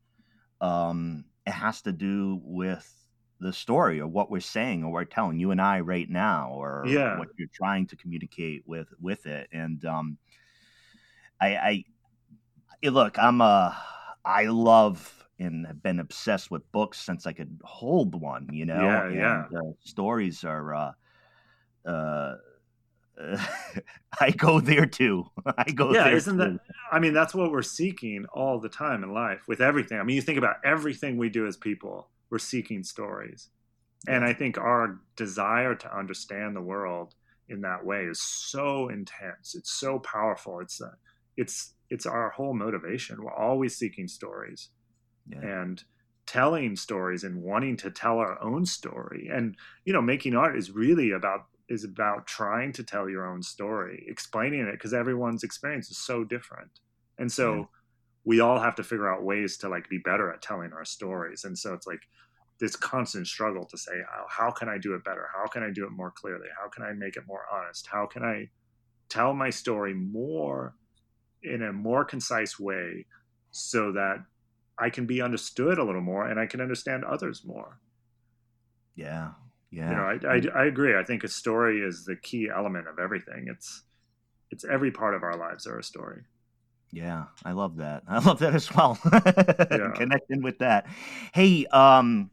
um, 0.62 1.26
it 1.46 1.52
has 1.52 1.82
to 1.84 1.92
do 1.92 2.40
with 2.44 2.88
the 3.40 3.54
story 3.54 4.00
or 4.02 4.08
what 4.08 4.30
we're 4.30 4.40
saying 4.42 4.84
or 4.84 4.92
we're 4.92 5.06
telling 5.06 5.40
you 5.40 5.52
and 5.52 5.62
I 5.62 5.80
right 5.80 6.10
now 6.10 6.52
or 6.52 6.84
Yeah. 6.88 7.18
what 7.18 7.30
you're 7.38 7.48
trying 7.54 7.88
to 7.88 7.96
communicate 7.96 8.64
with 8.68 8.88
with 9.00 9.26
it. 9.26 9.48
And 9.52 9.84
um, 9.86 10.18
I, 11.42 11.56
I 11.58 11.84
eh, 12.84 12.90
look, 12.90 13.18
I'm 13.18 13.42
a 13.42 13.78
I 14.26 14.46
love 14.46 15.28
and 15.40 15.66
have 15.68 15.82
been 15.82 16.00
obsessed 16.00 16.52
with 16.52 16.70
books 16.72 17.00
since 17.00 17.26
I 17.26 17.34
could 17.34 17.62
hold 17.64 18.14
one. 18.20 18.50
You 18.52 18.66
know, 18.66 18.82
Yeah, 18.82 19.08
and 19.08 19.16
yeah. 19.16 19.46
uh, 19.58 19.72
stories 19.84 20.44
are. 20.44 20.74
Uh, 20.76 20.92
uh, 21.86 22.36
I 24.20 24.32
go 24.32 24.60
there 24.60 24.86
too. 24.86 25.26
I 25.58 25.72
go 25.72 25.94
Yeah, 25.94 26.06
there. 26.06 26.16
isn't 26.16 26.38
that- 26.38 26.60
I 26.92 27.00
mean, 27.00 27.14
that's 27.14 27.36
what 27.36 27.52
we're 27.52 27.62
seeking 27.62 28.26
all 28.34 28.60
the 28.60 28.70
time 28.70 29.04
in 29.04 29.14
life 29.14 29.48
with 29.48 29.62
everything. 29.62 30.00
I 30.00 30.04
mean, 30.04 30.16
you 30.16 30.22
think 30.22 30.38
about 30.38 30.58
everything 30.64 31.18
we 31.18 31.30
do 31.30 31.46
as 31.48 31.58
people, 31.58 32.10
we're 32.30 32.40
seeking 32.40 32.84
stories. 32.84 33.50
And 34.08 34.24
I 34.24 34.34
think 34.34 34.58
our 34.58 35.00
desire 35.16 35.76
to 35.76 35.98
understand 35.98 36.56
the 36.56 36.62
world 36.62 37.16
in 37.50 37.62
that 37.62 37.86
way 37.86 38.06
is 38.06 38.22
so 38.22 38.90
intense. 38.90 39.56
It's 39.56 39.72
so 39.72 40.00
powerful. 40.00 40.60
It's 40.60 40.82
uh, 40.82 40.92
it's 41.38 41.74
it's 41.90 42.06
our 42.06 42.30
whole 42.30 42.54
motivation. 42.54 43.24
We're 43.24 43.34
always 43.34 43.76
seeking 43.78 44.08
stories 44.08 44.70
Yeah. 45.28 45.40
and 45.42 45.84
telling 46.26 46.76
stories 46.76 47.24
and 47.24 47.42
wanting 47.44 47.76
to 47.78 47.92
tell 47.92 48.20
our 48.20 48.42
own 48.42 48.66
story. 48.66 49.30
And 49.32 49.56
you 49.86 49.94
know, 49.94 50.02
making 50.02 50.36
art 50.36 50.58
is 50.58 50.72
really 50.72 51.12
about 51.12 51.48
is 51.68 51.84
about 51.84 52.28
trying 52.28 52.74
to 52.74 52.84
tell 52.84 53.10
your 53.10 53.28
own 53.28 53.44
story, 53.44 54.06
explaining 54.08 54.62
it 54.68 54.72
because 54.74 54.94
everyone's 54.94 55.44
experience 55.44 55.90
is 55.92 55.98
so 55.98 56.24
different. 56.24 56.80
And 57.18 57.32
so. 57.32 57.70
We 58.26 58.40
all 58.40 58.60
have 58.60 58.76
to 58.76 58.84
figure 58.84 59.12
out 59.12 59.24
ways 59.24 59.58
to 59.58 59.70
like 59.70 59.90
be 59.90 59.98
better 59.98 60.32
at 60.32 60.42
telling 60.42 60.74
our 60.74 60.86
stories. 60.86 61.44
And 61.46 61.58
so 61.58 61.74
it's 61.74 61.88
like 61.88 62.02
this 62.60 62.76
constant 62.76 63.28
struggle 63.28 63.66
to 63.66 63.78
say, 63.78 63.94
how, 64.10 64.26
how 64.30 64.52
can 64.52 64.68
I 64.68 64.78
do 64.78 64.94
it 64.94 65.04
better? 65.04 65.28
How 65.34 65.48
can 65.48 65.64
I 65.64 65.72
do 65.72 65.86
it 65.86 65.92
more 65.92 66.12
clearly? 66.12 66.48
How 66.62 66.68
can 66.70 66.84
I 66.84 66.92
make 66.94 67.16
it 67.16 67.24
more 67.28 67.46
honest? 67.52 67.88
How 67.88 68.06
can 68.06 68.24
I 68.24 68.50
tell 69.08 69.34
my 69.34 69.50
story 69.50 69.94
more 69.94 70.76
in 71.44 71.64
a 71.64 71.72
more 71.72 72.04
concise 72.04 72.60
way 72.60 73.06
so 73.52 73.94
that 73.94 74.24
I 74.78 74.90
can 74.90 75.06
be 75.06 75.22
understood 75.22 75.78
a 75.78 75.84
little 75.84 76.02
more 76.02 76.28
and 76.28 76.40
I 76.40 76.46
can 76.46 76.62
understand 76.62 77.06
others 77.06 77.44
more? 77.46 77.80
Yeah. 78.96 79.32
Yeah. 79.72 79.90
you 79.92 79.96
know 79.96 80.30
I, 80.30 80.36
I, 80.36 80.64
I 80.64 80.66
agree 80.66 80.98
i 80.98 81.04
think 81.04 81.24
a 81.24 81.28
story 81.28 81.82
is 81.82 82.04
the 82.04 82.16
key 82.16 82.50
element 82.50 82.88
of 82.88 82.98
everything 82.98 83.46
it's 83.50 83.84
it's 84.50 84.66
every 84.66 84.90
part 84.90 85.14
of 85.14 85.22
our 85.22 85.38
lives 85.38 85.68
are 85.68 85.78
a 85.78 85.84
story 85.84 86.24
Yeah, 86.92 87.26
I 87.46 87.52
love 87.52 87.78
that. 87.78 88.04
I 88.08 88.20
love 88.20 88.40
that 88.40 88.56
as 88.56 88.74
well. 88.74 88.98
Yeah. 89.72 89.92
Connecting 89.96 90.42
with 90.42 90.60
that. 90.60 90.88
Hey, 91.34 91.66
um, 91.68 92.32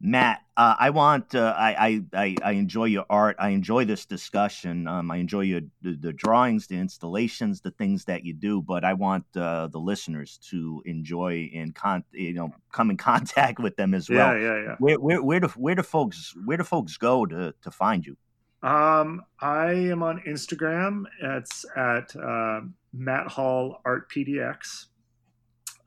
Matt, 0.00 0.40
uh, 0.56 0.76
I 0.78 0.88
want. 0.90 1.34
Uh, 1.34 1.54
I, 1.54 2.00
I 2.14 2.24
I 2.24 2.36
I 2.42 2.52
enjoy 2.52 2.86
your 2.86 3.04
art. 3.10 3.36
I 3.38 3.50
enjoy 3.50 3.84
this 3.84 4.06
discussion. 4.06 4.88
Um, 4.88 5.10
I 5.10 5.18
enjoy 5.18 5.42
your 5.42 5.60
the, 5.82 5.94
the 5.94 6.12
drawings, 6.14 6.68
the 6.68 6.76
installations, 6.78 7.60
the 7.60 7.70
things 7.72 8.06
that 8.06 8.24
you 8.24 8.32
do. 8.32 8.62
But 8.62 8.82
I 8.82 8.94
want 8.94 9.26
uh, 9.36 9.66
the 9.68 9.78
listeners 9.78 10.38
to 10.50 10.82
enjoy 10.86 11.50
and 11.54 11.74
con 11.74 12.04
you 12.12 12.32
know 12.32 12.50
come 12.72 12.88
in 12.90 12.96
contact 13.10 13.58
with 13.60 13.76
them 13.76 13.92
as 13.92 14.08
well. 14.08 14.34
yeah 14.34 14.40
yeah 14.40 14.62
yeah 14.62 14.76
Where 14.78 14.98
where 14.98 15.22
where 15.22 15.40
do 15.40 15.48
where 15.48 15.74
do 15.74 15.82
folks 15.82 16.34
where 16.46 16.56
do 16.56 16.64
folks 16.64 16.96
go 16.96 17.26
to 17.26 17.52
to 17.60 17.70
find 17.70 18.06
you? 18.06 18.16
Um 18.62 19.22
i 19.40 19.72
am 19.72 20.02
on 20.02 20.20
instagram. 20.26 21.04
It's 21.20 21.64
at 21.76 22.14
uh, 22.16 22.60
matt 22.92 23.28
hall 23.28 23.80
art 23.84 24.10
pdx 24.10 24.86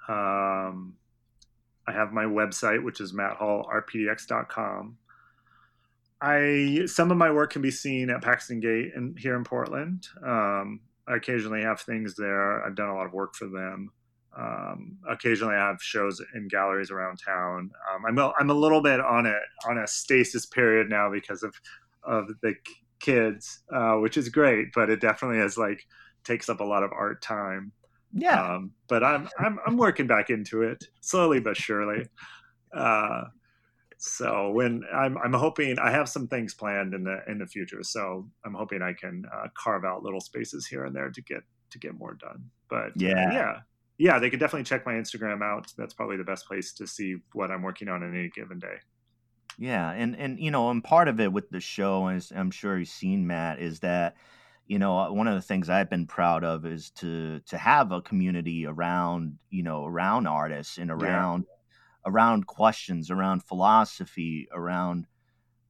um 0.09 0.95
i 1.87 1.91
have 1.91 2.11
my 2.11 2.25
website 2.25 2.83
which 2.83 2.99
is 2.99 3.13
matthallartpdx.com 3.13 4.97
i 6.21 6.81
some 6.87 7.11
of 7.11 7.17
my 7.17 7.31
work 7.31 7.51
can 7.51 7.61
be 7.61 7.71
seen 7.71 8.09
at 8.09 8.21
paxton 8.21 8.59
gate 8.59 8.91
and 8.95 9.17
here 9.19 9.35
in 9.35 9.43
portland. 9.43 10.07
Um 10.25 10.79
i 11.07 11.15
occasionally 11.15 11.61
have 11.61 11.81
things 11.81 12.15
there. 12.15 12.65
I've 12.65 12.75
done 12.75 12.89
a 12.89 12.95
lot 12.95 13.05
of 13.05 13.13
work 13.13 13.35
for 13.35 13.47
them. 13.47 13.91
Um, 14.35 14.97
occasionally 15.07 15.55
I 15.55 15.67
have 15.67 15.81
shows 15.81 16.21
in 16.33 16.47
galleries 16.47 16.89
around 16.89 17.17
town. 17.23 17.69
Um, 17.93 18.05
I'm, 18.07 18.17
a, 18.17 18.33
I'm 18.39 18.49
a 18.49 18.53
little 18.53 18.81
bit 18.81 18.99
on 18.99 19.27
a 19.27 19.35
on 19.69 19.77
a 19.77 19.87
stasis 19.87 20.45
period 20.45 20.89
now 20.89 21.11
because 21.11 21.43
of 21.43 21.53
of 22.05 22.27
the 22.41 22.55
kids, 22.99 23.63
uh, 23.73 23.95
which 23.95 24.17
is 24.17 24.29
great, 24.29 24.67
but 24.73 24.89
it 24.89 25.01
definitely 25.01 25.39
is 25.39 25.57
like 25.57 25.85
takes 26.23 26.49
up 26.49 26.59
a 26.59 26.63
lot 26.63 26.83
of 26.83 26.91
art 26.91 27.21
time. 27.21 27.71
Yeah, 28.13 28.43
Um, 28.55 28.71
but 28.87 29.03
I'm 29.03 29.29
I'm 29.39 29.59
I'm 29.65 29.77
working 29.77 30.07
back 30.07 30.29
into 30.29 30.61
it 30.63 30.83
slowly 31.01 31.39
but 31.39 31.57
surely. 31.57 32.05
Uh, 32.75 33.25
so 33.97 34.51
when 34.51 34.83
I'm 34.93 35.17
I'm 35.17 35.33
hoping 35.33 35.79
I 35.79 35.91
have 35.91 36.09
some 36.09 36.27
things 36.27 36.53
planned 36.53 36.93
in 36.93 37.03
the 37.03 37.19
in 37.27 37.39
the 37.39 37.47
future. 37.47 37.83
So 37.83 38.29
I'm 38.45 38.53
hoping 38.53 38.81
I 38.81 38.93
can 38.93 39.23
uh, 39.33 39.47
carve 39.57 39.85
out 39.85 40.03
little 40.03 40.21
spaces 40.21 40.67
here 40.67 40.85
and 40.85 40.95
there 40.95 41.09
to 41.11 41.21
get 41.21 41.43
to 41.71 41.79
get 41.79 41.97
more 41.97 42.15
done. 42.15 42.49
But 42.69 42.93
uh, 43.05 43.15
Yeah. 43.15 43.25
yeah, 43.25 43.59
yeah, 43.97 44.19
they 44.19 44.29
could 44.29 44.39
definitely 44.39 44.65
check 44.65 44.85
my 44.85 44.93
Instagram 44.93 45.41
out. 45.43 45.71
That's 45.77 45.93
probably 45.93 46.17
the 46.17 46.23
best 46.23 46.47
place 46.47 46.73
to 46.73 46.87
see 46.87 47.17
what 47.33 47.51
I'm 47.51 47.61
working 47.61 47.87
on 47.89 48.03
in 48.03 48.15
any 48.15 48.29
given 48.29 48.59
day. 48.59 48.77
Yeah, 49.57 49.91
and 49.91 50.15
and 50.17 50.39
you 50.39 50.51
know, 50.51 50.69
and 50.69 50.83
part 50.83 51.07
of 51.07 51.19
it 51.19 51.31
with 51.31 51.49
the 51.49 51.59
show, 51.59 52.07
as 52.07 52.31
I'm 52.35 52.51
sure 52.51 52.77
you've 52.77 52.87
seen, 52.87 53.27
Matt, 53.27 53.59
is 53.59 53.79
that 53.81 54.15
you 54.67 54.79
know 54.79 54.97
uh, 54.97 55.11
one 55.11 55.27
of 55.27 55.35
the 55.35 55.41
things 55.41 55.69
I've 55.69 55.89
been 55.89 56.07
proud 56.07 56.43
of 56.43 56.65
is 56.65 56.89
to 56.91 57.39
to 57.41 57.57
have 57.57 57.91
a 57.91 58.01
community 58.01 58.65
around 58.65 59.37
you 59.49 59.63
know 59.63 59.85
around 59.85 60.27
artists 60.27 60.77
and 60.77 60.89
around 60.89 61.45
around 62.05 62.47
questions, 62.47 63.11
around 63.11 63.43
philosophy, 63.43 64.47
around 64.51 65.07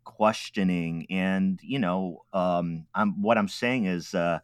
questioning, 0.04 1.06
and 1.10 1.60
you 1.62 1.80
know, 1.80 2.24
um, 2.34 2.86
I'm 2.96 3.22
what 3.22 3.38
I'm 3.38 3.50
saying 3.50 3.86
is. 3.86 4.14
Uh, 4.14 4.40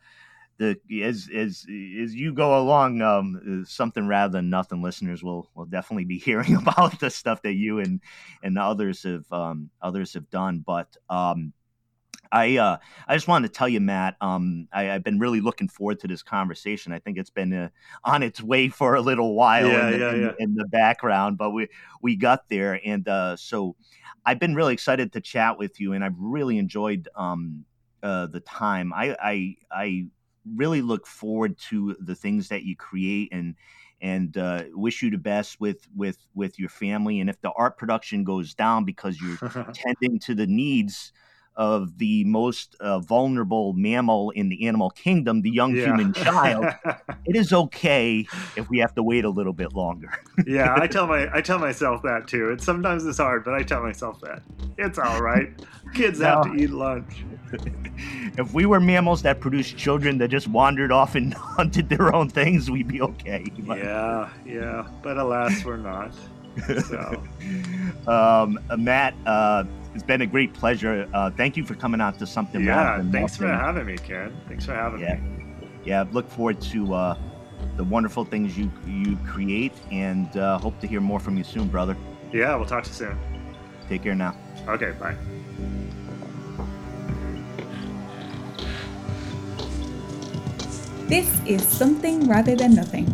the 0.60 0.78
as 1.04 1.30
as 1.34 1.66
as 1.68 2.14
you 2.14 2.34
go 2.34 2.60
along, 2.60 3.02
um, 3.02 3.66
something 3.68 4.08
rather 4.08 4.34
than 4.34 4.50
nothing, 4.50 4.82
listeners 4.84 5.24
will 5.24 5.50
will 5.56 5.66
definitely 5.66 6.06
be 6.06 6.20
hearing 6.28 6.56
about 6.56 7.00
the 7.00 7.10
stuff 7.10 7.42
that 7.44 7.54
you 7.54 7.80
and 7.80 8.02
and 8.44 8.60
others 8.60 9.04
have 9.04 9.32
um, 9.32 9.72
others 9.82 10.14
have 10.14 10.30
done. 10.30 10.60
But 10.60 10.96
um, 11.10 11.54
I 12.32 12.58
uh, 12.58 12.78
I 13.08 13.16
just 13.16 13.28
wanted 13.28 13.48
to 13.48 13.54
tell 13.54 13.70
you, 13.70 13.80
Matt. 13.80 14.16
Um, 14.22 14.68
I, 14.72 14.92
I've 14.92 15.04
been 15.04 15.18
really 15.18 15.42
looking 15.42 15.68
forward 15.68 16.00
to 16.02 16.08
this 16.08 16.22
conversation. 16.22 16.92
I 16.94 17.00
think 17.00 17.18
it's 17.18 17.32
been 17.32 17.54
uh, 17.54 17.70
on 18.04 18.22
its 18.22 18.42
way 18.42 18.70
for 18.70 18.96
a 18.96 19.02
little 19.02 19.34
while 19.36 19.68
Yeah, 19.68 19.88
in, 19.88 19.92
the, 19.92 19.98
yeah, 19.98 20.14
in, 20.14 20.22
yeah. 20.22 20.32
in 20.40 20.56
the 20.56 20.66
background, 20.68 21.38
but 21.38 21.52
we 21.52 21.70
we 22.02 22.16
got 22.16 22.48
there, 22.50 22.80
and 22.86 23.08
uh, 23.08 23.36
so 23.36 23.76
I've 24.26 24.40
been 24.40 24.54
really 24.56 24.74
excited 24.74 25.14
to 25.14 25.22
chat 25.22 25.58
with 25.58 25.80
you, 25.80 25.94
and 25.94 26.04
I've 26.04 26.20
really 26.20 26.58
enjoyed 26.60 27.08
um, 27.16 27.66
uh, 28.04 28.28
the 28.28 28.42
time. 28.42 28.94
I 28.94 29.16
I 29.20 29.56
I 29.72 30.08
really 30.56 30.82
look 30.82 31.08
forward 31.08 31.58
to 31.70 31.96
the 32.00 32.16
things 32.16 32.50
that 32.50 32.64
you 32.64 32.76
create 32.76 33.30
and 33.32 33.56
and 34.02 34.38
uh, 34.38 34.64
wish 34.72 35.02
you 35.02 35.10
the 35.10 35.18
best 35.18 35.60
with 35.60 35.88
with 35.96 36.18
with 36.34 36.58
your 36.60 36.70
family. 36.70 37.20
And 37.20 37.30
if 37.30 37.40
the 37.42 37.52
art 37.52 37.78
production 37.78 38.24
goes 38.24 38.54
down 38.54 38.86
because 38.86 39.20
you're 39.22 39.38
tending 39.74 40.20
to 40.20 40.36
the 40.36 40.48
needs 40.48 41.12
of 41.60 41.98
the 41.98 42.24
most 42.24 42.76
uh, 42.80 43.00
vulnerable 43.00 43.74
mammal 43.74 44.30
in 44.32 44.48
the 44.48 44.66
animal 44.66 44.90
kingdom 44.90 45.42
the 45.42 45.50
young 45.52 45.76
Yeah. 45.76 45.88
human 45.88 46.14
child 46.14 46.66
it 47.26 47.36
is 47.36 47.52
okay 47.52 48.26
if 48.56 48.70
we 48.70 48.80
have 48.80 48.96
to 48.96 49.04
wait 49.04 49.26
a 49.26 49.30
little 49.30 49.52
bit 49.54 49.74
longer 49.74 50.10
yeah, 50.48 50.74
I 50.80 50.88
tell 50.88 51.06
my 51.06 51.28
I 51.34 51.42
tell 51.42 51.60
myself 51.60 52.02
that 52.04 52.28
too. 52.28 52.50
It's 52.52 52.64
sometimes 52.64 53.06
it's 53.06 53.18
hard, 53.18 53.44
but 53.44 53.54
I 53.56 53.62
tell 53.64 53.84
myself 53.84 54.22
that 54.22 54.42
it's 54.78 54.98
all 54.98 55.22
right. 55.22 55.50
Kids 55.94 56.22
have 56.22 56.44
to 56.46 56.54
eat 56.54 56.70
lunch. 56.70 57.26
if 58.38 58.54
we 58.54 58.66
were 58.66 58.80
mammals 58.80 59.22
that 59.24 59.42
produced 59.42 59.76
children 59.76 60.18
that 60.20 60.30
just 60.30 60.48
wandered 60.48 60.92
off 60.94 61.16
and 61.16 61.34
hunted 61.34 61.90
their 61.90 62.16
own 62.16 62.30
things 62.30 62.72
we'd 62.72 62.88
be 62.88 63.02
okay 63.02 63.44
But- 63.68 63.80
Yeah, 63.80 64.30
yeah, 64.46 64.88
but 65.04 65.18
alas, 65.18 65.66
we're 65.66 65.76
not. 65.78 66.14
So 66.88 67.22
um, 68.08 68.60
Matt, 68.78 69.14
uh, 69.26 69.64
it's 69.94 70.04
been 70.04 70.22
a 70.22 70.28
great 70.28 70.54
pleasure. 70.54 71.08
Uh, 71.14 71.32
thank 71.32 71.58
you 71.58 71.66
for 71.66 71.76
coming 71.76 72.00
out 72.00 72.20
to 72.20 72.28
something. 72.28 72.64
Yeah, 72.64 73.02
thanks 73.12 73.36
for 73.36 73.48
having 73.48 73.86
me, 73.86 73.98
Ken. 73.98 74.36
Thanks 74.48 74.66
for 74.66 74.74
having 74.74 75.02
yeah. 75.02 75.16
me. 75.16 75.68
Yeah, 75.84 76.06
look 76.12 76.30
forward 76.30 76.62
to 76.62 76.94
uh, 76.94 77.18
the 77.76 77.84
wonderful 77.84 78.26
things 78.26 78.58
you 78.58 78.72
you 78.86 79.18
create, 79.26 79.74
and 79.92 80.36
uh, 80.38 80.60
hope 80.60 80.80
to 80.82 80.88
hear 80.88 81.02
more 81.02 81.20
from 81.20 81.38
you 81.38 81.44
soon, 81.44 81.68
brother. 81.68 81.98
Yeah, 82.32 82.56
we'll 82.56 82.66
talk 82.66 82.84
to 82.84 82.90
you 82.90 82.96
soon. 82.96 83.20
Take 83.88 84.04
care 84.04 84.16
now. 84.16 84.36
Okay, 84.68 84.92
bye. 85.00 85.16
This 91.08 91.42
is 91.48 91.68
Something 91.68 92.28
Rather 92.28 92.56
Than 92.56 92.76
Nothing, 92.76 93.08